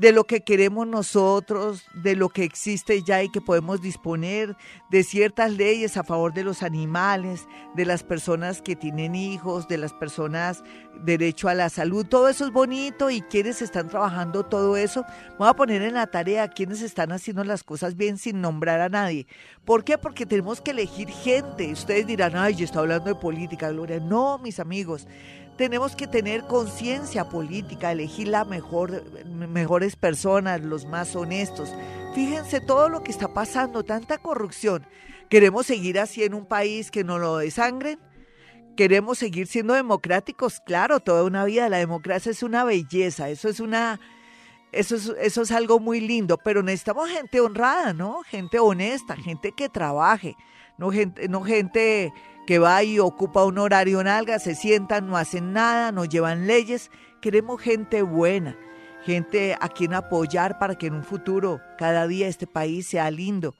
De 0.00 0.12
lo 0.12 0.24
que 0.24 0.40
queremos 0.40 0.86
nosotros, 0.86 1.84
de 1.92 2.16
lo 2.16 2.30
que 2.30 2.44
existe 2.44 3.02
ya 3.02 3.22
y 3.22 3.28
que 3.28 3.42
podemos 3.42 3.82
disponer, 3.82 4.56
de 4.90 5.02
ciertas 5.02 5.52
leyes 5.52 5.96
a 5.98 6.04
favor 6.04 6.32
de 6.32 6.42
los 6.42 6.62
animales, 6.62 7.46
de 7.74 7.84
las 7.84 8.02
personas 8.02 8.62
que 8.62 8.76
tienen 8.76 9.14
hijos, 9.14 9.68
de 9.68 9.76
las 9.76 9.92
personas 9.92 10.64
derecho 11.04 11.48
a 11.48 11.54
la 11.54 11.68
salud. 11.68 12.06
Todo 12.06 12.28
eso 12.28 12.46
es 12.46 12.52
bonito 12.52 13.10
y 13.10 13.20
quienes 13.20 13.60
están 13.62 13.88
trabajando 13.88 14.44
todo 14.44 14.76
eso 14.76 15.04
Voy 15.38 15.48
a 15.48 15.54
poner 15.54 15.80
en 15.80 15.94
la 15.94 16.06
tarea 16.06 16.48
quienes 16.48 16.82
están 16.82 17.12
haciendo 17.12 17.44
las 17.44 17.64
cosas 17.64 17.96
bien 17.96 18.18
sin 18.18 18.40
nombrar 18.40 18.80
a 18.80 18.88
nadie. 18.90 19.26
¿Por 19.64 19.84
qué? 19.84 19.96
Porque 19.96 20.26
tenemos 20.26 20.60
que 20.60 20.72
elegir 20.72 21.08
gente. 21.08 21.72
Ustedes 21.72 22.06
dirán, 22.06 22.36
ay, 22.36 22.54
yo 22.56 22.64
estoy 22.66 22.80
hablando 22.80 23.06
de 23.06 23.14
política, 23.14 23.70
Gloria. 23.70 24.00
No, 24.00 24.38
mis 24.38 24.60
amigos. 24.60 25.06
Tenemos 25.60 25.94
que 25.94 26.06
tener 26.06 26.46
conciencia 26.46 27.28
política, 27.28 27.92
elegir 27.92 28.28
la 28.28 28.46
mejor, 28.46 29.04
mejores 29.26 29.94
personas, 29.94 30.62
los 30.62 30.86
más 30.86 31.14
honestos. 31.14 31.74
Fíjense 32.14 32.62
todo 32.62 32.88
lo 32.88 33.02
que 33.02 33.10
está 33.10 33.34
pasando, 33.34 33.84
tanta 33.84 34.16
corrupción. 34.16 34.86
¿Queremos 35.28 35.66
seguir 35.66 36.00
así 36.00 36.24
en 36.24 36.32
un 36.32 36.46
país 36.46 36.90
que 36.90 37.04
no 37.04 37.18
lo 37.18 37.36
desangren? 37.36 37.98
¿Queremos 38.74 39.18
seguir 39.18 39.48
siendo 39.48 39.74
democráticos? 39.74 40.60
Claro, 40.60 41.00
toda 41.00 41.24
una 41.24 41.44
vida. 41.44 41.68
La 41.68 41.76
democracia 41.76 42.32
es 42.32 42.42
una 42.42 42.64
belleza, 42.64 43.28
eso 43.28 43.50
es 43.50 43.60
una 43.60 44.00
eso 44.72 44.96
es, 44.96 45.12
eso 45.20 45.42
es 45.42 45.50
algo 45.50 45.78
muy 45.78 46.00
lindo, 46.00 46.38
pero 46.38 46.62
necesitamos 46.62 47.10
gente 47.10 47.38
honrada, 47.38 47.92
¿no? 47.92 48.22
Gente 48.22 48.58
honesta, 48.58 49.14
gente 49.14 49.52
que 49.52 49.68
trabaje, 49.68 50.36
no 50.78 50.90
gente, 50.90 51.28
no 51.28 51.42
gente 51.42 52.14
que 52.46 52.58
va 52.58 52.82
y 52.82 52.98
ocupa 52.98 53.44
un 53.44 53.58
horario 53.58 54.00
en 54.00 54.08
alga, 54.08 54.38
se 54.38 54.54
sientan, 54.54 55.06
no 55.06 55.16
hacen 55.16 55.52
nada, 55.52 55.92
no 55.92 56.04
llevan 56.04 56.46
leyes. 56.46 56.90
Queremos 57.20 57.60
gente 57.60 58.02
buena, 58.02 58.56
gente 59.04 59.56
a 59.60 59.68
quien 59.68 59.94
apoyar 59.94 60.58
para 60.58 60.74
que 60.74 60.86
en 60.86 60.94
un 60.94 61.04
futuro 61.04 61.60
cada 61.78 62.06
día 62.06 62.28
este 62.28 62.46
país 62.46 62.86
sea 62.86 63.10
lindo. 63.10 63.54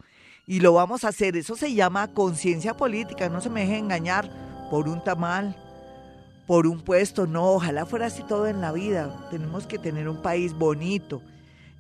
Y 0.47 0.61
lo 0.61 0.73
vamos 0.73 1.05
a 1.05 1.09
hacer, 1.09 1.37
eso 1.37 1.55
se 1.55 1.75
llama 1.75 2.09
conciencia 2.09 2.77
política, 2.77 3.29
no 3.29 3.41
se 3.41 3.51
me 3.51 3.61
deje 3.61 3.79
engañar 3.79 4.31
por 4.71 4.89
un 4.89 5.05
tamal, 5.05 5.57
por 6.47 6.67
un 6.67 6.81
puesto, 6.81 7.29
no, 7.29 7.53
ojalá 7.53 7.87
fuera 7.87 8.07
así 8.07 8.25
todo 8.25 8.49
en 8.49 8.61
la 8.61 8.73
vida. 8.73 9.29
Tenemos 9.31 9.69
que 9.69 9.79
tener 9.79 10.09
un 10.09 10.23
país 10.23 10.53
bonito, 10.53 11.23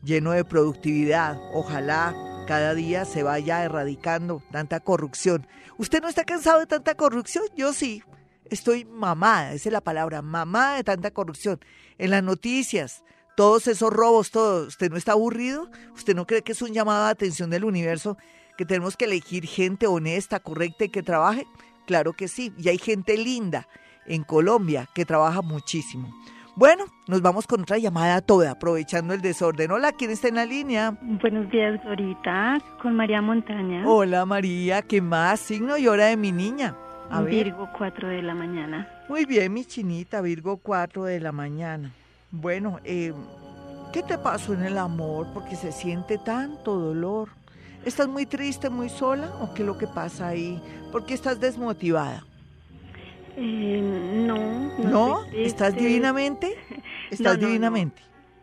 lleno 0.05 0.31
de 0.31 0.45
productividad. 0.45 1.37
Ojalá 1.55 2.15
cada 2.47 2.75
día 2.75 3.05
se 3.05 3.23
vaya 3.23 3.65
erradicando 3.65 4.43
tanta 4.53 4.79
corrupción. 4.79 5.47
¿Usted 5.81 6.03
no 6.03 6.09
está 6.09 6.25
cansado 6.25 6.61
de 6.61 6.67
tanta 6.67 6.95
corrupción? 6.95 7.43
Yo 7.57 7.73
sí. 7.73 8.03
Estoy 8.51 8.85
mamada, 8.85 9.55
esa 9.55 9.71
es 9.71 9.73
la 9.73 9.81
palabra, 9.81 10.21
mamada 10.21 10.77
de 10.77 10.85
tanta 10.85 11.11
corrupción. 11.11 11.59
En 11.97 12.11
las 12.11 12.23
noticias, 12.23 13.03
todos 13.35 13.67
esos 13.67 13.91
robos, 13.91 14.31
todo. 14.31 14.67
¿Usted 14.67 14.91
no 14.91 14.99
está 14.99 15.13
aburrido? 15.13 15.71
¿Usted 15.95 16.15
no 16.15 16.27
cree 16.27 16.43
que 16.43 16.53
es 16.53 16.61
un 16.61 16.75
llamado 16.75 17.07
de 17.07 17.13
atención 17.13 17.49
del 17.49 17.65
universo 17.65 18.19
que 18.59 18.67
tenemos 18.67 18.99
que 18.99 19.07
elegir 19.07 19.47
gente 19.47 19.87
honesta, 19.87 20.41
correcta 20.41 20.85
y 20.85 20.91
que 20.91 21.03
trabaje? 21.03 21.47
Claro 21.87 22.13
que 22.13 22.29
sí. 22.29 22.53
Y 22.59 22.69
hay 22.69 22.77
gente 22.77 23.17
linda 23.17 23.67
en 24.05 24.23
Colombia, 24.23 24.87
que 24.95 25.07
trabaja 25.07 25.41
muchísimo. 25.41 26.15
Bueno, 26.57 26.85
nos 27.07 27.23
vamos 27.23 27.47
con 27.47 27.63
otra 27.63 27.79
llamada 27.79 28.21
toda, 28.21 28.53
aprovechando 28.53 29.15
el 29.15 29.21
desorden. 29.21 29.71
Hola, 29.71 29.93
¿quién 29.93 30.11
está 30.11 30.29
en 30.29 30.35
la 30.35 30.45
línea? 30.45 30.99
Buenos 31.01 31.51
días, 31.51 31.81
Glorita, 31.83 32.59
con 32.83 32.95
María 32.97 33.23
Montaña. 33.23 33.85
Hola, 33.87 34.27
María, 34.27 34.83
¿qué 34.83 35.01
más? 35.01 35.41
Signo 35.41 35.79
y 35.79 35.87
hora 35.87 36.07
de 36.07 36.17
mi 36.17 36.33
niña. 36.33 36.75
A 37.09 37.23
Virgo, 37.23 37.69
4 37.77 38.09
de 38.09 38.23
la 38.23 38.35
mañana. 38.35 38.89
Muy 39.09 39.25
bien, 39.25 39.53
mi 39.53 39.65
chinita, 39.65 40.21
Virgo, 40.21 40.59
4 40.59 41.05
de 41.05 41.21
la 41.21 41.33
mañana. 41.33 41.93
Bueno, 42.31 42.79
eh, 42.85 43.13
¿qué 43.93 44.03
te 44.03 44.19
pasó 44.19 44.53
en 44.53 44.65
el 44.65 44.79
amor? 44.79 45.29
Porque 45.33 45.57
se 45.57 45.73
siente 45.73 46.19
tanto 46.19 46.77
dolor. 46.79 47.31
¿Estás 47.85 48.09
muy 48.09 48.27
triste, 48.27 48.71
muy 48.71 48.89
sola? 48.89 49.31
¿O 49.41 49.55
qué 49.55 49.63
es 49.63 49.67
lo 49.67 49.79
que 49.79 49.87
pasa 49.87 50.29
ahí? 50.29 50.61
¿Por 50.93 51.07
qué 51.07 51.15
estás 51.15 51.41
desmotivada? 51.41 52.25
Eh, 53.43 53.81
no. 54.27 54.37
¿No? 54.79 55.25
¿Estás 55.33 55.75
divinamente? 55.75 56.55
¿Estás 57.11 57.41
divinamente? 57.41 58.03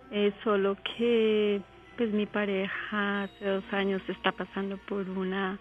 Es 0.09 0.33
solo 0.43 0.75
que 0.97 1.61
pues 1.97 2.11
mi 2.11 2.25
pareja 2.25 3.23
hace 3.23 3.45
dos 3.45 3.63
años 3.71 4.01
está 4.07 4.31
pasando 4.31 4.77
por 4.89 5.07
una 5.07 5.59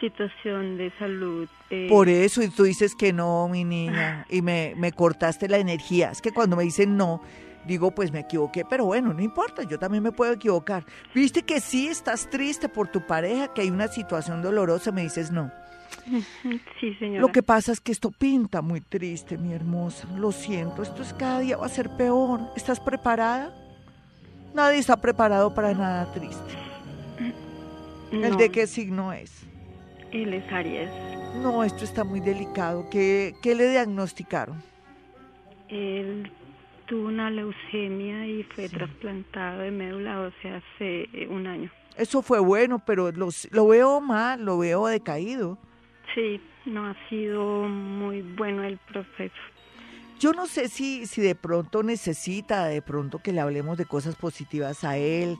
situación 0.00 0.78
de 0.78 0.92
salud. 0.98 1.48
Eh, 1.70 1.86
por 1.88 2.08
eso, 2.08 2.42
y 2.42 2.48
tú 2.48 2.64
dices 2.64 2.96
que 2.96 3.12
no, 3.12 3.48
mi 3.48 3.62
niña, 3.64 4.26
y 4.30 4.42
me, 4.42 4.74
me 4.76 4.90
cortaste 4.90 5.48
la 5.48 5.58
energía. 5.58 6.10
Es 6.10 6.20
que 6.20 6.32
cuando 6.32 6.56
me 6.56 6.64
dicen 6.64 6.96
no, 6.96 7.22
digo, 7.64 7.92
pues 7.92 8.10
me 8.10 8.20
equivoqué, 8.20 8.64
pero 8.64 8.84
bueno, 8.86 9.14
no 9.14 9.22
importa, 9.22 9.62
yo 9.62 9.78
también 9.78 10.02
me 10.02 10.10
puedo 10.10 10.32
equivocar. 10.32 10.84
Viste 11.14 11.42
que 11.42 11.60
sí 11.60 11.86
estás 11.86 12.28
triste 12.30 12.68
por 12.68 12.88
tu 12.88 13.06
pareja, 13.06 13.54
que 13.54 13.60
hay 13.60 13.70
una 13.70 13.86
situación 13.86 14.42
dolorosa, 14.42 14.90
me 14.90 15.02
dices 15.02 15.30
no. 15.30 15.52
Sí, 16.80 16.94
señora. 16.94 17.20
Lo 17.20 17.32
que 17.32 17.42
pasa 17.42 17.72
es 17.72 17.80
que 17.80 17.92
esto 17.92 18.10
pinta 18.10 18.62
muy 18.62 18.80
triste, 18.80 19.38
mi 19.38 19.52
hermosa. 19.52 20.08
Lo 20.16 20.32
siento, 20.32 20.82
esto 20.82 21.02
es 21.02 21.14
cada 21.14 21.40
día 21.40 21.56
va 21.56 21.66
a 21.66 21.68
ser 21.68 21.90
peor. 21.96 22.40
¿Estás 22.56 22.80
preparada? 22.80 23.54
Nadie 24.54 24.78
está 24.78 25.00
preparado 25.00 25.54
para 25.54 25.72
nada 25.72 26.12
triste. 26.12 26.52
¿El 28.10 28.36
de 28.36 28.50
qué 28.50 28.66
signo 28.66 29.12
es? 29.12 29.46
Él 30.10 30.34
es 30.34 30.52
Aries. 30.52 30.90
No, 31.42 31.64
esto 31.64 31.84
está 31.84 32.04
muy 32.04 32.20
delicado. 32.20 32.90
¿Qué, 32.90 33.34
qué 33.42 33.54
le 33.54 33.70
diagnosticaron? 33.70 34.62
Él 35.68 36.30
tuvo 36.86 37.08
una 37.08 37.30
leucemia 37.30 38.26
y 38.26 38.42
fue 38.42 38.68
trasplantado 38.68 39.60
de 39.60 39.70
médula 39.70 40.20
ósea 40.20 40.56
hace 40.56 41.08
un 41.30 41.46
año. 41.46 41.70
Eso 41.96 42.20
fue 42.20 42.38
bueno, 42.40 42.82
pero 42.84 43.10
lo 43.12 43.66
veo 43.66 44.00
mal, 44.02 44.44
lo 44.44 44.58
veo 44.58 44.86
decaído. 44.86 45.58
Sí, 46.14 46.40
no 46.66 46.86
ha 46.86 46.96
sido 47.08 47.62
muy 47.68 48.22
bueno 48.22 48.64
el 48.64 48.78
proceso. 48.78 49.34
Yo 50.18 50.32
no 50.32 50.46
sé 50.46 50.68
si, 50.68 51.06
si 51.06 51.20
de 51.20 51.34
pronto 51.34 51.82
necesita, 51.82 52.66
de 52.66 52.80
pronto 52.80 53.18
que 53.18 53.32
le 53.32 53.40
hablemos 53.40 53.76
de 53.76 53.86
cosas 53.86 54.14
positivas 54.14 54.84
a 54.84 54.96
él, 54.96 55.36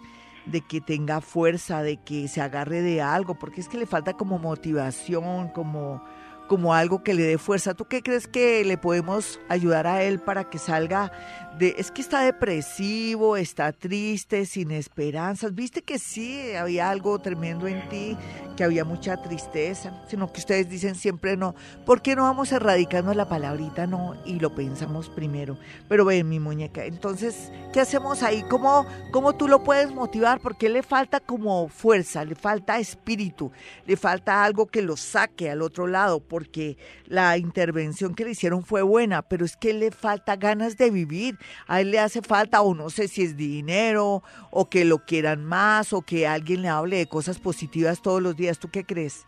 de 0.46 0.60
que 0.60 0.80
tenga 0.80 1.20
fuerza, 1.20 1.82
de 1.82 1.98
que 1.98 2.26
se 2.26 2.40
agarre 2.40 2.82
de 2.82 3.00
algo, 3.00 3.38
porque 3.38 3.60
es 3.60 3.68
que 3.68 3.78
le 3.78 3.86
falta 3.86 4.14
como 4.14 4.38
motivación, 4.38 5.48
como 5.50 6.02
como 6.48 6.74
algo 6.74 7.02
que 7.02 7.14
le 7.14 7.22
dé 7.22 7.38
fuerza. 7.38 7.74
¿Tú 7.74 7.86
qué 7.86 8.02
crees 8.02 8.28
que 8.28 8.64
le 8.64 8.76
podemos 8.76 9.40
ayudar 9.48 9.86
a 9.86 10.02
él 10.02 10.20
para 10.20 10.50
que 10.50 10.58
salga 10.58 11.12
de... 11.58 11.74
Es 11.78 11.90
que 11.90 12.02
está 12.02 12.22
depresivo, 12.22 13.36
está 13.36 13.72
triste, 13.72 14.46
sin 14.46 14.70
esperanzas. 14.70 15.54
Viste 15.54 15.82
que 15.82 15.98
sí, 15.98 16.54
había 16.54 16.90
algo 16.90 17.18
tremendo 17.20 17.66
en 17.66 17.88
ti, 17.88 18.16
que 18.56 18.64
había 18.64 18.84
mucha 18.84 19.16
tristeza, 19.22 20.02
sino 20.08 20.32
que 20.32 20.40
ustedes 20.40 20.68
dicen 20.68 20.94
siempre 20.94 21.36
no. 21.36 21.54
¿Por 21.86 22.02
qué 22.02 22.16
no 22.16 22.22
vamos 22.24 22.52
erradicando 22.52 23.14
la 23.14 23.28
palabrita 23.28 23.86
no 23.86 24.14
y 24.24 24.38
lo 24.38 24.54
pensamos 24.54 25.08
primero? 25.08 25.56
Pero 25.88 26.04
ven, 26.04 26.28
mi 26.28 26.40
muñeca, 26.40 26.84
entonces, 26.84 27.50
¿qué 27.72 27.80
hacemos 27.80 28.22
ahí? 28.22 28.42
¿Cómo, 28.48 28.86
cómo 29.10 29.34
tú 29.34 29.48
lo 29.48 29.62
puedes 29.64 29.92
motivar? 29.92 30.40
Porque 30.40 30.68
le 30.68 30.82
falta 30.82 31.20
como 31.20 31.68
fuerza, 31.68 32.24
le 32.24 32.34
falta 32.34 32.78
espíritu, 32.78 33.52
le 33.86 33.96
falta 33.96 34.44
algo 34.44 34.66
que 34.66 34.82
lo 34.82 34.96
saque 34.96 35.50
al 35.50 35.62
otro 35.62 35.86
lado 35.86 36.20
porque 36.42 36.76
la 37.06 37.38
intervención 37.38 38.16
que 38.16 38.24
le 38.24 38.32
hicieron 38.32 38.64
fue 38.64 38.82
buena, 38.82 39.22
pero 39.22 39.44
es 39.44 39.56
que 39.56 39.72
le 39.72 39.92
falta 39.92 40.34
ganas 40.34 40.76
de 40.76 40.90
vivir. 40.90 41.38
A 41.68 41.80
él 41.80 41.92
le 41.92 42.00
hace 42.00 42.20
falta, 42.20 42.62
o 42.62 42.74
no 42.74 42.90
sé 42.90 43.06
si 43.06 43.22
es 43.22 43.36
dinero, 43.36 44.24
o 44.50 44.68
que 44.68 44.84
lo 44.84 44.98
quieran 44.98 45.44
más, 45.44 45.92
o 45.92 46.02
que 46.02 46.26
alguien 46.26 46.62
le 46.62 46.68
hable 46.68 46.96
de 46.96 47.06
cosas 47.06 47.38
positivas 47.38 48.02
todos 48.02 48.20
los 48.20 48.34
días. 48.34 48.58
¿Tú 48.58 48.70
qué 48.70 48.82
crees? 48.82 49.24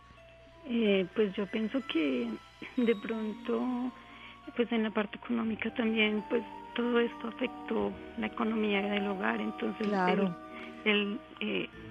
Eh, 0.67 1.07
pues 1.15 1.33
yo 1.35 1.45
pienso 1.47 1.79
que 1.87 2.27
de 2.75 2.95
pronto, 2.97 3.93
pues 4.57 4.69
en 4.73 4.83
la 4.83 4.91
parte 4.91 5.17
económica 5.17 5.73
también, 5.73 6.21
pues 6.29 6.43
todo 6.75 6.99
esto 6.99 7.29
afectó 7.29 7.93
la 8.17 8.27
economía 8.27 8.81
del 8.81 9.07
hogar, 9.07 9.39
entonces 9.39 9.87
claro. 9.87 10.35
él, 10.83 11.17
eh, 11.39 11.69
pues 11.71 11.84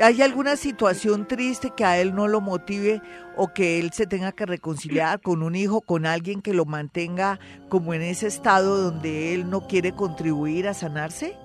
¿Hay 0.00 0.22
alguna 0.22 0.56
situación 0.56 1.26
triste 1.26 1.72
que 1.76 1.84
a 1.84 2.00
él 2.00 2.14
no 2.14 2.26
lo 2.26 2.40
motive 2.40 3.00
o 3.36 3.52
que 3.52 3.78
él 3.78 3.92
se 3.92 4.06
tenga 4.06 4.32
que 4.32 4.44
reconciliar 4.44 5.20
con 5.20 5.42
un 5.42 5.54
hijo, 5.54 5.80
con 5.82 6.04
alguien 6.04 6.42
que 6.42 6.52
lo 6.52 6.64
mantenga 6.64 7.38
como 7.68 7.94
en 7.94 8.02
ese 8.02 8.26
estado 8.26 8.90
donde 8.90 9.34
él 9.34 9.48
no 9.48 9.68
quiere 9.68 9.92
contribuir 9.92 10.66
a 10.66 10.74
sanarse? 10.74 11.36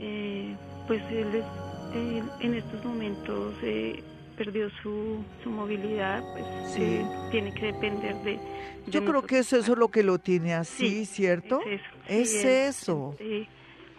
Eh, 0.00 0.56
pues 0.88 1.00
él, 1.12 1.44
en 2.40 2.54
estos 2.54 2.84
momentos 2.84 3.54
eh, 3.62 4.02
perdió 4.36 4.68
su, 4.82 5.24
su 5.44 5.50
movilidad, 5.50 6.24
pues 6.32 6.72
sí. 6.72 6.82
Eh, 6.82 7.06
tiene 7.30 7.54
que 7.54 7.66
depender 7.66 8.16
de... 8.24 8.40
Yo 8.88 9.04
creo 9.04 9.22
que 9.22 9.38
eso, 9.38 9.56
es 9.56 9.68
lo 9.68 9.88
que 9.88 10.02
lo 10.02 10.18
tiene 10.18 10.54
así, 10.54 11.06
¿cierto? 11.06 11.60
Es 11.64 11.80
eso. 11.80 11.94
Es 12.08 12.44
eso. 12.44 13.16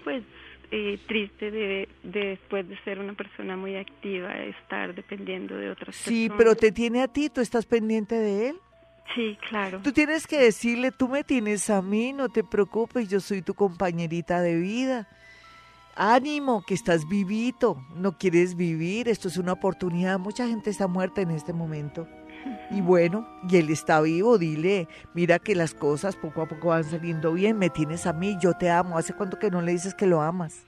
pues 0.04 0.24
eh, 0.72 1.00
triste 1.08 1.52
de, 1.52 1.90
después 2.04 2.68
de 2.68 2.78
ser 2.84 3.00
una 3.00 3.14
persona 3.14 3.56
muy 3.56 3.76
activa, 3.76 4.34
estar 4.38 4.94
dependiendo 4.94 5.56
de 5.56 5.70
otras 5.70 5.96
personas. 5.96 6.08
Sí, 6.08 6.30
pero 6.38 6.56
te 6.56 6.72
tiene 6.72 7.02
a 7.02 7.08
ti, 7.08 7.30
¿tú 7.30 7.42
estás 7.42 7.66
pendiente 7.66 8.16
de 8.16 8.50
él? 8.50 8.56
Sí, 9.14 9.38
claro. 9.50 9.82
Tú 9.84 9.92
tienes 9.92 10.26
que 10.28 10.38
decirle, 10.38 10.92
tú 10.92 11.08
me 11.08 11.24
tienes 11.24 11.70
a 11.70 11.82
mí, 11.82 12.12
no 12.12 12.30
te 12.30 12.44
preocupes, 12.44 13.08
yo 13.08 13.20
soy 13.20 13.42
tu 13.42 13.54
compañerita 13.54 14.42
de 14.42 14.56
vida. 14.56 15.08
Ánimo, 15.96 16.64
que 16.66 16.74
estás 16.74 17.08
vivito, 17.08 17.78
no 17.96 18.18
quieres 18.18 18.56
vivir, 18.58 19.08
esto 19.08 19.30
es 19.30 19.38
una 19.38 19.54
oportunidad, 19.54 20.20
mucha 20.20 20.46
gente 20.48 20.70
está 20.70 20.88
muerta 20.88 21.22
en 21.22 21.32
este 21.32 21.54
momento. 21.54 22.08
Y 22.72 22.82
bueno, 22.82 23.28
y 23.50 23.58
él 23.58 23.70
está 23.70 24.02
vivo, 24.02 24.38
dile, 24.38 24.88
mira 25.14 25.40
que 25.40 25.56
las 25.56 25.74
cosas 25.74 26.16
poco 26.16 26.42
a 26.42 26.48
poco 26.48 26.70
van 26.70 26.84
saliendo 26.84 27.34
bien, 27.34 27.58
me 27.58 27.70
tienes 27.70 28.06
a 28.06 28.14
mí, 28.14 28.38
yo 28.40 28.54
te 28.54 28.70
amo. 28.70 28.98
¿Hace 28.98 29.14
cuánto 29.14 29.40
que 29.40 29.50
no 29.50 29.62
le 29.62 29.72
dices 29.72 29.94
que 29.94 30.08
lo 30.08 30.22
amas? 30.22 30.66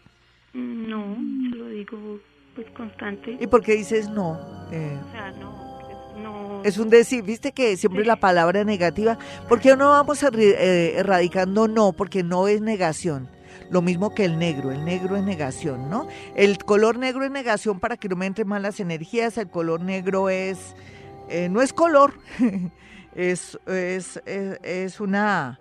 No, 0.53 1.15
se 1.51 1.55
lo 1.55 1.67
digo 1.67 2.19
pues 2.55 2.67
constante. 2.71 3.37
¿Y 3.39 3.47
por 3.47 3.61
qué 3.61 3.75
dices 3.75 4.09
no? 4.09 4.39
Eh, 4.71 4.97
o 5.07 5.11
sea, 5.11 5.31
no, 5.31 6.17
no. 6.17 6.63
Es 6.63 6.79
un 6.79 6.89
decir, 6.89 7.23
viste 7.23 7.51
que 7.51 7.77
siempre 7.77 8.03
la 8.03 8.15
palabra 8.15 8.63
negativa. 8.63 9.17
¿Por 9.47 9.59
qué 9.59 9.75
no 9.75 9.89
vamos 9.91 10.23
eh, 10.23 10.93
erradicando 10.97 11.67
no? 11.67 11.93
Porque 11.93 12.23
no 12.23 12.47
es 12.47 12.61
negación. 12.61 13.29
Lo 13.69 13.81
mismo 13.81 14.15
que 14.15 14.25
el 14.25 14.39
negro, 14.39 14.71
el 14.71 14.85
negro 14.85 15.17
es 15.17 15.23
negación, 15.23 15.89
¿no? 15.89 16.07
El 16.35 16.57
color 16.57 16.97
negro 16.97 17.25
es 17.25 17.31
negación 17.31 17.79
para 17.79 17.97
que 17.97 18.07
no 18.09 18.15
me 18.15 18.25
entren 18.25 18.47
malas 18.47 18.79
energías, 18.79 19.37
el 19.37 19.49
color 19.49 19.81
negro 19.81 20.29
es 20.29 20.75
eh, 21.29 21.49
no 21.49 21.61
es 21.61 21.73
color, 21.73 22.13
es, 23.15 23.59
es, 23.65 24.21
es, 24.25 24.99
una, 24.99 25.59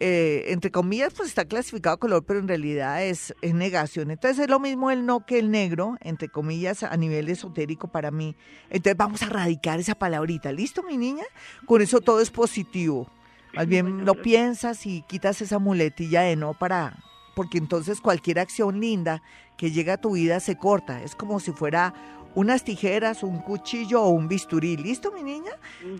eh, 0.00 0.44
entre 0.48 0.70
comillas, 0.70 1.12
pues 1.14 1.28
está 1.28 1.44
clasificado 1.44 1.98
color, 1.98 2.24
pero 2.24 2.38
en 2.38 2.48
realidad 2.48 3.04
es, 3.04 3.34
es, 3.42 3.54
negación. 3.54 4.10
Entonces 4.10 4.38
es 4.38 4.48
lo 4.48 4.60
mismo 4.60 4.90
el 4.90 5.04
no 5.04 5.26
que 5.26 5.38
el 5.38 5.50
negro, 5.50 5.96
entre 6.00 6.28
comillas, 6.28 6.82
a 6.82 6.96
nivel 6.96 7.28
esotérico 7.28 7.88
para 7.88 8.10
mí. 8.10 8.36
Entonces 8.70 8.96
vamos 8.96 9.22
a 9.22 9.26
radicar 9.26 9.80
esa 9.80 9.94
palabrita, 9.94 10.52
¿listo, 10.52 10.82
mi 10.82 10.96
niña? 10.96 11.24
Con 11.66 11.82
eso 11.82 12.00
todo 12.00 12.20
es 12.20 12.30
positivo. 12.30 13.10
Más 13.54 13.66
bien 13.66 14.04
lo 14.04 14.14
piensas 14.14 14.86
y 14.86 15.02
quitas 15.02 15.40
esa 15.40 15.58
muletilla 15.58 16.22
de 16.22 16.36
no 16.36 16.54
para, 16.54 16.96
porque 17.38 17.58
entonces 17.58 18.00
cualquier 18.00 18.40
acción 18.40 18.80
linda 18.80 19.22
que 19.56 19.70
llega 19.70 19.92
a 19.92 20.00
tu 20.00 20.14
vida 20.14 20.40
se 20.40 20.56
corta. 20.56 21.04
Es 21.04 21.14
como 21.14 21.38
si 21.38 21.52
fuera 21.52 21.94
unas 22.34 22.64
tijeras, 22.64 23.22
un 23.22 23.38
cuchillo 23.38 24.02
o 24.02 24.08
un 24.08 24.26
bisturí. 24.26 24.76
¿Listo, 24.76 25.12
mi 25.12 25.22
niña? 25.22 25.52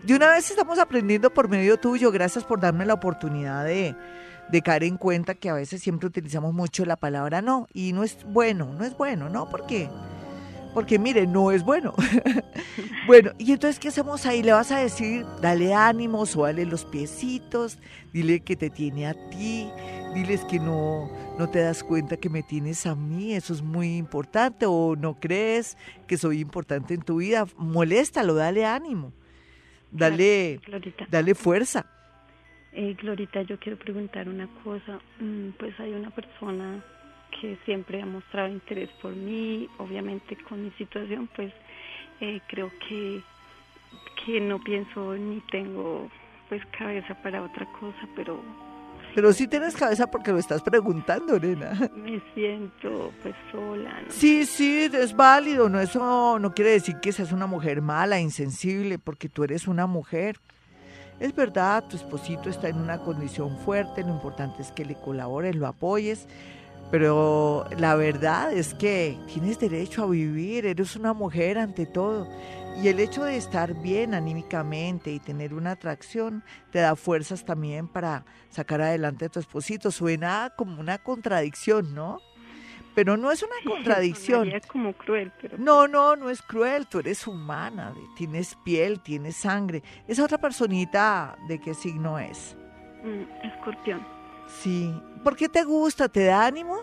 De 0.03 0.15
una 0.15 0.31
vez 0.31 0.49
estamos 0.49 0.79
aprendiendo 0.79 1.29
por 1.29 1.47
medio 1.47 1.77
tuyo. 1.77 2.11
Gracias 2.11 2.43
por 2.43 2.59
darme 2.59 2.85
la 2.85 2.95
oportunidad 2.95 3.63
de, 3.63 3.95
de 4.51 4.61
caer 4.61 4.83
en 4.83 4.97
cuenta 4.97 5.33
que 5.33 5.49
a 5.49 5.53
veces 5.53 5.81
siempre 5.81 6.07
utilizamos 6.07 6.53
mucho 6.53 6.83
la 6.83 6.97
palabra 6.97 7.41
no. 7.41 7.69
Y 7.73 7.93
no 7.93 8.03
es 8.03 8.17
bueno, 8.25 8.73
no 8.77 8.83
es 8.83 8.97
bueno, 8.97 9.29
¿no? 9.29 9.49
¿Por 9.49 9.65
qué? 9.65 9.89
Porque 10.73 10.99
mire, 10.99 11.25
no 11.25 11.51
es 11.51 11.63
bueno. 11.63 11.93
bueno, 13.07 13.31
y 13.37 13.53
entonces, 13.53 13.79
¿qué 13.79 13.87
hacemos 13.87 14.25
ahí? 14.25 14.43
Le 14.43 14.51
vas 14.51 14.71
a 14.71 14.79
decir, 14.79 15.25
dale 15.41 15.73
ánimos 15.73 16.35
o 16.35 16.43
dale 16.43 16.65
los 16.65 16.83
piecitos, 16.83 17.79
dile 18.11 18.41
que 18.41 18.57
te 18.57 18.69
tiene 18.69 19.07
a 19.07 19.13
ti, 19.29 19.69
diles 20.13 20.43
que 20.45 20.59
no, 20.59 21.09
no 21.37 21.49
te 21.49 21.59
das 21.59 21.83
cuenta 21.83 22.17
que 22.17 22.29
me 22.29 22.43
tienes 22.43 22.85
a 22.85 22.95
mí, 22.95 23.33
eso 23.33 23.53
es 23.53 23.61
muy 23.61 23.97
importante, 23.97 24.65
o 24.67 24.95
no 24.95 25.19
crees 25.19 25.77
que 26.07 26.17
soy 26.17 26.39
importante 26.39 26.93
en 26.93 27.01
tu 27.01 27.17
vida, 27.17 27.45
moléstalo, 27.57 28.33
dale 28.35 28.65
ánimo, 28.65 29.13
dale, 29.91 30.59
dale 31.09 31.35
fuerza. 31.35 31.85
Eh, 32.71 32.95
Glorita, 32.99 33.41
yo 33.41 33.57
quiero 33.59 33.77
preguntar 33.79 34.29
una 34.29 34.47
cosa. 34.63 34.99
Mm, 35.19 35.49
Pues 35.57 35.79
hay 35.79 35.91
una 35.91 36.11
persona 36.11 36.83
que 37.39 37.57
siempre 37.65 38.01
ha 38.01 38.05
mostrado 38.05 38.49
interés 38.49 38.89
por 39.01 39.15
mí, 39.15 39.67
obviamente 39.77 40.35
con 40.47 40.63
mi 40.63 40.71
situación, 40.71 41.29
pues 41.35 41.53
eh, 42.21 42.41
creo 42.47 42.71
que, 42.87 43.21
que 44.23 44.39
no 44.41 44.59
pienso 44.59 45.15
ni 45.15 45.39
tengo 45.51 46.09
pues 46.47 46.65
cabeza 46.77 47.15
para 47.21 47.43
otra 47.43 47.65
cosa, 47.79 48.07
pero 48.15 48.41
Pero 49.15 49.33
sí 49.33 49.47
tienes 49.47 49.75
cabeza 49.75 50.07
porque 50.07 50.31
lo 50.31 50.37
estás 50.37 50.61
preguntando, 50.61 51.39
nena. 51.39 51.71
me 51.95 52.21
siento 52.33 53.11
pues 53.21 53.35
sola, 53.51 54.01
¿no? 54.01 54.11
Sí, 54.11 54.45
sí, 54.45 54.89
es 54.91 55.15
válido. 55.15 55.69
No, 55.69 55.79
eso 55.79 56.39
no 56.39 56.53
quiere 56.53 56.71
decir 56.71 56.97
que 57.01 57.11
seas 57.11 57.31
una 57.31 57.47
mujer 57.47 57.81
mala, 57.81 58.19
insensible, 58.19 58.99
porque 58.99 59.29
tú 59.29 59.43
eres 59.43 59.67
una 59.67 59.87
mujer. 59.87 60.39
Es 61.19 61.35
verdad, 61.35 61.83
tu 61.89 61.97
esposito 61.97 62.49
está 62.49 62.69
en 62.69 62.77
una 62.77 62.99
condición 62.99 63.57
fuerte, 63.57 64.03
lo 64.03 64.09
importante 64.09 64.61
es 64.61 64.71
que 64.71 64.85
le 64.85 64.95
colabores, 64.95 65.53
lo 65.53 65.67
apoyes, 65.67 66.27
pero 66.91 67.65
la 67.77 67.95
verdad 67.95 68.53
es 68.53 68.73
que 68.73 69.17
tienes 69.27 69.59
derecho 69.59 70.03
a 70.03 70.07
vivir, 70.07 70.65
eres 70.65 70.95
una 70.95 71.13
mujer 71.13 71.57
ante 71.57 71.85
todo. 71.85 72.27
Y 72.77 72.87
el 72.87 72.99
hecho 73.01 73.23
de 73.25 73.35
estar 73.35 73.73
bien 73.73 74.13
anímicamente 74.13 75.11
y 75.11 75.19
tener 75.19 75.53
una 75.53 75.71
atracción 75.71 76.43
te 76.71 76.79
da 76.79 76.95
fuerzas 76.95 77.43
también 77.43 77.89
para 77.89 78.23
sacar 78.49 78.81
adelante 78.81 79.25
a 79.25 79.29
tu 79.29 79.39
esposito. 79.39 79.91
Suena 79.91 80.53
como 80.55 80.79
una 80.79 80.97
contradicción, 80.97 81.93
¿no? 81.93 82.19
Pero 82.95 83.17
no 83.17 83.31
es 83.31 83.43
una 83.43 83.55
contradicción. 83.75 84.45
Sonaría 84.45 84.61
como 84.61 84.93
cruel, 84.93 85.31
pero 85.41 85.57
No, 85.57 85.89
no, 85.89 86.15
no 86.15 86.29
es 86.29 86.41
cruel, 86.41 86.87
tú 86.87 86.99
eres 86.99 87.27
humana, 87.27 87.93
tienes 88.15 88.55
piel, 88.63 89.01
tienes 89.01 89.35
sangre. 89.35 89.83
Esa 90.07 90.23
otra 90.23 90.37
personita, 90.37 91.37
¿de 91.49 91.59
qué 91.59 91.73
signo 91.73 92.17
es? 92.17 92.55
mm, 93.03 93.45
escorpión. 93.45 94.07
Sí. 94.47 94.93
¿Por 95.23 95.35
qué 95.35 95.49
te 95.49 95.63
gusta? 95.65 96.07
¿Te 96.07 96.23
da 96.23 96.45
ánimo? 96.45 96.77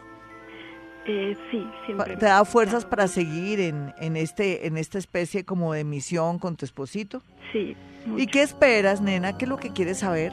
Eh, 1.08 1.36
sí, 1.50 1.64
siempre. 1.84 2.16
¿Te 2.16 2.26
da 2.26 2.44
fuerzas 2.44 2.84
para 2.84 3.06
seguir 3.08 3.60
en, 3.60 3.94
en, 3.98 4.16
este, 4.16 4.66
en 4.66 4.76
esta 4.76 4.98
especie 4.98 5.44
como 5.44 5.72
de 5.72 5.84
misión 5.84 6.38
con 6.38 6.56
tu 6.56 6.64
esposito? 6.64 7.22
Sí. 7.52 7.76
¿Y 8.06 8.08
mucho. 8.08 8.26
qué 8.32 8.42
esperas, 8.42 9.00
nena? 9.00 9.36
¿Qué 9.38 9.44
es 9.44 9.48
lo 9.48 9.56
que 9.56 9.70
quieres 9.72 9.98
saber? 9.98 10.32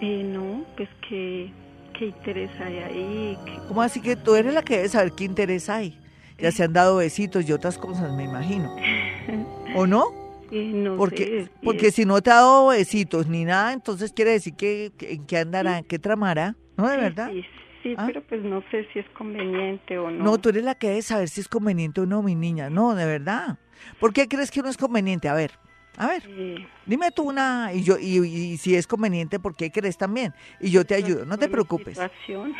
Eh, 0.00 0.22
no, 0.24 0.64
pues 0.76 0.88
que 1.08 1.52
qué 1.98 2.06
interés 2.06 2.50
hay 2.60 2.78
ahí, 2.78 3.38
que- 3.44 3.58
¿Cómo 3.68 3.82
así 3.82 4.00
que 4.00 4.16
tú 4.16 4.34
eres 4.34 4.54
la 4.54 4.62
que 4.62 4.76
debe 4.76 4.88
saber 4.88 5.12
qué 5.12 5.24
interés 5.24 5.68
hay? 5.68 5.98
Ya 6.38 6.50
se 6.50 6.62
han 6.64 6.72
dado 6.72 6.96
besitos 6.96 7.46
y 7.46 7.52
otras 7.52 7.76
cosas, 7.76 8.10
me 8.14 8.24
imagino. 8.24 8.74
¿O 9.74 9.86
no? 9.86 10.04
eh, 10.50 10.72
no 10.74 10.96
Porque, 10.96 11.44
sé, 11.44 11.50
porque 11.62 11.88
eh, 11.88 11.92
si 11.92 12.06
no 12.06 12.22
te 12.22 12.30
ha 12.30 12.36
dado 12.36 12.68
besitos 12.68 13.26
ni 13.26 13.44
nada, 13.44 13.74
entonces 13.74 14.12
quiere 14.12 14.30
decir 14.32 14.54
que, 14.54 14.90
en 15.00 15.26
qué 15.26 15.36
andará, 15.38 15.78
en 15.78 15.84
qué 15.84 15.98
tramará, 15.98 16.56
¿no? 16.78 16.88
¿De 16.88 16.96
verdad? 16.96 17.30
Sí, 17.30 17.44
sí, 17.82 17.94
¿Ah? 17.96 18.04
pero 18.06 18.22
pues 18.22 18.42
no 18.42 18.62
sé 18.70 18.86
si 18.92 18.98
es 18.98 19.08
conveniente 19.10 19.98
o 19.98 20.10
no. 20.10 20.24
No, 20.24 20.38
tú 20.38 20.48
eres 20.50 20.64
la 20.64 20.74
que 20.74 20.88
debe 20.88 21.02
saber 21.02 21.28
si 21.28 21.40
es 21.40 21.48
conveniente 21.48 22.00
o 22.00 22.06
no, 22.06 22.22
mi 22.22 22.34
niña. 22.34 22.70
No, 22.70 22.94
de 22.94 23.06
verdad. 23.06 23.58
¿Por 23.98 24.12
qué 24.12 24.28
crees 24.28 24.50
que 24.50 24.62
no 24.62 24.68
es 24.68 24.76
conveniente? 24.76 25.28
A 25.28 25.34
ver, 25.34 25.52
a 25.96 26.06
ver, 26.06 26.22
dime 26.86 27.10
tú 27.10 27.24
una, 27.24 27.72
y 27.74 27.82
yo, 27.82 27.98
y, 27.98 28.18
y 28.24 28.56
si 28.58 28.74
es 28.74 28.86
conveniente, 28.86 29.38
¿por 29.38 29.54
qué 29.54 29.70
crees 29.70 29.98
también? 29.98 30.32
Y 30.60 30.70
yo 30.70 30.84
te 30.84 30.94
ayudo, 30.94 31.24
no 31.24 31.36
te 31.36 31.48
preocupes. 31.48 31.98
situación. 31.98 32.54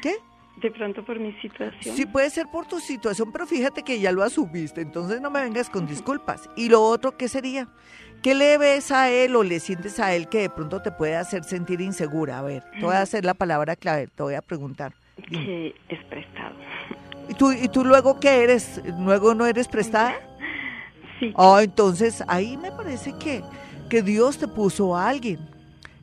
¿Qué? 0.00 0.16
De 0.62 0.70
pronto 0.70 1.04
por 1.04 1.20
mi 1.20 1.32
situación. 1.40 1.94
Sí, 1.94 2.06
puede 2.06 2.30
ser 2.30 2.46
por 2.50 2.66
tu 2.66 2.80
situación, 2.80 3.30
pero 3.30 3.46
fíjate 3.46 3.82
que 3.82 4.00
ya 4.00 4.10
lo 4.10 4.22
asumiste, 4.22 4.80
entonces 4.80 5.20
no 5.20 5.30
me 5.30 5.40
vengas 5.40 5.70
con 5.70 5.86
disculpas. 5.86 6.48
Y 6.56 6.68
lo 6.68 6.82
otro, 6.82 7.16
¿qué 7.16 7.28
sería? 7.28 7.68
¿Qué 8.22 8.34
le 8.34 8.58
ves 8.58 8.90
a 8.90 9.10
él 9.10 9.36
o 9.36 9.42
le 9.42 9.60
sientes 9.60 10.00
a 10.00 10.14
él 10.14 10.28
que 10.28 10.40
de 10.42 10.50
pronto 10.50 10.82
te 10.82 10.90
puede 10.90 11.16
hacer 11.16 11.44
sentir 11.44 11.80
insegura? 11.80 12.38
A 12.38 12.42
ver, 12.42 12.64
te 12.78 12.84
voy 12.84 12.94
a 12.94 13.02
hacer 13.02 13.24
la 13.24 13.34
palabra 13.34 13.76
clave, 13.76 14.08
te 14.08 14.22
voy 14.22 14.34
a 14.34 14.42
preguntar. 14.42 14.92
que 15.30 15.74
es 15.88 16.04
prestado. 16.04 16.54
¿Y 17.28 17.34
tú, 17.34 17.52
¿Y 17.52 17.68
tú 17.68 17.84
luego 17.84 18.18
qué 18.20 18.42
eres? 18.42 18.80
¿Luego 18.98 19.34
no 19.34 19.46
eres 19.46 19.68
prestada? 19.68 20.14
Sí, 21.20 21.32
Ah, 21.36 21.60
entonces 21.62 22.22
ahí 22.28 22.56
me 22.56 22.70
parece 22.72 23.12
que, 23.18 23.42
que 23.88 24.02
Dios 24.02 24.38
te 24.38 24.48
puso 24.48 24.96
a 24.96 25.08
alguien 25.08 25.38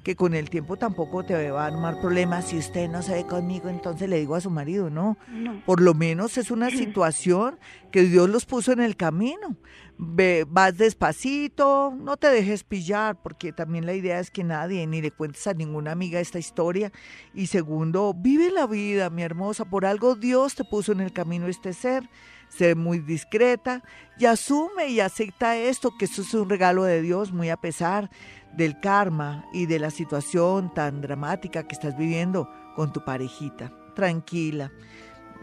que 0.05 0.15
con 0.15 0.35
el 0.35 0.51
tiempo 0.51 0.77
tampoco 0.77 1.25
te 1.25 1.49
va 1.49 1.63
a 1.63 1.67
armar 1.67 1.99
problemas. 1.99 2.49
Si 2.49 2.59
usted 2.59 2.87
no 2.87 3.01
se 3.01 3.15
ve 3.15 3.25
conmigo, 3.25 3.69
entonces 3.69 4.07
le 4.07 4.19
digo 4.19 4.35
a 4.35 4.39
su 4.39 4.51
marido, 4.51 4.91
no. 4.91 5.17
no. 5.27 5.65
Por 5.65 5.81
lo 5.81 5.95
menos 5.95 6.37
es 6.37 6.51
una 6.51 6.69
situación 6.69 7.57
que 7.91 8.03
Dios 8.03 8.29
los 8.29 8.45
puso 8.45 8.71
en 8.71 8.81
el 8.81 8.95
camino. 8.97 9.57
Ve, 9.97 10.45
vas 10.47 10.77
despacito, 10.77 11.91
no 11.99 12.17
te 12.17 12.27
dejes 12.27 12.63
pillar, 12.63 13.19
porque 13.23 13.51
también 13.51 13.87
la 13.87 13.95
idea 13.95 14.19
es 14.19 14.29
que 14.29 14.43
nadie, 14.43 14.85
ni 14.85 15.01
le 15.01 15.09
cuentes 15.09 15.47
a 15.47 15.55
ninguna 15.55 15.93
amiga 15.93 16.19
esta 16.19 16.37
historia. 16.37 16.91
Y 17.33 17.47
segundo, 17.47 18.13
vive 18.15 18.51
la 18.51 18.67
vida, 18.67 19.09
mi 19.09 19.23
hermosa. 19.23 19.65
Por 19.65 19.87
algo 19.87 20.15
Dios 20.15 20.53
te 20.53 20.65
puso 20.65 20.91
en 20.91 21.01
el 21.01 21.13
camino 21.13 21.47
este 21.47 21.73
ser. 21.73 22.07
Sé 22.49 22.75
muy 22.75 22.99
discreta 22.99 23.83
y 24.17 24.25
asume 24.25 24.87
y 24.87 24.99
acepta 24.99 25.57
esto, 25.57 25.97
que 25.97 26.05
esto 26.05 26.21
es 26.21 26.33
un 26.33 26.49
regalo 26.49 26.83
de 26.83 27.01
Dios, 27.01 27.33
muy 27.33 27.49
a 27.49 27.57
pesar 27.57 28.09
del 28.53 28.79
karma 28.79 29.45
y 29.53 29.65
de 29.65 29.79
la 29.79 29.91
situación 29.91 30.73
tan 30.73 31.01
dramática 31.01 31.67
que 31.67 31.75
estás 31.75 31.97
viviendo 31.97 32.49
con 32.75 32.93
tu 32.93 33.03
parejita. 33.03 33.71
Tranquila 33.95 34.71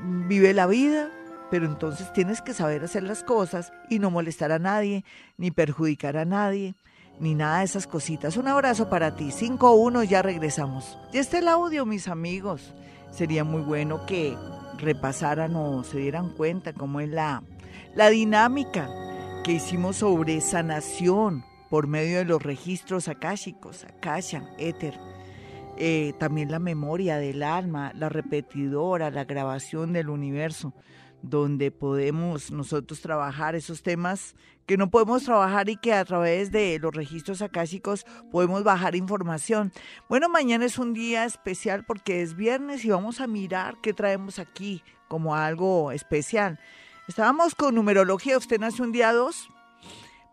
vive 0.03 0.53
la 0.53 0.67
vida, 0.67 1.11
pero 1.51 1.67
entonces 1.67 2.13
tienes 2.13 2.41
que 2.41 2.55
saber 2.55 2.85
hacer 2.85 3.03
las 3.03 3.25
cosas 3.25 3.73
y 3.89 3.99
no 3.99 4.11
molestar 4.11 4.53
a 4.53 4.59
nadie, 4.59 5.05
ni 5.37 5.51
perjudicar 5.51 6.17
a 6.17 6.25
nadie, 6.25 6.75
ni 7.21 7.35
nada 7.35 7.59
de 7.59 7.65
esas 7.65 7.87
cositas. 7.87 8.37
Un 8.37 8.49
abrazo 8.49 8.89
para 8.89 9.15
ti. 9.17 9.31
5-1, 9.31 10.05
ya 10.05 10.23
regresamos. 10.23 10.99
Y 11.13 11.19
este 11.19 11.39
el 11.39 11.49
audio, 11.49 11.87
mis 11.87 12.09
amigos. 12.09 12.75
Sería 13.11 13.45
muy 13.45 13.61
bueno 13.61 14.07
que 14.07 14.35
repasaran 14.83 15.57
o 15.57 15.85
se 15.85 15.99
dieran 15.99 16.31
cuenta 16.31 16.73
cómo 16.73 17.01
es 17.01 17.09
la, 17.09 17.43
la 17.95 18.11
dinámica 18.11 18.89
que 19.45 19.53
hicimos 19.53 19.97
sobre 19.97 20.41
sanación 20.41 21.45
por 21.71 21.87
medio 21.87 22.19
de 22.19 22.25
los 22.27 22.43
registros 22.43 23.09
akáshicos, 23.09 23.85
akasha, 23.85 24.45
éter, 24.59 24.95
eh, 25.79 26.13
también 26.19 26.51
la 26.51 26.59
memoria 26.59 27.17
del 27.17 27.43
alma, 27.43 27.93
la 27.95 28.11
repetidora, 28.11 29.11
la 29.11 29.25
grabación 29.25 29.93
del 29.93 30.11
universo, 30.11 30.75
donde 31.23 31.71
podemos 31.71 32.51
nosotros 32.51 33.01
trabajar 33.01 33.55
esos 33.55 33.83
temas 33.83 34.35
que 34.67 34.77
no 34.77 34.91
podemos 34.91 35.25
trabajar 35.25 35.69
y 35.69 35.77
que 35.77 35.93
a 35.93 36.05
través 36.05 36.53
de 36.53 36.79
los 36.79 36.95
registros 36.95 37.43
akáshicos 37.43 38.05
podemos 38.31 38.63
bajar 38.65 38.95
información. 38.95 39.73
Bueno, 40.09 40.29
mañana 40.29 40.65
es 40.65 40.79
un 40.79 40.93
día 40.93 41.25
especial 41.25 41.85
porque 41.85 42.23
es 42.23 42.37
viernes 42.37 42.85
y 42.85 42.91
vamos 42.91 43.21
a 43.21 43.27
mirar 43.27 43.77
qué 43.83 43.93
traemos 43.93 44.39
aquí 44.39 44.83
como 45.09 45.35
algo 45.35 45.93
especial. 45.93 46.59
Estábamos 47.09 47.55
con 47.55 47.75
numerología, 47.75 48.39
usted 48.39 48.61
nació 48.61 48.85
un 48.85 48.93
día 48.93 49.13
2, 49.13 49.49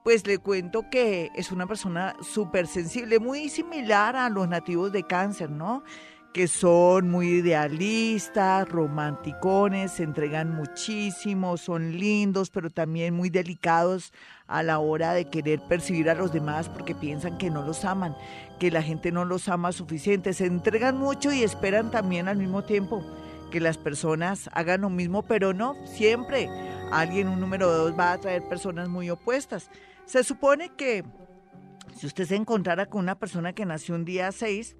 pues 0.04 0.26
le 0.28 0.38
cuento 0.38 0.90
que 0.90 1.32
es 1.36 1.52
una 1.52 1.68
persona 1.68 2.16
súper 2.22 2.68
sensible, 2.68 3.20
muy 3.20 3.50
similar 3.50 4.16
a 4.16 4.30
los 4.30 4.48
nativos 4.48 4.92
de 4.92 5.04
cáncer, 5.04 5.50
¿no? 5.50 5.84
Que 6.34 6.48
son 6.48 7.10
muy 7.10 7.28
idealistas, 7.28 8.70
romanticones, 8.70 9.94
se 9.94 10.04
entregan 10.04 10.56
muchísimo, 10.56 11.58
son 11.58 11.98
lindos, 11.98 12.52
pero 12.52 12.70
también 12.70 13.16
muy 13.16 13.30
delicados 13.30 14.14
a 14.48 14.62
la 14.62 14.80
hora 14.80 15.14
de 15.14 15.26
querer 15.26 15.60
percibir 15.68 16.10
a 16.10 16.14
los 16.14 16.32
demás 16.32 16.70
porque 16.70 16.94
piensan 16.94 17.38
que 17.38 17.50
no 17.50 17.64
los 17.64 17.84
aman, 17.84 18.16
que 18.60 18.70
la 18.70 18.84
gente 18.84 19.12
no 19.12 19.26
los 19.26 19.50
ama 19.50 19.72
suficiente. 19.72 20.34
Se 20.34 20.46
entregan 20.46 20.98
mucho 20.98 21.32
y 21.32 21.44
esperan 21.44 21.90
también 21.90 22.28
al 22.28 22.38
mismo 22.38 22.64
tiempo 22.64 23.04
que 23.50 23.60
las 23.60 23.78
personas 23.78 24.50
hagan 24.54 24.82
lo 24.82 24.90
mismo, 24.90 25.24
pero 25.24 25.54
no, 25.54 25.76
siempre 25.86 26.50
alguien, 26.92 27.28
un 27.28 27.40
número 27.40 27.72
dos, 27.72 27.98
va 27.98 28.14
a 28.14 28.18
traer 28.20 28.44
personas 28.44 28.88
muy 28.90 29.10
opuestas. 29.10 29.70
Se 30.06 30.24
supone 30.24 30.70
que 30.76 31.04
si 31.96 32.08
usted 32.08 32.26
se 32.26 32.36
encontrara 32.36 32.86
con 32.86 33.02
una 33.02 33.16
persona 33.16 33.54
que 33.54 33.66
nació 33.66 33.96
un 33.96 34.06
día 34.06 34.32
6, 34.32 34.76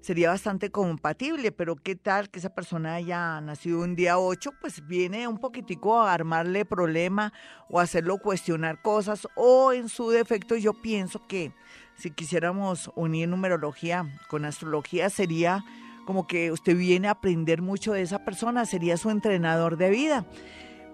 sería 0.00 0.30
bastante 0.30 0.70
compatible, 0.70 1.52
pero 1.52 1.76
qué 1.76 1.96
tal 1.96 2.30
que 2.30 2.38
esa 2.38 2.54
persona 2.54 2.94
haya 2.94 3.40
nacido 3.40 3.80
un 3.80 3.94
día 3.94 4.18
8, 4.18 4.52
pues 4.60 4.86
viene 4.86 5.28
un 5.28 5.38
poquitico 5.38 6.00
a 6.00 6.12
armarle 6.12 6.64
problema 6.64 7.32
o 7.68 7.80
hacerlo 7.80 8.18
cuestionar 8.18 8.80
cosas, 8.82 9.28
o 9.34 9.72
en 9.72 9.88
su 9.88 10.10
defecto 10.10 10.56
yo 10.56 10.74
pienso 10.74 11.26
que 11.26 11.52
si 11.96 12.10
quisiéramos 12.10 12.90
unir 12.94 13.28
numerología 13.28 14.06
con 14.28 14.44
astrología 14.44 15.10
sería 15.10 15.64
como 16.06 16.26
que 16.26 16.52
usted 16.52 16.74
viene 16.74 17.08
a 17.08 17.10
aprender 17.10 17.60
mucho 17.60 17.92
de 17.92 18.00
esa 18.00 18.24
persona, 18.24 18.64
sería 18.64 18.96
su 18.96 19.10
entrenador 19.10 19.76
de 19.76 19.90
vida. 19.90 20.24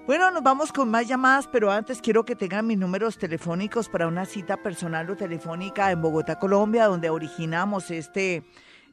Bueno, 0.07 0.31
nos 0.33 0.43
vamos 0.43 0.73
con 0.73 0.91
más 0.91 1.07
llamadas, 1.07 1.47
pero 1.47 1.71
antes 1.71 2.03
quiero 2.03 2.25
que 2.25 2.37
tengan 2.37 2.67
mis 2.67 2.77
números 2.77 3.17
telefónicos 3.17 3.89
para 3.89 4.07
una 4.07 4.27
cita 4.27 4.57
personal 4.57 5.09
o 5.09 5.17
telefónica 5.17 5.93
en 5.93 6.03
Bogotá, 6.03 6.39
Colombia, 6.39 6.87
donde 6.87 7.11
originamos 7.11 7.91
este, 7.91 8.43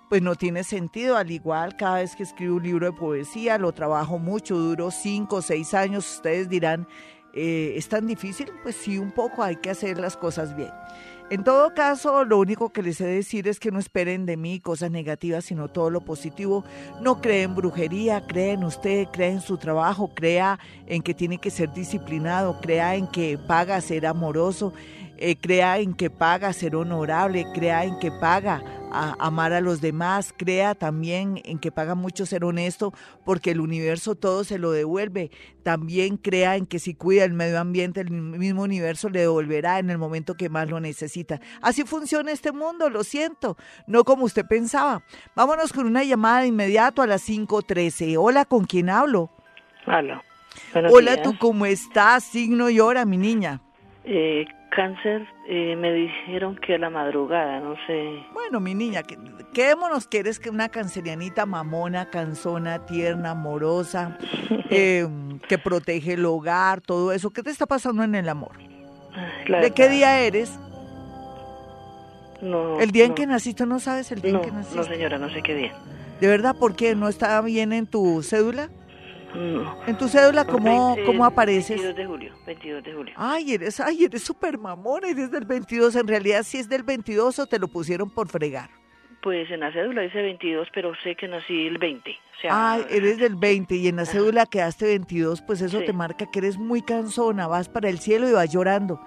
pues 0.09 0.23
no 0.23 0.35
tiene 0.35 0.65
sentido. 0.65 1.17
Al 1.17 1.31
igual, 1.31 1.77
cada 1.77 1.97
vez 1.97 2.17
que 2.17 2.23
escribo 2.23 2.57
un 2.57 2.63
libro 2.63 2.87
de 2.87 2.93
poesía, 2.93 3.59
lo 3.59 3.73
trabajo 3.73 4.19
mucho, 4.19 4.57
duro 4.57 4.91
cinco 4.91 5.37
o 5.37 5.43
seis 5.43 5.75
años. 5.75 6.17
Ustedes 6.17 6.49
dirán, 6.49 6.87
eh, 7.33 7.75
¿es 7.77 7.89
tan 7.89 8.07
difícil? 8.07 8.51
Pues 8.63 8.77
sí, 8.77 8.99
un 8.99 9.13
poco, 9.13 9.43
hay 9.43 9.57
que 9.57 9.71
hacer 9.71 9.99
las 9.99 10.17
cosas 10.17 10.57
bien. 10.57 10.73
En 11.31 11.45
todo 11.45 11.75
caso, 11.75 12.25
lo 12.25 12.39
único 12.41 12.73
que 12.73 12.83
les 12.83 13.01
he 13.01 13.05
de 13.05 13.15
decir 13.15 13.47
es 13.47 13.61
que 13.61 13.71
no 13.71 13.79
esperen 13.79 14.27
de 14.27 14.37
mí 14.37 14.59
cosas 14.59 14.91
negativas, 14.91 15.45
sino 15.45 15.69
todo 15.69 15.89
lo 15.89 16.01
positivo. 16.01 16.65
No 17.01 17.21
creen 17.21 17.51
en 17.51 17.55
brujería, 17.55 18.27
creen 18.27 18.59
en 18.59 18.65
usted, 18.65 19.07
cree 19.13 19.31
en 19.31 19.41
su 19.41 19.57
trabajo, 19.57 20.11
crea 20.13 20.59
en 20.87 21.03
que 21.03 21.15
tiene 21.15 21.39
que 21.39 21.51
ser 21.51 21.73
disciplinado, 21.73 22.61
crea 22.61 22.97
en 22.97 23.07
que 23.07 23.39
paga 23.39 23.81
ser 23.81 24.07
amoroso, 24.07 24.73
eh, 25.21 25.37
crea 25.37 25.79
en 25.79 25.93
que 25.93 26.09
paga 26.09 26.53
ser 26.55 26.75
honorable, 26.75 27.47
crea 27.55 27.85
en 27.85 27.99
que 27.99 28.11
paga 28.11 28.63
a 28.91 29.15
amar 29.19 29.53
a 29.53 29.61
los 29.61 29.81
demás, 29.81 30.35
crea 30.37 30.75
también 30.75 31.41
en 31.45 31.59
que 31.59 31.71
paga 31.71 31.95
mucho 31.95 32.25
ser 32.25 32.43
honesto 32.43 32.93
porque 33.25 33.51
el 33.51 33.61
universo 33.61 34.15
todo 34.15 34.45
se 34.45 34.59
lo 34.59 34.73
devuelve. 34.73 35.31
También 35.63 36.17
crea 36.17 36.57
en 36.57 36.65
que 36.65 36.79
si 36.79 36.95
cuida 36.95 37.25
el 37.25 37.35
medio 37.35 37.61
ambiente, 37.61 38.01
el 38.01 38.11
mismo 38.11 38.63
universo 38.63 39.11
le 39.11 39.21
devolverá 39.21 39.79
en 39.79 39.91
el 39.91 39.99
momento 39.99 40.35
que 40.35 40.49
más 40.49 40.69
lo 40.71 40.81
necesita. 40.81 41.41
Así 41.61 41.85
funciona 41.85 42.33
este 42.33 42.51
mundo, 42.51 42.89
lo 42.89 43.05
siento, 43.05 43.59
no 43.87 44.05
como 44.05 44.25
usted 44.25 44.47
pensaba. 44.47 45.05
Vámonos 45.37 45.73
con 45.73 45.87
una 45.87 46.03
llamada 46.03 46.41
de 46.41 46.47
inmediato 46.49 47.03
a 47.03 47.07
las 47.07 47.29
5.13. 47.29 48.17
Hola, 48.19 48.47
¿con 48.47 48.65
quién 48.65 48.89
hablo? 48.89 49.31
Hola. 49.87 50.25
Hola, 50.91 51.23
¿tú 51.23 51.37
cómo 51.39 51.67
estás? 51.67 52.25
Signo 52.25 52.71
y 52.71 52.81
hora, 52.81 53.05
mi 53.05 53.19
niña. 53.19 53.61
Eh, 54.05 54.47
cáncer 54.71 55.27
eh, 55.47 55.77
me 55.77 55.93
dijeron 55.93 56.57
que 56.57 56.75
a 56.75 56.79
la 56.79 56.91
madrugada, 56.91 57.61
no 57.61 57.75
sé. 57.87 58.25
Bueno, 58.33 58.61
mi 58.61 58.75
niña, 58.75 59.03
¿qué, 59.03 59.19
qué 59.53 59.75
nos 59.77 60.07
quieres 60.07 60.39
que 60.39 60.51
una 60.51 60.69
cancerianita 60.69 61.45
mamona, 61.47 62.09
cansona, 62.09 62.87
tierna, 62.87 63.33
amorosa, 63.33 64.19
em, 64.71 65.39
que 65.41 65.59
protege 65.59 66.15
el 66.15 66.25
hogar, 66.25 66.81
todo 66.81 67.13
eso? 67.13 67.31
¿Qué 67.31 67.43
te 67.43 67.51
está 67.51 67.67
pasando 67.67 68.03
en 68.03 68.15
el 68.15 68.29
amor? 68.29 68.53
¿De 69.49 69.73
qué 69.73 69.89
día 69.89 70.21
eres? 70.21 70.59
No. 72.41 72.81
¿El 72.81 72.91
día 72.91 73.05
en 73.05 73.15
que 73.15 73.27
naciste 73.27 73.67
no 73.67 73.81
sabes 73.81 74.11
el 74.13 74.23
día 74.23 74.33
en 74.33 74.41
que 74.41 74.51
naciste? 74.51 74.77
No, 74.77 74.85
señora, 74.85 75.19
no 75.19 75.29
sé 75.31 75.43
qué 75.43 75.55
día. 75.55 75.73
¿De 76.21 76.27
verdad? 76.29 76.57
¿Por 76.57 76.77
qué? 76.77 76.95
¿No 76.95 77.09
está 77.09 77.41
bien 77.41 77.73
en 77.73 77.87
tu 77.87 78.23
cédula? 78.23 78.71
No. 79.35 79.77
¿En 79.87 79.97
tu 79.97 80.09
cédula 80.09 80.45
cómo, 80.45 80.97
cómo 81.07 81.25
apareces? 81.25 81.77
22 81.77 81.97
de 81.97 82.07
julio, 82.07 82.35
22 82.47 82.85
de 82.85 82.93
julio. 82.93 83.15
Ay, 83.17 83.55
eres, 83.55 83.81
ay, 83.81 84.05
eres 84.05 84.23
súper 84.23 84.59
mamón, 84.59 85.05
eres 85.05 85.31
del 85.31 85.45
22. 85.45 85.95
En 85.97 86.09
realidad, 86.09 86.43
si 86.43 86.59
es 86.59 86.69
del 86.69 86.83
22 86.83 87.39
o 87.39 87.47
te 87.47 87.59
lo 87.59 87.69
pusieron 87.69 88.11
por 88.11 88.29
fregar. 88.29 88.80
Pues 89.23 89.51
en 89.51 89.61
la 89.61 89.71
cédula 89.73 90.01
dice 90.03 90.23
22, 90.23 90.69
pero 90.73 90.93
sé 91.03 91.15
que 91.15 91.29
nací 91.29 91.67
el 91.67 91.77
20. 91.77 92.11
O 92.11 92.41
sea, 92.41 92.73
Ay, 92.73 92.87
eres 92.89 93.19
del 93.19 93.37
20 93.37 93.75
y 93.75 93.89
en 93.89 93.97
la 93.97 94.07
cédula 94.07 94.47
quedaste 94.47 94.87
22, 94.87 95.43
pues 95.43 95.61
eso 95.61 95.83
te 95.83 95.93
marca 95.93 96.25
que 96.31 96.39
eres 96.39 96.57
muy 96.57 96.81
cansona, 96.81 97.47
vas 97.47 97.69
para 97.69 97.91
el 97.91 97.99
cielo 97.99 98.27
y 98.27 98.33
vas 98.33 98.51
llorando. 98.51 98.99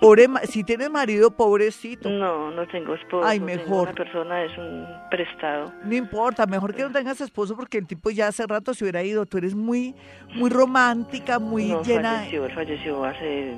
Pobre, 0.00 0.28
si 0.44 0.62
tienes 0.62 0.88
marido, 0.88 1.36
pobrecito. 1.36 2.08
No, 2.08 2.52
no 2.52 2.64
tengo 2.68 2.94
esposo. 2.94 3.26
Ay, 3.26 3.40
mejor. 3.40 3.88
Una 3.88 3.94
persona 3.94 4.44
es 4.44 4.56
un 4.56 4.86
prestado. 5.10 5.72
No 5.82 5.96
importa, 5.96 6.46
mejor 6.46 6.74
que 6.74 6.82
no 6.82 6.92
tengas 6.92 7.20
esposo 7.20 7.56
porque 7.56 7.78
el 7.78 7.88
tipo 7.88 8.10
ya 8.10 8.28
hace 8.28 8.46
rato 8.46 8.72
se 8.72 8.84
hubiera 8.84 9.02
ido. 9.02 9.26
Tú 9.26 9.38
eres 9.38 9.56
muy, 9.56 9.96
muy 10.36 10.50
romántica, 10.50 11.40
muy 11.40 11.66
no, 11.66 11.82
llena. 11.82 12.18
Falleció, 12.18 12.46
él 12.46 12.52
falleció 12.52 13.04
hace 13.04 13.56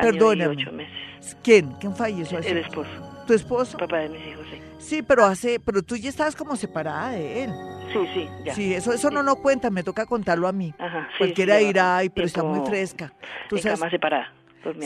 Perdóname. 0.00 0.62
ocho 0.62 0.72
meses. 0.72 1.36
¿Quién? 1.42 1.72
¿Quién 1.80 1.94
falleció? 1.94 2.38
El 2.38 2.58
esposo. 2.58 2.90
¿Tu 3.26 3.34
esposo? 3.34 3.76
Papá 3.76 3.98
de 3.98 4.08
mis 4.08 4.26
hijos, 4.26 4.46
sí. 4.50 4.60
Sí, 4.78 5.02
pero 5.02 5.24
hace, 5.24 5.58
pero 5.60 5.82
tú 5.82 5.96
ya 5.96 6.08
estabas 6.08 6.36
como 6.36 6.56
separada 6.56 7.10
de 7.10 7.44
él. 7.44 7.52
Sí, 7.92 7.98
sí, 8.14 8.28
ya. 8.44 8.54
Sí, 8.54 8.74
eso, 8.74 8.92
eso 8.92 9.10
no 9.10 9.22
lo 9.22 9.36
cuenta, 9.36 9.70
me 9.70 9.82
toca 9.82 10.06
contarlo 10.06 10.48
a 10.48 10.52
mí. 10.52 10.74
Ajá, 10.78 11.08
sí, 11.12 11.18
Cualquiera 11.18 11.58
sí, 11.58 11.66
dirá, 11.66 11.96
ay, 11.98 12.08
pero 12.10 12.26
está 12.26 12.42
muy 12.42 12.66
fresca. 12.66 13.12
Tú 13.48 13.58
sabes... 13.58 13.78
cama 13.78 13.90
separada. 13.90 14.32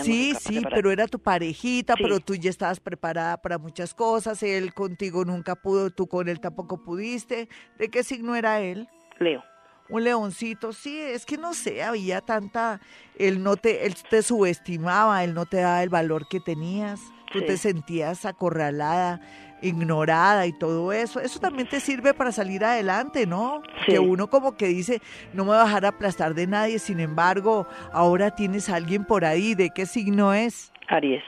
Sí, 0.02 0.34
sí, 0.38 0.62
pero 0.74 0.90
era 0.90 1.06
tu 1.06 1.18
parejita, 1.18 1.94
pero 1.96 2.20
tú 2.20 2.34
ya 2.34 2.50
estabas 2.50 2.80
preparada 2.80 3.40
para 3.40 3.56
muchas 3.56 3.94
cosas. 3.94 4.42
Él 4.42 4.74
contigo 4.74 5.24
nunca 5.24 5.54
pudo, 5.54 5.90
tú 5.90 6.06
con 6.06 6.28
él 6.28 6.38
tampoco 6.38 6.84
pudiste. 6.84 7.48
¿De 7.78 7.88
qué 7.88 8.04
signo 8.04 8.34
era 8.36 8.60
él? 8.60 8.88
Leo. 9.18 9.42
Un 9.88 10.04
leoncito, 10.04 10.72
sí, 10.72 11.00
es 11.00 11.26
que 11.26 11.36
no 11.36 11.52
sé, 11.52 11.82
había 11.82 12.20
tanta, 12.20 12.80
él 13.18 13.42
no 13.42 13.56
te, 13.56 13.86
él 13.86 13.96
te 14.08 14.22
subestimaba, 14.22 15.24
él 15.24 15.34
no 15.34 15.46
te 15.46 15.56
daba 15.56 15.82
el 15.82 15.88
valor 15.88 16.28
que 16.28 16.38
tenías, 16.38 17.00
tú 17.32 17.40
Sí. 17.40 17.46
te 17.46 17.56
sentías 17.56 18.24
acorralada, 18.24 19.20
ignorada 19.62 20.46
y 20.46 20.52
todo 20.52 20.92
eso. 20.92 21.20
Eso 21.20 21.40
también 21.40 21.68
te 21.68 21.80
sirve 21.80 22.14
para 22.14 22.32
salir 22.32 22.64
adelante, 22.64 23.26
¿no? 23.26 23.62
Sí. 23.86 23.92
Que 23.92 23.98
uno 23.98 24.28
como 24.28 24.56
que 24.56 24.66
dice, 24.68 25.00
no 25.32 25.44
me 25.44 25.50
voy 25.50 25.58
a 25.58 25.64
dejar 25.64 25.86
aplastar 25.86 26.34
de 26.34 26.46
nadie, 26.46 26.78
sin 26.78 27.00
embargo, 27.00 27.66
ahora 27.92 28.30
tienes 28.34 28.68
a 28.68 28.76
alguien 28.76 29.04
por 29.04 29.24
ahí, 29.24 29.54
¿de 29.54 29.70
qué 29.70 29.86
signo 29.86 30.32
es? 30.32 30.72
Aries. 30.88 31.22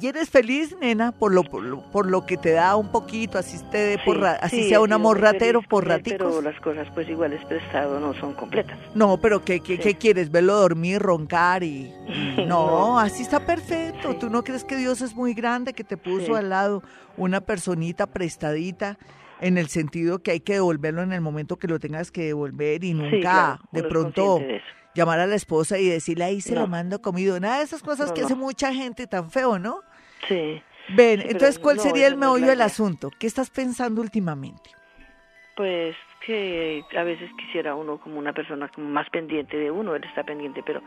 Y 0.00 0.06
eres 0.06 0.30
feliz, 0.30 0.74
nena, 0.80 1.12
por 1.12 1.32
lo, 1.34 1.42
por 1.44 1.62
lo, 1.62 1.82
por 1.90 2.06
lo 2.06 2.24
que 2.24 2.36
te 2.38 2.52
da 2.52 2.74
un 2.76 2.90
poquito, 2.90 3.36
así, 3.38 3.58
te 3.70 3.98
por 4.04 4.16
Sí, 4.16 4.20
ra- 4.22 4.38
así 4.40 4.62
sí, 4.62 4.68
sea 4.70 4.80
un 4.80 4.92
amor 4.92 5.20
ratero 5.20 5.60
por 5.62 5.86
raticos. 5.86 6.18
Pero 6.18 6.40
las 6.42 6.58
cosas 6.60 6.88
pues 6.94 7.08
igual 7.08 7.32
es 7.34 7.44
prestado, 7.44 8.00
no 8.00 8.14
son 8.14 8.32
completas. 8.32 8.78
No, 8.94 9.18
pero 9.20 9.44
¿qué, 9.44 9.60
qué, 9.60 9.76
Sí. 9.76 9.82
qué 9.82 9.94
quieres? 9.96 10.30
¿Verlo 10.30 10.54
dormir, 10.56 11.00
roncar 11.00 11.62
y...? 11.62 11.92
No, 12.38 12.46
No. 12.46 12.98
así 12.98 13.22
está 13.22 13.44
perfecto. 13.44 14.16
¿Tú 14.16 14.30
no 14.30 14.42
crees 14.42 14.64
que 14.64 14.76
Dios 14.76 15.02
es 15.02 15.14
muy 15.14 15.34
grande, 15.34 15.74
que 15.74 15.84
te 15.84 15.96
puso 15.98 16.34
al 16.36 16.48
lado 16.48 16.82
una 17.18 17.40
personita 17.42 18.06
prestadita 18.06 18.96
en 19.42 19.58
el 19.58 19.68
sentido 19.68 20.20
que 20.22 20.30
hay 20.32 20.40
que 20.40 20.54
devolverlo 20.54 21.02
en 21.02 21.12
el 21.12 21.20
momento 21.20 21.58
que 21.58 21.68
lo 21.68 21.78
tengas 21.78 22.10
que 22.10 22.24
devolver 22.26 22.84
y 22.84 22.88
Sí, 22.88 22.94
nunca 22.94 23.20
claro, 23.20 23.58
de 23.72 23.82
pronto 23.82 24.38
de 24.38 24.60
llamar 24.94 25.20
a 25.20 25.26
la 25.26 25.34
esposa 25.36 25.78
y 25.78 25.86
decirle, 25.88 26.24
ahí 26.24 26.40
se 26.40 26.54
lo 26.54 26.66
mando 26.66 27.00
comido? 27.00 27.38
Nada 27.40 27.58
de 27.58 27.64
esas 27.64 27.82
cosas 27.82 28.08
No, 28.08 28.14
que 28.14 28.20
no. 28.22 28.26
hace 28.26 28.34
mucha 28.34 28.72
gente 28.74 29.06
tan 29.06 29.30
feo, 29.30 29.58
¿no? 29.58 29.80
Sí. 30.28 30.62
Ven, 30.96 31.20
Sí, 31.20 31.26
entonces, 31.30 31.58
¿cuál 31.58 31.76
no, 31.76 31.82
sería 31.82 32.06
el 32.06 32.16
meollo 32.16 32.46
del 32.46 32.60
asunto? 32.62 33.10
¿Qué 33.18 33.26
estás 33.26 33.50
pensando 33.50 34.00
últimamente? 34.00 34.70
Pues 35.56 35.94
que 36.26 36.82
a 36.98 37.02
veces 37.02 37.30
quisiera 37.38 37.74
uno 37.74 37.98
como 37.98 38.18
una 38.18 38.32
persona 38.32 38.68
como 38.68 38.88
más 38.88 39.08
pendiente 39.10 39.56
de 39.56 39.70
uno, 39.70 39.94
él 39.94 40.04
está 40.04 40.22
pendiente, 40.22 40.62
pero 40.64 40.82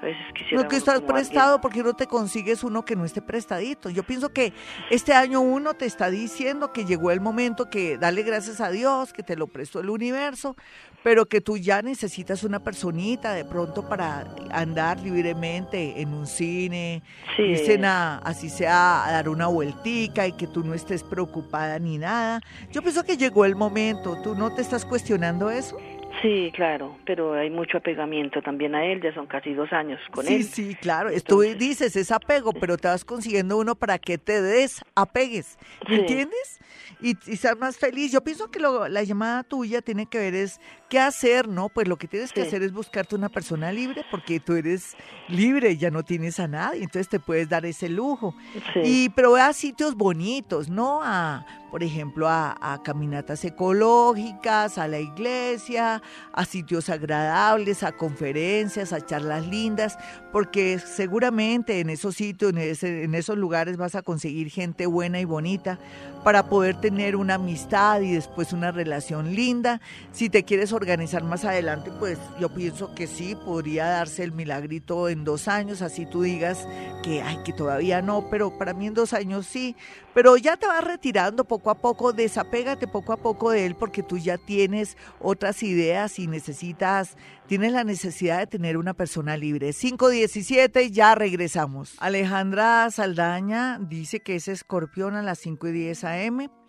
a 0.00 0.04
veces 0.04 0.22
quisiera 0.34 0.62
No 0.62 0.68
que 0.68 0.74
uno 0.74 0.78
estás 0.78 0.94
alguien- 0.96 1.12
prestado 1.14 1.60
porque 1.60 1.82
no 1.82 1.94
te 1.94 2.06
consigues 2.06 2.64
uno 2.64 2.84
que 2.84 2.96
no 2.96 3.04
esté 3.04 3.22
prestadito. 3.22 3.90
Yo 3.90 4.02
pienso 4.02 4.32
que 4.32 4.52
este 4.90 5.12
año 5.12 5.40
uno 5.40 5.74
te 5.74 5.86
está 5.86 6.10
diciendo 6.10 6.72
que 6.72 6.84
llegó 6.84 7.10
el 7.12 7.20
momento 7.20 7.70
que 7.70 7.96
dale 7.96 8.22
gracias 8.22 8.60
a 8.60 8.70
Dios, 8.70 9.12
que 9.12 9.22
te 9.22 9.36
lo 9.36 9.46
prestó 9.46 9.80
el 9.80 9.88
universo, 9.90 10.56
pero 11.02 11.26
que 11.26 11.40
tú 11.40 11.56
ya 11.56 11.82
necesitas 11.82 12.44
una 12.44 12.60
personita 12.62 13.32
de 13.34 13.44
pronto 13.44 13.88
para 13.88 14.24
andar 14.50 15.00
libremente 15.00 16.00
en 16.00 16.14
un 16.14 16.26
cine, 16.26 17.02
Sí, 17.36 17.42
dicen 17.44 17.84
a, 17.84 18.18
así 18.18 18.48
sea 18.50 19.04
a 19.06 19.12
dar 19.12 19.28
una 19.28 19.46
vueltica 19.46 20.26
y 20.26 20.32
que 20.32 20.46
tú 20.46 20.62
no 20.64 20.74
estés 20.74 21.02
preocupada 21.02 21.78
ni 21.78 21.98
nada. 21.98 22.40
Yo 22.70 22.82
pienso 22.82 23.02
que 23.04 23.16
llegó 23.16 23.44
el 23.44 23.56
momento. 23.56 24.20
¿Tú 24.22 24.34
no 24.34 24.54
te 24.54 24.62
estás 24.62 24.84
cuestionando 24.84 25.50
eso? 25.50 25.76
sí, 26.20 26.52
claro, 26.54 26.96
pero 27.04 27.32
hay 27.34 27.50
mucho 27.50 27.78
apegamiento 27.78 28.42
también 28.42 28.76
a 28.76 28.84
él, 28.84 29.00
ya 29.02 29.12
son 29.12 29.26
casi 29.26 29.54
dos 29.54 29.72
años 29.72 29.98
con 30.12 30.24
sí, 30.24 30.34
él. 30.36 30.44
Sí, 30.44 30.76
claro. 30.80 31.08
Tú 31.08 31.16
Entonces- 31.42 31.58
dices 31.58 31.96
es 31.96 32.12
apego, 32.12 32.52
pero 32.52 32.76
te 32.76 32.86
vas 32.86 33.04
consiguiendo 33.04 33.56
uno 33.58 33.74
para 33.74 33.98
que 33.98 34.18
te 34.18 34.40
desapegues. 34.40 35.58
¿Me 35.88 35.94
Sí. 35.96 36.00
entiendes? 36.02 36.60
Y, 37.00 37.16
y 37.26 37.36
seas 37.36 37.56
más 37.58 37.76
feliz. 37.76 38.12
Yo 38.12 38.22
pienso 38.22 38.50
que 38.52 38.60
lo- 38.60 38.86
la 38.88 39.02
llamada 39.02 39.42
tuya 39.42 39.82
tiene 39.82 40.06
que 40.06 40.18
ver 40.18 40.34
es 40.36 40.60
qué 40.92 41.00
hacer, 41.00 41.48
¿no? 41.48 41.70
Pues 41.70 41.88
lo 41.88 41.96
que 41.96 42.06
tienes 42.06 42.34
que 42.34 42.42
hacer 42.42 42.62
es 42.62 42.70
buscarte 42.70 43.14
una 43.14 43.30
persona 43.30 43.72
libre 43.72 44.04
porque 44.10 44.40
tú 44.40 44.56
eres 44.56 44.94
libre, 45.26 45.78
ya 45.78 45.90
no 45.90 46.02
tienes 46.02 46.38
a 46.38 46.46
nadie, 46.46 46.82
entonces 46.82 47.08
te 47.08 47.18
puedes 47.18 47.48
dar 47.48 47.64
ese 47.64 47.88
lujo. 47.88 48.34
Sí. 48.74 48.80
Y 48.84 49.08
pero 49.08 49.34
a 49.36 49.54
sitios 49.54 49.94
bonitos, 49.94 50.68
¿no? 50.68 51.00
A, 51.02 51.46
por 51.70 51.82
ejemplo, 51.82 52.28
a, 52.28 52.58
a 52.60 52.82
caminatas 52.82 53.42
ecológicas, 53.46 54.76
a 54.76 54.86
la 54.86 54.98
iglesia, 54.98 56.02
a 56.30 56.44
sitios 56.44 56.90
agradables, 56.90 57.82
a 57.82 57.92
conferencias, 57.92 58.92
a 58.92 59.00
charlas 59.00 59.46
lindas, 59.46 59.96
porque 60.30 60.78
seguramente 60.78 61.80
en 61.80 61.88
esos 61.88 62.16
sitios, 62.16 62.52
en, 62.52 63.14
esos 63.14 63.38
lugares 63.38 63.78
vas 63.78 63.94
a 63.94 64.02
conseguir 64.02 64.50
gente 64.50 64.84
buena 64.84 65.20
y 65.20 65.24
bonita 65.24 65.78
para 66.24 66.48
poder 66.48 66.80
tener 66.80 67.16
una 67.16 67.34
amistad 67.34 68.00
y 68.02 68.12
después 68.12 68.52
una 68.52 68.70
relación 68.70 69.34
linda. 69.34 69.80
Si 70.12 70.28
te 70.28 70.44
quieres 70.44 70.72
organizar 70.72 70.81
más 71.22 71.44
adelante, 71.44 71.90
pues 71.98 72.18
yo 72.40 72.48
pienso 72.48 72.94
que 72.94 73.06
sí, 73.06 73.34
podría 73.34 73.86
darse 73.86 74.24
el 74.24 74.32
milagrito 74.32 75.08
en 75.08 75.24
dos 75.24 75.48
años, 75.48 75.82
así 75.82 76.06
tú 76.06 76.22
digas 76.22 76.66
que, 77.02 77.22
ay, 77.22 77.38
que 77.44 77.52
todavía 77.52 78.02
no, 78.02 78.28
pero 78.30 78.56
para 78.58 78.74
mí 78.74 78.86
en 78.86 78.94
dos 78.94 79.12
años 79.12 79.46
sí. 79.46 79.76
Pero 80.14 80.36
ya 80.36 80.56
te 80.56 80.66
vas 80.66 80.84
retirando 80.84 81.44
poco 81.44 81.70
a 81.70 81.76
poco, 81.76 82.12
desapégate 82.12 82.86
poco 82.86 83.12
a 83.12 83.16
poco 83.16 83.50
de 83.50 83.66
él 83.66 83.74
porque 83.74 84.02
tú 84.02 84.18
ya 84.18 84.38
tienes 84.38 84.96
otras 85.20 85.62
ideas 85.62 86.18
y 86.18 86.26
necesitas, 86.26 87.16
tienes 87.46 87.72
la 87.72 87.84
necesidad 87.84 88.38
de 88.38 88.46
tener 88.46 88.76
una 88.76 88.94
persona 88.94 89.36
libre. 89.36 89.72
517, 89.72 90.90
ya 90.90 91.14
regresamos. 91.14 91.94
Alejandra 91.98 92.90
Saldaña 92.90 93.78
dice 93.78 94.20
que 94.20 94.36
es 94.36 94.48
escorpión 94.48 95.14
a 95.14 95.22
las 95.22 95.38
5 95.38 95.68
y 95.68 95.72
10 95.72 96.04
AM. 96.04 96.61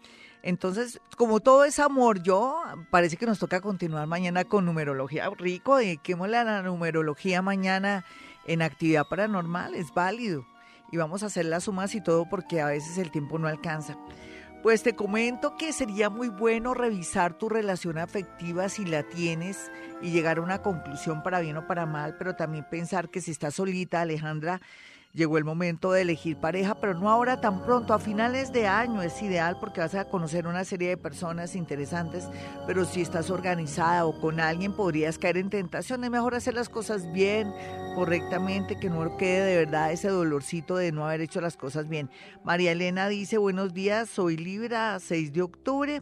Entonces, 0.44 1.00
como 1.16 1.40
todo 1.40 1.64
es 1.64 1.80
amor, 1.80 2.22
yo 2.22 2.62
parece 2.92 3.16
que 3.16 3.26
nos 3.26 3.40
toca 3.40 3.62
continuar 3.62 4.08
mañana 4.08 4.44
con 4.44 4.66
numerología. 4.66 5.30
Rico, 5.38 5.78
dediquémosle 5.78 6.38
a 6.38 6.44
la 6.44 6.62
numerología 6.62 7.42
mañana 7.42 8.04
en 8.46 8.62
actividad 8.62 9.08
paranormal, 9.08 9.74
es 9.74 9.94
válido. 9.94 10.46
Y 10.92 10.98
vamos 10.98 11.24
a 11.24 11.28
hacer 11.28 11.46
las 11.46 11.64
sumas 11.64 11.96
y 11.96 12.02
todo 12.02 12.28
porque 12.30 12.60
a 12.60 12.68
veces 12.68 12.98
el 12.98 13.10
tiempo 13.10 13.40
no 13.40 13.48
alcanza. 13.48 13.98
Pues 14.62 14.84
te 14.84 14.96
comento 14.96 15.56
que 15.58 15.72
sería 15.72 16.10
muy 16.10 16.28
bueno 16.28 16.74
revisar 16.74 17.38
tu 17.38 17.48
relación 17.48 17.98
afectiva 17.98 18.68
si 18.68 18.86
la 18.86 19.04
tienes 19.04 19.72
y 20.02 20.12
llegar 20.12 20.38
a 20.38 20.42
una 20.42 20.62
conclusión 20.62 21.24
para 21.24 21.40
bien 21.40 21.58
o 21.58 21.68
para 21.68 21.86
mal, 21.86 22.16
pero 22.18 22.36
también 22.36 22.66
pensar 22.70 23.10
que 23.10 23.22
si 23.22 23.32
estás 23.32 23.56
solita, 23.56 24.02
Alejandra, 24.02 24.62
llegó 25.14 25.38
el 25.38 25.44
momento 25.44 25.92
de 25.92 26.02
elegir 26.02 26.38
pareja, 26.38 26.76
pero 26.76 26.96
no 26.96 27.10
ahora 27.10 27.40
tan 27.40 27.62
pronto, 27.64 27.94
a 27.94 28.00
finales 28.00 28.52
de 28.52 28.68
año 28.68 29.04
es 29.04 29.22
ideal 29.22 29.58
porque 29.60 29.80
vas 29.80 29.94
a 29.94 30.06
conocer 30.06 30.48
una 30.48 30.66
serie 30.66 30.90
de 30.90 30.98
personas 30.98 31.56
interesantes, 31.56 32.28
pero 32.66 32.84
si 32.84 33.02
estás 33.02 33.30
organizada 33.30 34.06
o 34.06 34.20
con 34.20 34.40
alguien 34.40 34.74
podrías 34.74 35.20
caer 35.20 35.38
en 35.38 35.52
tentación, 35.52 36.04
es 36.04 36.10
mejor 36.10 36.34
hacer 36.34 36.56
las 36.56 36.68
cosas 36.68 37.12
bien, 37.12 37.54
correctamente, 37.96 38.80
que 38.80 38.90
no 38.90 39.16
quede 39.18 39.46
de 39.46 39.58
verdad 39.58 39.92
ese 39.92 40.08
dolorcito 40.08 40.76
de 40.76 40.92
no 40.92 41.06
haber 41.06 41.22
hecho 41.22 41.42
las 41.42 41.58
cosas 41.58 41.88
bien. 41.88 42.10
María 42.44 42.72
Elena 42.72 43.08
dice, 43.08 43.38
buenos 43.38 43.74
días, 43.74 44.10
soy 44.10 44.36
Libra, 44.36 45.00
6 45.00 45.32
de 45.32 45.42
octubre 45.44 46.02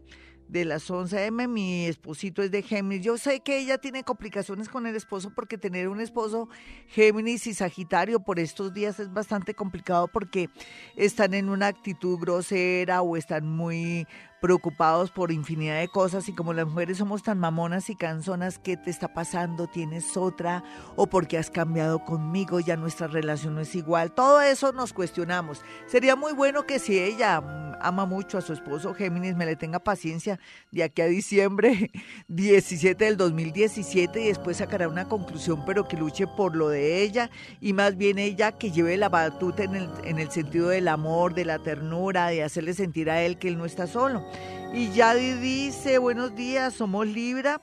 de 0.52 0.66
las 0.66 0.92
11 0.92 1.28
m, 1.28 1.48
mi 1.48 1.86
esposito 1.86 2.44
es 2.44 2.52
de 2.52 2.62
Géminis. 2.62 3.06
Yo 3.06 3.18
sé 3.18 3.40
que 3.40 3.58
ella 3.58 3.78
tiene 3.78 4.04
complicaciones 4.04 4.68
con 4.68 4.86
el 4.86 4.98
esposo 4.98 5.32
porque 5.34 5.58
tener 5.58 5.88
un 5.88 6.02
esposo 6.02 6.50
Géminis 6.88 7.48
y 7.48 7.54
Sagitario 7.54 8.20
por 8.20 8.38
estos 8.38 8.74
días 8.74 9.00
es 9.00 9.14
bastante 9.14 9.54
complicado 9.54 10.10
porque 10.10 10.50
están 10.98 11.34
en 11.34 11.48
una 11.48 11.68
actitud 11.68 12.20
grosera 12.20 13.02
o 13.02 13.16
están 13.16 13.48
muy 13.48 14.06
preocupados 14.42 15.12
por 15.12 15.32
infinidad 15.32 15.80
de 15.80 15.88
cosas 15.88 16.28
y 16.28 16.34
como 16.34 16.52
las 16.52 16.66
mujeres 16.66 16.98
somos 16.98 17.22
tan 17.22 17.38
mamonas 17.38 17.90
y 17.92 17.96
canzonas, 17.96 18.58
¿qué 18.58 18.76
te 18.76 18.90
está 18.90 19.14
pasando? 19.14 19.68
¿Tienes 19.68 20.18
otra? 20.18 20.64
¿O 20.96 21.06
porque 21.08 21.38
has 21.38 21.52
cambiado 21.52 22.04
conmigo? 22.04 22.60
Ya 22.60 22.76
nuestra 22.76 23.08
relación 23.08 23.54
no 23.54 23.62
es 23.62 23.76
igual. 23.76 24.14
Todo 24.14 24.42
eso 24.42 24.74
nos 24.74 24.94
cuestionamos. 24.94 25.62
Sería 25.86 26.16
muy 26.16 26.34
bueno 26.34 26.66
que 26.66 26.80
si 26.80 27.00
ella 27.00 27.38
ama 27.82 28.06
mucho 28.06 28.38
a 28.38 28.42
su 28.42 28.54
esposo 28.54 28.94
Géminis, 28.94 29.36
me 29.36 29.46
le 29.46 29.56
tenga 29.56 29.80
paciencia 29.80 30.40
de 30.72 30.84
aquí 30.84 31.02
a 31.02 31.06
diciembre 31.06 31.92
17 32.28 33.06
del 33.06 33.18
2017 33.18 34.22
y 34.22 34.28
después 34.28 34.58
sacará 34.58 34.88
una 34.88 35.08
conclusión, 35.08 35.64
pero 35.66 35.88
que 35.88 35.98
luche 35.98 36.26
por 36.26 36.56
lo 36.56 36.70
de 36.70 37.04
ella 37.04 37.30
y 37.60 37.74
más 37.74 37.96
bien 37.96 38.18
ella 38.18 38.54
que 38.54 38.72
lleve 38.72 38.98
la 38.98 39.10
batuta 39.10 39.64
en 39.64 39.76
el, 39.76 39.90
en 40.04 40.20
el 40.20 40.32
sentido 40.32 40.70
del 40.70 40.88
amor, 40.88 41.36
de 41.36 41.46
la 41.46 41.60
ternura, 41.60 42.28
de 42.28 42.44
hacerle 42.44 42.74
sentir 42.74 43.10
a 43.10 43.22
él 43.22 43.38
que 43.38 43.48
él 43.48 43.58
no 43.58 43.66
está 43.66 43.86
solo. 43.86 44.31
Y 44.74 44.90
Yadi 44.92 45.34
dice, 45.34 45.98
buenos 45.98 46.34
días, 46.36 46.74
somos 46.74 47.06
Libra. 47.06 47.62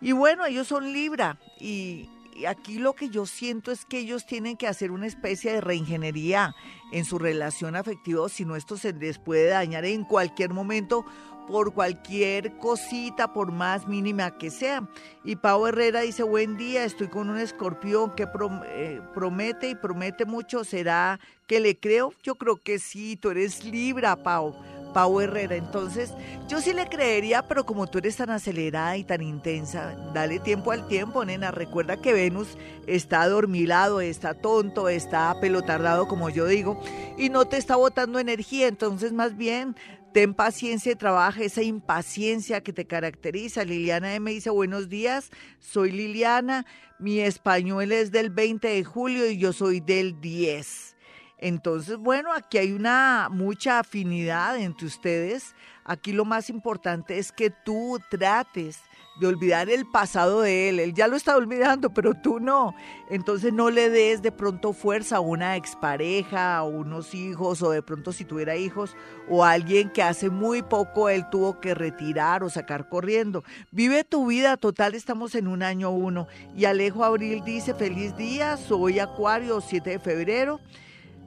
Y 0.00 0.12
bueno, 0.12 0.44
ellos 0.44 0.66
son 0.66 0.92
Libra. 0.92 1.38
Y, 1.58 2.10
aquí 2.46 2.78
lo 2.78 2.92
que 2.92 3.08
yo 3.08 3.24
siento 3.24 3.72
es 3.72 3.86
que 3.86 3.98
ellos 3.98 4.26
tienen 4.26 4.58
que 4.58 4.68
hacer 4.68 4.90
una 4.90 5.06
especie 5.06 5.52
de 5.52 5.62
reingeniería 5.62 6.54
en 6.92 7.06
su 7.06 7.18
relación 7.18 7.76
afectiva, 7.76 8.28
si 8.28 8.44
no 8.44 8.56
esto 8.56 8.76
se 8.76 8.92
les 8.92 9.18
puede 9.18 9.48
dañar 9.48 9.86
en 9.86 10.04
cualquier 10.04 10.52
momento 10.52 11.06
por 11.48 11.72
cualquier 11.72 12.58
cosita, 12.58 13.32
por 13.32 13.52
más 13.52 13.86
mínima 13.86 14.36
que 14.36 14.50
sea. 14.50 14.86
Y 15.24 15.36
Pau 15.36 15.66
Herrera 15.66 16.00
dice, 16.00 16.22
buen 16.24 16.56
día, 16.56 16.84
estoy 16.84 17.08
con 17.08 17.30
un 17.30 17.38
escorpión 17.38 18.14
que 18.14 18.26
eh, 18.66 19.00
promete 19.14 19.70
y 19.70 19.74
promete 19.74 20.26
mucho, 20.26 20.64
¿será 20.64 21.18
que 21.46 21.60
le 21.60 21.78
creo? 21.78 22.12
Yo 22.22 22.34
creo 22.34 22.56
que 22.56 22.78
sí, 22.78 23.16
tú 23.16 23.30
eres 23.30 23.64
Libra, 23.64 24.16
Pau. 24.16 24.54
Pau 24.96 25.20
Herrera. 25.20 25.56
Entonces, 25.56 26.14
yo 26.48 26.62
sí 26.62 26.72
le 26.72 26.88
creería, 26.88 27.46
pero 27.46 27.66
como 27.66 27.86
tú 27.86 27.98
eres 27.98 28.16
tan 28.16 28.30
acelerada 28.30 28.96
y 28.96 29.04
tan 29.04 29.20
intensa, 29.20 29.94
dale 30.14 30.38
tiempo 30.38 30.72
al 30.72 30.88
tiempo, 30.88 31.22
nena. 31.22 31.50
Recuerda 31.50 32.00
que 32.00 32.14
Venus 32.14 32.56
está 32.86 33.20
adormilado, 33.20 34.00
está 34.00 34.32
tonto, 34.32 34.88
está 34.88 35.38
pelotardado, 35.38 36.08
como 36.08 36.30
yo 36.30 36.46
digo, 36.46 36.80
y 37.18 37.28
no 37.28 37.44
te 37.44 37.58
está 37.58 37.76
botando 37.76 38.18
energía. 38.18 38.68
Entonces, 38.68 39.12
más 39.12 39.36
bien, 39.36 39.76
ten 40.14 40.32
paciencia 40.32 40.92
y 40.92 40.96
trabaja 40.96 41.42
esa 41.42 41.60
impaciencia 41.60 42.62
que 42.62 42.72
te 42.72 42.86
caracteriza. 42.86 43.66
Liliana 43.66 44.14
M 44.14 44.30
dice, 44.30 44.48
buenos 44.48 44.88
días, 44.88 45.28
soy 45.58 45.90
Liliana, 45.90 46.64
mi 46.98 47.20
español 47.20 47.92
es 47.92 48.12
del 48.12 48.30
20 48.30 48.66
de 48.66 48.82
julio 48.82 49.30
y 49.30 49.36
yo 49.36 49.52
soy 49.52 49.80
del 49.80 50.22
10. 50.22 50.95
Entonces, 51.38 51.98
bueno, 51.98 52.32
aquí 52.32 52.58
hay 52.58 52.72
una 52.72 53.28
mucha 53.30 53.78
afinidad 53.80 54.56
entre 54.58 54.86
ustedes. 54.86 55.54
Aquí 55.84 56.12
lo 56.12 56.24
más 56.24 56.48
importante 56.50 57.18
es 57.18 57.30
que 57.30 57.50
tú 57.50 58.00
trates 58.10 58.80
de 59.20 59.26
olvidar 59.26 59.70
el 59.70 59.86
pasado 59.86 60.40
de 60.42 60.68
él. 60.68 60.80
Él 60.80 60.94
ya 60.94 61.08
lo 61.08 61.16
está 61.16 61.36
olvidando, 61.36 61.90
pero 61.90 62.14
tú 62.14 62.40
no. 62.40 62.74
Entonces 63.10 63.52
no 63.52 63.70
le 63.70 63.90
des 63.90 64.22
de 64.22 64.32
pronto 64.32 64.72
fuerza 64.72 65.16
a 65.16 65.20
una 65.20 65.56
expareja, 65.56 66.56
a 66.56 66.64
unos 66.64 67.14
hijos, 67.14 67.62
o 67.62 67.70
de 67.70 67.82
pronto 67.82 68.12
si 68.12 68.24
tuviera 68.24 68.56
hijos, 68.56 68.96
o 69.28 69.44
a 69.44 69.52
alguien 69.52 69.90
que 69.90 70.02
hace 70.02 70.30
muy 70.30 70.62
poco 70.62 71.08
él 71.08 71.28
tuvo 71.30 71.60
que 71.60 71.74
retirar 71.74 72.42
o 72.44 72.50
sacar 72.50 72.88
corriendo. 72.88 73.44
Vive 73.70 74.04
tu 74.04 74.26
vida 74.26 74.56
total, 74.56 74.94
estamos 74.94 75.34
en 75.34 75.48
un 75.48 75.62
año 75.62 75.90
uno. 75.90 76.28
Y 76.56 76.64
Alejo 76.64 77.04
Abril 77.04 77.42
dice, 77.44 77.74
feliz 77.74 78.16
día, 78.16 78.56
soy 78.56 78.98
Acuario, 79.00 79.60
7 79.60 79.90
de 79.90 79.98
febrero. 79.98 80.60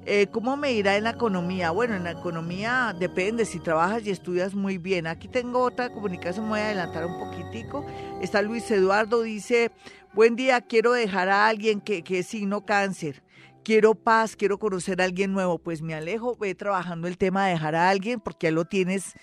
Eh, 0.05 0.27
¿Cómo 0.31 0.57
me 0.57 0.71
irá 0.71 0.97
en 0.97 1.03
la 1.03 1.11
economía? 1.11 1.71
Bueno, 1.71 1.95
en 1.95 2.03
la 2.03 2.11
economía 2.11 2.95
depende 2.97 3.45
si 3.45 3.59
trabajas 3.59 4.05
y 4.05 4.11
estudias 4.11 4.55
muy 4.55 4.77
bien. 4.77 5.07
Aquí 5.07 5.27
tengo 5.27 5.59
otra 5.59 5.91
comunicación, 5.91 6.45
me 6.45 6.51
voy 6.51 6.59
a 6.61 6.65
adelantar 6.67 7.05
un 7.05 7.19
poquitico. 7.19 7.85
Está 8.21 8.41
Luis 8.41 8.69
Eduardo, 8.71 9.21
dice, 9.21 9.71
buen 10.13 10.35
día, 10.35 10.61
quiero 10.61 10.93
dejar 10.93 11.29
a 11.29 11.47
alguien 11.47 11.81
que, 11.81 12.03
que 12.03 12.19
es 12.19 12.27
signo 12.27 12.65
cáncer. 12.65 13.21
Quiero 13.63 13.93
paz, 13.93 14.35
quiero 14.35 14.57
conocer 14.57 15.01
a 15.01 15.05
alguien 15.05 15.33
nuevo. 15.33 15.59
Pues 15.59 15.81
me 15.81 15.93
alejo, 15.93 16.35
ve 16.37 16.55
trabajando 16.55 17.07
el 17.07 17.17
tema 17.17 17.45
de 17.45 17.51
dejar 17.51 17.75
a 17.75 17.89
alguien 17.89 18.19
porque 18.19 18.47
ya 18.47 18.51
lo 18.51 18.65
tienes 18.65 19.13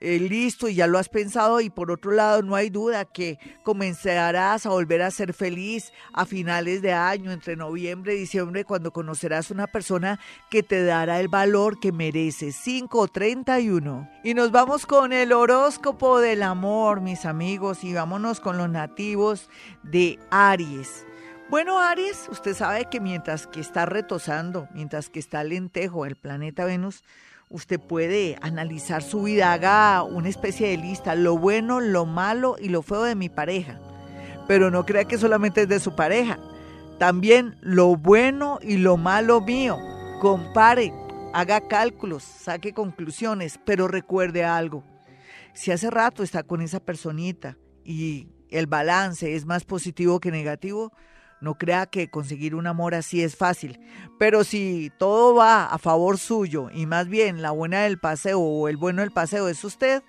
eh, 0.00 0.18
listo 0.18 0.68
y 0.68 0.74
ya 0.74 0.86
lo 0.86 0.98
has 0.98 1.10
pensado 1.10 1.60
y 1.60 1.68
por 1.68 1.90
otro 1.90 2.12
lado 2.12 2.42
no 2.42 2.54
hay 2.54 2.70
duda 2.70 3.04
que 3.04 3.38
comenzarás 3.62 4.64
a 4.64 4.70
volver 4.70 5.02
a 5.02 5.10
ser 5.10 5.34
feliz 5.34 5.92
a 6.14 6.24
finales 6.24 6.80
de 6.80 6.92
año, 6.92 7.32
entre 7.32 7.54
noviembre 7.54 8.14
y 8.14 8.20
diciembre, 8.20 8.64
cuando 8.64 8.92
conocerás 8.92 9.50
una 9.50 9.66
persona 9.66 10.18
que 10.50 10.62
te 10.62 10.84
dará 10.84 11.20
el 11.20 11.28
valor 11.28 11.78
que 11.80 11.92
mereces. 11.92 12.56
531. 12.64 14.08
Y 14.24 14.34
nos 14.34 14.50
vamos 14.50 14.86
con 14.86 15.12
el 15.12 15.32
horóscopo 15.32 16.18
del 16.18 16.42
amor, 16.42 17.00
mis 17.00 17.26
amigos, 17.26 17.84
y 17.84 17.92
vámonos 17.92 18.40
con 18.40 18.56
los 18.56 18.70
nativos 18.70 19.50
de 19.82 20.18
Aries. 20.30 21.04
Bueno, 21.50 21.80
Aries, 21.80 22.28
usted 22.30 22.54
sabe 22.54 22.86
que 22.90 23.00
mientras 23.00 23.46
que 23.48 23.60
está 23.60 23.84
retosando, 23.84 24.68
mientras 24.72 25.10
que 25.10 25.18
está 25.18 25.42
lentejo 25.42 26.06
el 26.06 26.14
planeta 26.14 26.64
Venus, 26.64 27.02
usted 27.50 27.80
puede 27.80 28.38
analizar 28.40 29.02
su 29.02 29.24
vida, 29.24 29.52
haga 29.52 30.04
una 30.04 30.28
especie 30.28 30.68
de 30.68 30.76
lista, 30.78 31.16
lo 31.16 31.36
bueno, 31.36 31.80
lo 31.80 32.06
malo 32.06 32.56
y 32.58 32.68
lo 32.68 32.80
feo 32.80 33.02
de 33.02 33.16
mi 33.16 33.28
pareja. 33.28 33.78
Pero 34.46 34.70
no 34.70 34.86
crea 34.86 35.04
que 35.04 35.18
solamente 35.18 35.62
es 35.62 35.68
de 35.68 35.80
su 35.80 35.94
pareja, 35.94 36.38
también 36.98 37.56
lo 37.60 37.96
bueno 37.96 38.58
y 38.62 38.76
lo 38.76 38.96
malo 38.96 39.40
mío. 39.40 39.76
Compare, 40.20 40.92
haga 41.34 41.60
cálculos, 41.66 42.22
saque 42.22 42.72
conclusiones, 42.72 43.58
pero 43.64 43.88
recuerde 43.88 44.44
algo. 44.44 44.84
Si 45.52 45.72
hace 45.72 45.90
rato 45.90 46.22
está 46.22 46.44
con 46.44 46.62
esa 46.62 46.78
personita 46.78 47.56
y 47.84 48.28
el 48.50 48.66
balance 48.66 49.34
es 49.34 49.44
más 49.44 49.64
positivo 49.64 50.20
que 50.20 50.30
negativo, 50.30 50.92
no 51.40 51.56
crea 51.56 51.86
que 51.86 52.10
conseguir 52.10 52.54
un 52.54 52.66
amor 52.66 52.94
así 52.94 53.22
es 53.22 53.36
fácil, 53.36 53.80
pero 54.18 54.44
si 54.44 54.90
todo 54.98 55.34
va 55.34 55.66
a 55.66 55.78
favor 55.78 56.18
suyo 56.18 56.68
y 56.72 56.86
más 56.86 57.08
bien 57.08 57.42
la 57.42 57.50
buena 57.50 57.82
del 57.82 57.98
paseo 57.98 58.40
o 58.40 58.68
el 58.68 58.76
bueno 58.76 59.02
del 59.02 59.10
paseo 59.10 59.48
es 59.48 59.64
usted, 59.64 60.02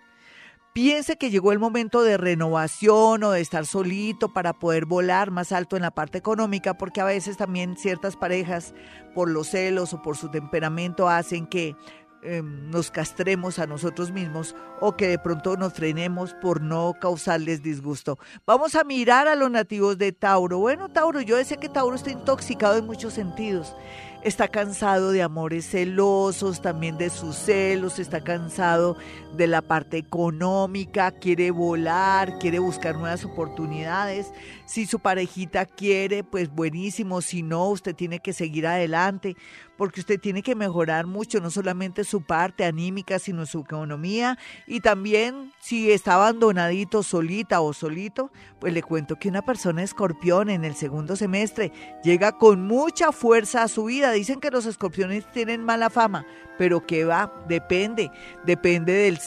piense 0.73 1.17
que 1.17 1.29
llegó 1.29 1.51
el 1.51 1.59
momento 1.59 2.01
de 2.01 2.17
renovación 2.17 3.23
o 3.23 3.32
de 3.32 3.41
estar 3.41 3.65
solito 3.65 4.34
para 4.34 4.53
poder 4.53 4.86
volar 4.86 5.32
más 5.32 5.51
alto 5.51 5.75
en 5.75 5.82
la 5.82 5.91
parte 5.91 6.17
económica, 6.17 6.77
porque 6.77 7.01
a 7.01 7.05
veces 7.05 7.38
también 7.38 7.75
ciertas 7.75 8.15
parejas, 8.15 8.73
por 9.13 9.29
los 9.29 9.47
celos 9.49 9.93
o 9.93 10.01
por 10.01 10.17
su 10.17 10.29
temperamento, 10.29 11.09
hacen 11.09 11.45
que 11.47 11.75
Em, 12.24 12.69
nos 12.69 12.91
castremos 12.91 13.57
a 13.57 13.65
nosotros 13.65 14.11
mismos 14.11 14.55
o 14.80 14.95
que 14.95 15.07
de 15.07 15.17
pronto 15.17 15.57
nos 15.57 15.74
frenemos 15.74 16.36
por 16.36 16.61
no 16.61 16.93
causarles 17.01 17.63
disgusto. 17.63 18.19
Vamos 18.45 18.76
a 18.76 18.84
mirar 18.84 19.28
a 19.28 19.34
los 19.34 19.49
nativos 19.49 19.97
de 19.97 20.11
Tauro. 20.11 20.59
Bueno, 20.59 20.89
Tauro, 20.89 21.22
yo 21.22 21.36
decía 21.36 21.57
que 21.57 21.67
Tauro 21.67 21.95
está 21.95 22.11
intoxicado 22.11 22.78
en 22.78 22.86
muchos 22.86 23.13
sentidos 23.13 23.76
está 24.24 24.47
cansado 24.47 25.11
de 25.11 25.24
amores 25.24 25.69
celosos, 25.69 26.61
también 26.61 26.97
de 26.97 27.09
sus 27.09 27.36
celos, 27.36 27.99
está 27.99 28.22
cansado 28.22 28.97
de 29.36 29.47
la 29.47 29.61
parte 29.61 29.97
económica, 29.97 31.11
quiere 31.11 31.51
volar, 31.51 32.38
quiere 32.39 32.59
buscar 32.59 32.95
nuevas 32.95 33.26
oportunidades. 33.26 34.32
Si 34.72 34.86
su 34.86 34.99
parejita 34.99 35.65
quiere, 35.65 36.24
pues 36.24 36.49
buenísimo, 36.49 37.19
si 37.19 37.43
no, 37.43 37.67
usted 37.67 37.93
tiene 37.93 38.19
que 38.19 38.32
seguir 38.32 38.65
adelante, 38.65 39.36
porque 39.76 39.99
usted 39.99 40.17
tiene 40.17 40.43
que 40.43 40.55
mejorar 40.55 41.07
mucho, 41.07 41.41
no 41.41 41.49
solamente 41.49 42.05
su 42.05 42.22
parte 42.22 42.63
anímica, 42.63 43.19
sino 43.19 43.45
su 43.45 43.59
economía. 43.59 44.38
Y 44.67 44.80
también 44.80 45.51
si 45.59 45.91
está 45.91 46.13
abandonadito, 46.13 47.03
solita 47.03 47.59
o 47.59 47.74
solito, 47.74 48.32
pues 48.61 48.72
le 48.72 48.82
cuento 48.82 49.19
que 49.19 49.28
una 49.28 49.41
persona 49.41 49.84
escorpión 49.84 50.49
en 50.49 50.63
el 50.63 50.76
segundo 50.76 51.17
semestre 51.17 51.74
llega 52.01 52.38
con 52.38 52.65
mucha 52.65 53.11
fuerza 53.11 53.63
a 53.63 53.67
su 53.67 53.84
vida. 53.84 54.13
Dicen 54.13 54.39
que 54.39 54.51
los 54.51 54.65
escorpiones 54.65 55.30
tienen 55.34 55.65
mala 55.65 55.89
fama, 55.89 56.26
pero 56.62 56.86
que 56.86 57.05
va, 57.05 57.34
depende, 57.47 58.12
depende 58.45 58.93
del, 58.93 59.18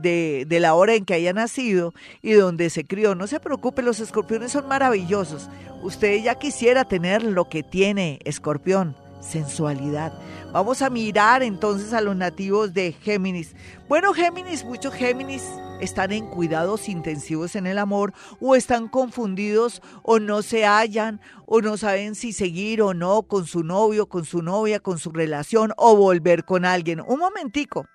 de, 0.00 0.44
de 0.46 0.60
la 0.60 0.74
hora 0.74 0.94
en 0.94 1.04
que 1.04 1.14
haya 1.14 1.32
nacido 1.32 1.92
y 2.22 2.34
donde 2.34 2.70
se 2.70 2.86
crió. 2.86 3.16
No 3.16 3.26
se 3.26 3.40
preocupe, 3.40 3.82
los 3.82 3.98
escorpiones 3.98 4.52
son 4.52 4.68
maravillosos. 4.68 5.50
Usted 5.82 6.22
ya 6.22 6.36
quisiera 6.36 6.84
tener 6.84 7.24
lo 7.24 7.48
que 7.48 7.64
tiene 7.64 8.20
escorpión 8.24 8.94
sensualidad. 9.18 10.12
Vamos 10.52 10.82
a 10.82 10.90
mirar 10.90 11.42
entonces 11.42 11.92
a 11.92 12.00
los 12.00 12.14
nativos 12.14 12.74
de 12.74 12.92
Géminis. 12.92 13.56
Bueno, 13.88 14.14
Géminis, 14.14 14.64
muchos 14.64 14.94
Géminis 14.94 15.42
están 15.80 16.12
en 16.12 16.26
cuidados 16.26 16.88
intensivos 16.88 17.56
en 17.56 17.66
el 17.66 17.78
amor 17.78 18.12
o 18.40 18.54
están 18.54 18.88
confundidos 18.88 19.82
o 20.02 20.18
no 20.18 20.42
se 20.42 20.64
hallan 20.64 21.20
o 21.46 21.60
no 21.60 21.76
saben 21.76 22.14
si 22.14 22.32
seguir 22.32 22.82
o 22.82 22.94
no 22.94 23.22
con 23.22 23.46
su 23.46 23.64
novio, 23.64 24.08
con 24.08 24.24
su 24.24 24.42
novia, 24.42 24.80
con 24.80 24.98
su 24.98 25.10
relación 25.10 25.72
o 25.76 25.96
volver 25.96 26.44
con 26.44 26.64
alguien. 26.64 27.00
Un 27.00 27.18
momentico. 27.18 27.86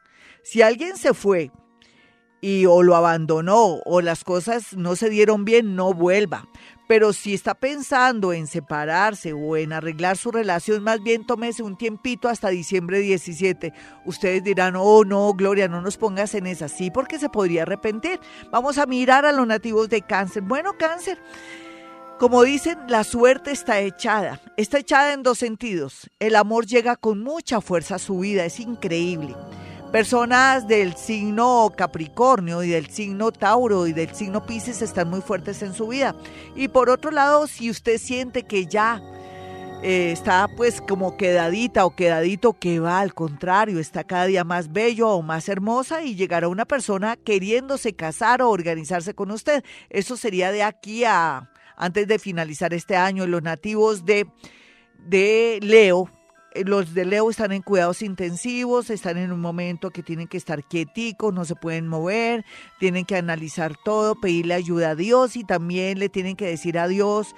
Si 0.44 0.62
alguien 0.62 0.98
se 0.98 1.14
fue 1.14 1.52
y 2.42 2.66
o 2.66 2.84
lo 2.84 2.96
abandonó 2.96 3.80
o 3.86 4.02
las 4.02 4.24
cosas 4.24 4.76
no 4.76 4.96
se 4.96 5.10
dieron 5.10 5.46
bien, 5.46 5.76
no 5.76 5.94
vuelva. 5.94 6.48
Pero 6.90 7.14
si 7.14 7.36
está 7.36 7.54
pensando 7.54 8.34
en 8.34 8.48
separarse 8.48 9.32
o 9.32 9.56
en 9.56 9.74
arreglar 9.74 10.18
su 10.18 10.32
relación, 10.32 10.82
más 10.82 11.04
bien 11.04 11.24
tómese 11.24 11.62
un 11.62 11.78
tiempito 11.78 12.28
hasta 12.28 12.50
diciembre 12.50 12.98
17. 12.98 13.72
Ustedes 14.06 14.44
dirán, 14.44 14.74
oh 14.76 15.04
no, 15.06 15.32
Gloria, 15.36 15.68
no 15.68 15.82
nos 15.82 15.98
pongas 15.98 16.34
en 16.34 16.48
esa. 16.48 16.68
Sí, 16.68 16.90
porque 16.90 17.20
se 17.20 17.30
podría 17.30 17.62
arrepentir. 17.62 18.20
Vamos 18.52 18.80
a 18.80 18.88
mirar 18.88 19.24
a 19.28 19.32
los 19.32 19.46
nativos 19.46 19.88
de 19.90 20.02
cáncer. 20.02 20.42
Bueno, 20.42 20.74
cáncer. 20.80 21.22
Como 22.18 22.42
dicen, 22.42 22.80
la 22.88 23.04
suerte 23.04 23.52
está 23.52 23.80
echada. 23.82 24.42
Está 24.58 24.80
echada 24.80 25.14
en 25.14 25.22
dos 25.22 25.38
sentidos. 25.38 26.10
El 26.18 26.36
amor 26.36 26.66
llega 26.66 26.96
con 26.96 27.22
mucha 27.22 27.62
fuerza 27.62 27.96
a 27.96 28.00
su 28.00 28.18
vida, 28.18 28.46
es 28.46 28.60
increíble. 28.60 29.36
Personas 29.92 30.68
del 30.68 30.96
signo 30.96 31.74
Capricornio 31.76 32.62
y 32.62 32.70
del 32.70 32.92
signo 32.92 33.32
Tauro 33.32 33.88
y 33.88 33.94
del 33.94 34.14
signo 34.14 34.46
Pisces 34.46 34.84
están 34.84 35.10
muy 35.10 35.22
fuertes 35.22 35.64
en 35.64 35.74
su 35.74 35.88
vida. 35.88 36.16
Y 36.56 36.68
por 36.68 36.92
otro 36.92 37.10
lado, 37.10 37.48
si 37.48 37.72
usted 37.72 37.98
siente 37.98 38.44
que 38.44 38.68
ya 38.68 39.02
eh, 39.82 40.12
está 40.12 40.48
pues 40.56 40.80
como 40.80 41.18
quedadita 41.18 41.88
o 41.88 41.96
quedadito 41.96 42.54
que 42.54 42.80
va 42.80 43.00
al 43.00 43.16
contrario, 43.16 43.80
está 43.80 44.04
cada 44.04 44.28
día 44.28 44.44
más 44.44 44.72
bello 44.72 45.10
o 45.10 45.24
más 45.24 45.50
hermosa 45.50 46.04
y 46.04 46.16
llegará 46.16 46.50
una 46.50 46.66
persona 46.66 47.18
queriéndose 47.18 47.96
casar 47.96 48.44
o 48.44 48.52
organizarse 48.52 49.16
con 49.16 49.32
usted. 49.32 49.64
Eso 49.90 50.18
sería 50.18 50.52
de 50.52 50.62
aquí 50.62 51.04
a 51.04 51.50
antes 51.76 52.08
de 52.08 52.20
finalizar 52.20 52.76
este 52.76 52.96
año. 52.96 53.26
Los 53.26 53.42
nativos 53.42 54.06
de, 54.06 54.28
de 55.00 55.58
Leo 55.64 56.12
los 56.66 56.94
de 56.94 57.06
Leo 57.06 57.30
están 57.30 57.52
en 57.52 57.62
cuidados 57.62 58.02
intensivos, 58.02 58.90
están 58.90 59.18
en 59.18 59.32
un 59.32 59.40
momento 59.40 59.92
que 59.92 60.04
tienen 60.04 60.28
que 60.28 60.38
estar 60.38 60.64
quieticos, 60.64 61.34
no 61.34 61.46
se 61.46 61.56
pueden 61.56 61.88
mover, 61.88 62.46
tienen 62.80 63.06
que 63.06 63.16
analizar 63.16 63.76
todo, 63.84 64.16
pedirle 64.16 64.54
ayuda 64.54 64.92
a 64.92 64.96
Dios 64.96 65.36
y 65.36 65.44
también 65.44 66.00
le 66.00 66.10
tienen 66.10 66.36
que 66.36 66.48
decir 66.48 66.78
a 66.80 66.88
Dios 66.88 67.36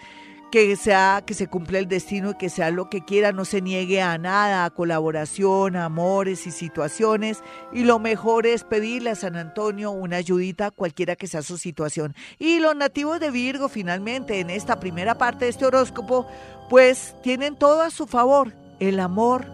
que 0.51 0.75
sea 0.75 1.23
que 1.25 1.33
se 1.33 1.47
cumpla 1.47 1.79
el 1.79 1.87
destino 1.87 2.31
y 2.31 2.37
que 2.37 2.49
sea 2.49 2.71
lo 2.71 2.89
que 2.89 3.05
quiera, 3.05 3.31
no 3.31 3.45
se 3.45 3.61
niegue 3.61 4.01
a 4.01 4.17
nada, 4.17 4.65
a 4.65 4.69
colaboración, 4.69 5.77
a 5.77 5.85
amores 5.85 6.45
y 6.45 6.51
situaciones. 6.51 7.41
Y 7.71 7.85
lo 7.85 7.99
mejor 7.99 8.45
es 8.45 8.65
pedirle 8.65 9.11
a 9.11 9.15
San 9.15 9.37
Antonio 9.37 9.91
una 9.91 10.17
ayudita, 10.17 10.69
cualquiera 10.69 11.15
que 11.15 11.27
sea 11.27 11.41
su 11.41 11.57
situación. 11.57 12.15
Y 12.37 12.59
los 12.59 12.75
nativos 12.75 13.21
de 13.21 13.31
Virgo, 13.31 13.69
finalmente, 13.69 14.41
en 14.41 14.49
esta 14.49 14.79
primera 14.81 15.17
parte 15.17 15.45
de 15.45 15.51
este 15.51 15.65
horóscopo, 15.65 16.27
pues 16.69 17.15
tienen 17.23 17.55
todo 17.55 17.81
a 17.81 17.89
su 17.89 18.05
favor 18.05 18.60
el 18.81 18.99
amor, 18.99 19.45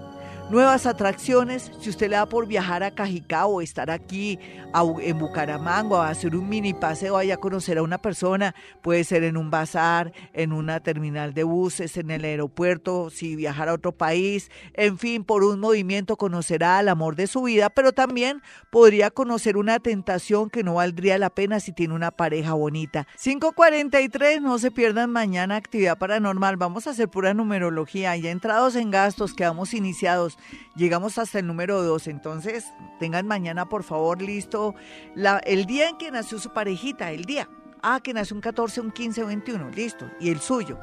nuevas 0.49 0.85
atracciones. 0.85 1.71
Si 1.79 1.89
usted 1.89 2.09
le 2.09 2.15
da 2.15 2.25
por 2.25 2.47
viajar 2.47 2.83
a 2.83 2.91
Cajicá 2.91 3.45
o 3.45 3.61
estar 3.61 3.91
aquí 3.91 4.39
en 5.01 5.19
Bucaramanga, 5.19 6.05
a 6.05 6.09
hacer 6.09 6.35
un 6.35 6.47
mini 6.47 6.73
paseo, 6.73 7.13
vaya 7.13 7.35
a 7.35 7.37
conocer 7.37 7.77
a 7.77 7.83
una 7.83 7.97
persona, 7.97 8.55
puede 8.81 9.03
ser 9.03 9.23
en 9.23 9.37
un 9.37 9.49
bazar, 9.49 10.13
en 10.33 10.51
una 10.51 10.79
terminal 10.79 11.33
de 11.33 11.43
buses, 11.43 11.97
en 11.97 12.11
el 12.11 12.23
aeropuerto, 12.23 13.09
si 13.09 13.35
viajar 13.35 13.69
a 13.69 13.73
otro 13.73 13.91
país, 13.91 14.49
en 14.73 14.97
fin, 14.97 15.23
por 15.23 15.43
un 15.43 15.59
movimiento 15.59 16.15
conocerá 16.15 16.77
al 16.77 16.89
amor 16.89 17.15
de 17.15 17.27
su 17.27 17.43
vida, 17.43 17.69
pero 17.69 17.91
también 17.91 18.41
podría 18.69 19.09
conocer 19.09 19.57
una 19.57 19.79
tentación 19.79 20.49
que 20.49 20.63
no 20.63 20.75
valdría 20.75 21.17
la 21.17 21.29
pena 21.29 21.59
si 21.59 21.73
tiene 21.73 21.93
una 21.93 22.11
pareja 22.11 22.53
bonita. 22.53 23.07
543, 23.21 24.41
no 24.41 24.59
se 24.59 24.71
pierdan 24.71 25.11
mañana 25.11 25.55
actividad 25.55 25.97
paranormal, 25.97 26.57
vamos 26.57 26.87
a 26.87 26.91
hacer 26.91 27.09
pura 27.09 27.33
numerología, 27.33 28.15
ya 28.15 28.29
entrados 28.29 28.75
en 28.75 28.91
gastos, 28.91 29.33
quedamos 29.33 29.73
iniciados, 29.73 30.36
llegamos 30.75 31.17
hasta 31.17 31.39
el 31.39 31.47
número 31.47 31.81
2, 31.83 32.07
entonces 32.07 32.65
tengan 32.99 33.27
mañana 33.27 33.67
por 33.67 33.83
favor 33.83 34.21
listo 34.21 34.75
el 35.45 35.65
día 35.65 35.89
en 35.89 35.97
que 35.97 36.11
nació 36.11 36.39
su 36.39 36.51
parejita, 36.53 37.11
el 37.11 37.25
día. 37.25 37.49
Ah, 37.81 37.99
que 38.01 38.13
nació 38.13 38.35
un 38.35 38.41
14, 38.41 38.81
un 38.81 38.91
15, 38.91 39.21
un 39.21 39.27
21, 39.27 39.69
listo. 39.69 40.09
Y 40.19 40.29
el 40.29 40.39
suyo. 40.39 40.79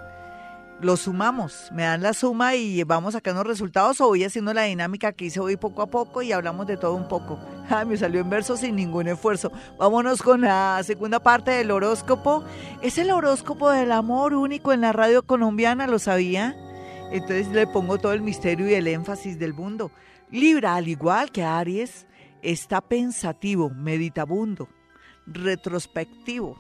Lo 0.80 0.96
sumamos, 0.96 1.70
me 1.72 1.84
dan 1.84 2.02
la 2.02 2.12
suma 2.14 2.56
y 2.56 2.82
vamos 2.82 3.14
sacando 3.14 3.44
resultados 3.44 4.00
o 4.00 4.08
voy 4.08 4.24
haciendo 4.24 4.52
la 4.52 4.62
dinámica 4.62 5.12
que 5.12 5.26
hice 5.26 5.38
hoy 5.38 5.56
poco 5.56 5.82
a 5.82 5.86
poco 5.86 6.20
y 6.20 6.32
hablamos 6.32 6.66
de 6.66 6.76
todo 6.76 6.94
un 6.94 7.08
poco. 7.08 7.38
Ah, 7.70 7.86
me 7.86 7.96
salió 7.96 8.20
en 8.20 8.28
verso 8.28 8.58
sin 8.58 8.76
ningún 8.76 9.08
esfuerzo. 9.08 9.50
Vámonos 9.78 10.22
con 10.22 10.42
la 10.42 10.82
segunda 10.84 11.18
parte 11.18 11.50
del 11.52 11.70
horóscopo. 11.70 12.44
Es 12.82 12.98
el 12.98 13.10
horóscopo 13.10 13.70
del 13.70 13.90
amor 13.90 14.34
único 14.34 14.74
en 14.74 14.82
la 14.82 14.92
radio 14.92 15.22
colombiana, 15.22 15.86
¿lo 15.86 15.98
sabía? 15.98 16.54
Entonces 17.12 17.48
le 17.48 17.66
pongo 17.66 17.98
todo 17.98 18.12
el 18.12 18.22
misterio 18.22 18.68
y 18.68 18.74
el 18.74 18.86
énfasis 18.86 19.38
del 19.38 19.54
mundo. 19.54 19.90
Libra, 20.30 20.74
al 20.74 20.88
igual 20.88 21.30
que 21.30 21.44
Aries, 21.44 22.06
está 22.42 22.80
pensativo, 22.80 23.70
meditabundo, 23.70 24.68
retrospectivo, 25.26 26.58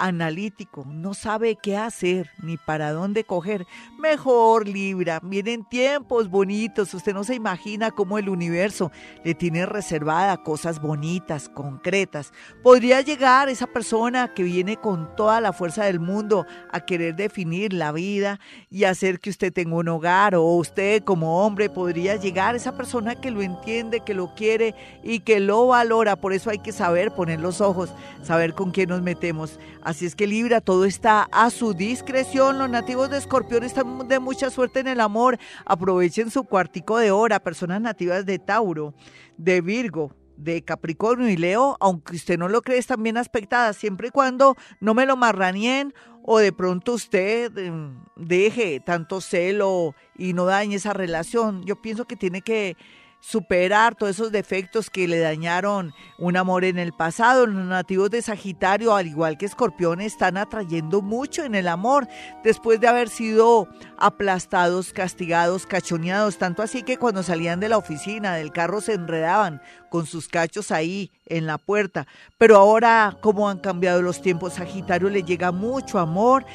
analítico, 0.00 0.84
no 0.88 1.14
sabe 1.14 1.56
qué 1.62 1.76
hacer 1.76 2.30
ni 2.42 2.56
para 2.56 2.92
dónde 2.92 3.22
coger. 3.24 3.66
Mejor 3.98 4.66
Libra, 4.66 5.20
vienen 5.22 5.64
tiempos 5.64 6.28
bonitos, 6.28 6.94
usted 6.94 7.14
no 7.14 7.22
se 7.22 7.34
imagina 7.34 7.90
cómo 7.90 8.18
el 8.18 8.28
universo 8.28 8.90
le 9.22 9.34
tiene 9.34 9.66
reservada 9.66 10.42
cosas 10.42 10.80
bonitas, 10.80 11.48
concretas. 11.48 12.32
Podría 12.62 13.02
llegar 13.02 13.48
esa 13.48 13.66
persona 13.66 14.32
que 14.34 14.42
viene 14.42 14.76
con 14.76 15.14
toda 15.16 15.40
la 15.40 15.52
fuerza 15.52 15.84
del 15.84 16.00
mundo 16.00 16.46
a 16.72 16.80
querer 16.80 17.14
definir 17.14 17.72
la 17.72 17.92
vida 17.92 18.40
y 18.70 18.84
hacer 18.84 19.20
que 19.20 19.30
usted 19.30 19.52
tenga 19.52 19.76
un 19.76 19.88
hogar 19.88 20.34
o 20.34 20.42
usted 20.44 21.04
como 21.04 21.44
hombre 21.44 21.68
podría 21.68 22.16
llegar 22.16 22.56
esa 22.56 22.76
persona 22.76 23.14
que 23.14 23.30
lo 23.30 23.42
entiende, 23.42 24.00
que 24.00 24.14
lo 24.14 24.34
quiere 24.34 24.74
y 25.02 25.20
que 25.20 25.40
lo 25.40 25.66
valora. 25.66 26.16
Por 26.16 26.32
eso 26.32 26.48
hay 26.48 26.58
que 26.58 26.72
saber 26.72 27.12
poner 27.12 27.40
los 27.40 27.60
ojos, 27.60 27.90
saber 28.22 28.54
con 28.54 28.70
quién 28.70 28.88
nos 28.88 29.02
metemos. 29.02 29.58
Así 29.90 30.06
es 30.06 30.14
que 30.14 30.28
Libra, 30.28 30.60
todo 30.60 30.84
está 30.84 31.26
a 31.32 31.50
su 31.50 31.74
discreción. 31.74 32.60
Los 32.60 32.70
nativos 32.70 33.10
de 33.10 33.18
Escorpión 33.18 33.64
están 33.64 34.06
de 34.06 34.20
mucha 34.20 34.48
suerte 34.48 34.78
en 34.78 34.86
el 34.86 35.00
amor. 35.00 35.36
Aprovechen 35.66 36.30
su 36.30 36.44
cuartico 36.44 36.96
de 36.96 37.10
hora. 37.10 37.40
Personas 37.40 37.80
nativas 37.80 38.24
de 38.24 38.38
Tauro, 38.38 38.94
de 39.36 39.60
Virgo, 39.60 40.14
de 40.36 40.62
Capricornio 40.62 41.28
y 41.28 41.36
Leo, 41.36 41.76
aunque 41.80 42.14
usted 42.14 42.38
no 42.38 42.48
lo 42.48 42.62
cree, 42.62 42.78
están 42.78 43.02
bien 43.02 43.16
aspectadas, 43.16 43.78
siempre 43.78 44.08
y 44.08 44.10
cuando 44.12 44.56
no 44.78 44.94
me 44.94 45.06
lo 45.06 45.16
marranien 45.16 45.92
o 46.22 46.38
de 46.38 46.52
pronto 46.52 46.92
usted 46.92 47.58
em, 47.58 47.98
deje 48.14 48.78
tanto 48.78 49.20
celo 49.20 49.96
y 50.16 50.34
no 50.34 50.44
dañe 50.44 50.76
esa 50.76 50.92
relación. 50.92 51.64
Yo 51.64 51.82
pienso 51.82 52.04
que 52.04 52.14
tiene 52.14 52.42
que 52.42 52.76
superar 53.20 53.94
todos 53.94 54.16
esos 54.16 54.32
defectos 54.32 54.90
que 54.90 55.06
le 55.06 55.18
dañaron 55.18 55.94
un 56.18 56.36
amor 56.36 56.64
en 56.64 56.78
el 56.78 56.92
pasado. 56.92 57.46
Los 57.46 57.64
nativos 57.66 58.10
de 58.10 58.22
Sagitario, 58.22 58.94
al 58.94 59.06
igual 59.06 59.38
que 59.38 59.46
Escorpión, 59.46 60.00
están 60.00 60.36
atrayendo 60.36 61.02
mucho 61.02 61.44
en 61.44 61.54
el 61.54 61.68
amor 61.68 62.08
después 62.42 62.80
de 62.80 62.88
haber 62.88 63.08
sido 63.08 63.68
aplastados, 63.98 64.92
castigados, 64.92 65.66
cachoneados, 65.66 66.38
tanto 66.38 66.62
así 66.62 66.82
que 66.82 66.96
cuando 66.96 67.22
salían 67.22 67.60
de 67.60 67.68
la 67.68 67.78
oficina, 67.78 68.34
del 68.34 68.52
carro, 68.52 68.80
se 68.80 68.94
enredaban 68.94 69.60
con 69.90 70.06
sus 70.06 70.28
cachos 70.28 70.70
ahí 70.70 71.10
en 71.26 71.46
la 71.46 71.58
puerta. 71.58 72.06
Pero 72.38 72.56
ahora, 72.56 73.16
como 73.20 73.48
han 73.48 73.58
cambiado 73.58 74.02
los 74.02 74.22
tiempos, 74.22 74.54
Sagitario 74.54 75.10
le 75.10 75.22
llega 75.22 75.52
mucho 75.52 75.98
amor, 75.98 76.46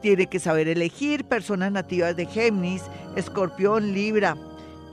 tiene 0.00 0.26
que 0.26 0.38
saber 0.38 0.68
elegir 0.68 1.24
personas 1.24 1.72
nativas 1.72 2.14
de 2.16 2.26
Géminis, 2.26 2.82
Escorpión, 3.16 3.92
Libra 3.92 4.36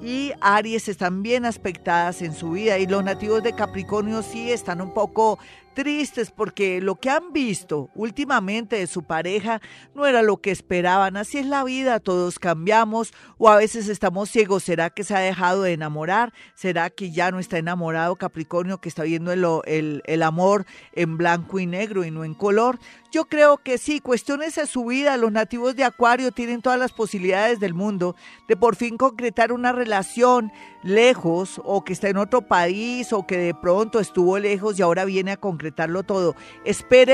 y 0.02 0.32
Aries 0.41 0.88
están 0.88 1.24
bien 1.24 1.45
aspectadas 1.45 2.22
en 2.22 2.34
su 2.34 2.52
vida 2.52 2.78
y 2.78 2.88
los 2.88 3.04
nativos 3.04 3.43
de 3.43 3.54
Capricornio 3.54 4.22
sí 4.24 4.52
están 4.52 4.82
un 4.82 4.93
poco 4.93 5.39
tristes 5.80 6.30
porque 6.30 6.82
lo 6.82 6.95
que 6.95 7.09
han 7.09 7.32
visto 7.32 7.89
últimamente 7.95 8.75
de 8.75 8.86
su 8.86 9.03
pareja 9.03 9.61
no 9.95 10.05
era 10.05 10.21
lo 10.21 10.36
que 10.36 10.51
esperaban. 10.51 11.15
Así 11.15 11.38
es 11.38 11.45
la 11.45 11.63
vida, 11.63 12.01
todos 12.01 12.38
cambiamos 12.38 13.13
o 13.38 13.47
a 13.47 13.55
veces 13.55 13.88
estamos 13.88 14.30
ciegos. 14.30 14.63
¿Será 14.63 14.89
que 14.89 15.05
se 15.05 15.15
ha 15.15 15.19
dejado 15.19 15.61
de 15.61 15.71
enamorar? 15.71 16.34
¿Será 16.53 16.89
que 16.89 17.11
ya 17.11 17.32
no 17.32 17.39
está 17.39 17.57
enamorado 17.59 18.17
Capricornio, 18.17 18.82
que 18.82 18.89
está 18.89 19.03
viendo 19.03 19.32
el, 19.32 19.45
el, 19.63 20.03
el 20.05 20.23
amor 20.23 20.65
en 20.91 21.17
blanco 21.17 21.59
y 21.59 21.65
negro 21.65 22.03
y 22.03 22.11
no 22.11 22.25
en 22.25 22.34
color? 22.34 22.77
Yo 23.09 23.25
creo 23.25 23.57
que 23.57 23.77
sí, 23.77 24.01
cuestiones 24.01 24.55
de 24.55 24.67
su 24.67 24.86
vida. 24.86 25.15
Los 25.15 25.32
nativos 25.32 25.77
de 25.77 25.86
Acuario 25.86 26.34
tienen 26.34 26.61
todas 26.61 26.77
las 26.77 26.91
posibilidades 26.91 27.61
del 27.61 27.73
mundo 27.73 28.17
de 28.49 28.57
por 28.57 28.75
fin 28.75 28.97
concretar 28.97 29.53
una 29.53 29.71
relación 29.71 30.51
lejos 30.84 31.59
o 31.63 31.84
que 31.84 31.93
está 31.93 32.09
en 32.09 32.17
otro 32.17 32.41
país 32.41 33.11
o 33.11 33.25
que 33.25 33.38
de 33.38 33.53
pronto 33.53 33.99
estuvo 33.99 34.38
lejos 34.38 34.77
y 34.77 34.82
ahora 34.82 35.05
viene 35.05 35.32
a 35.32 35.38
concretarlo 35.70 36.03
todo. 36.03 36.36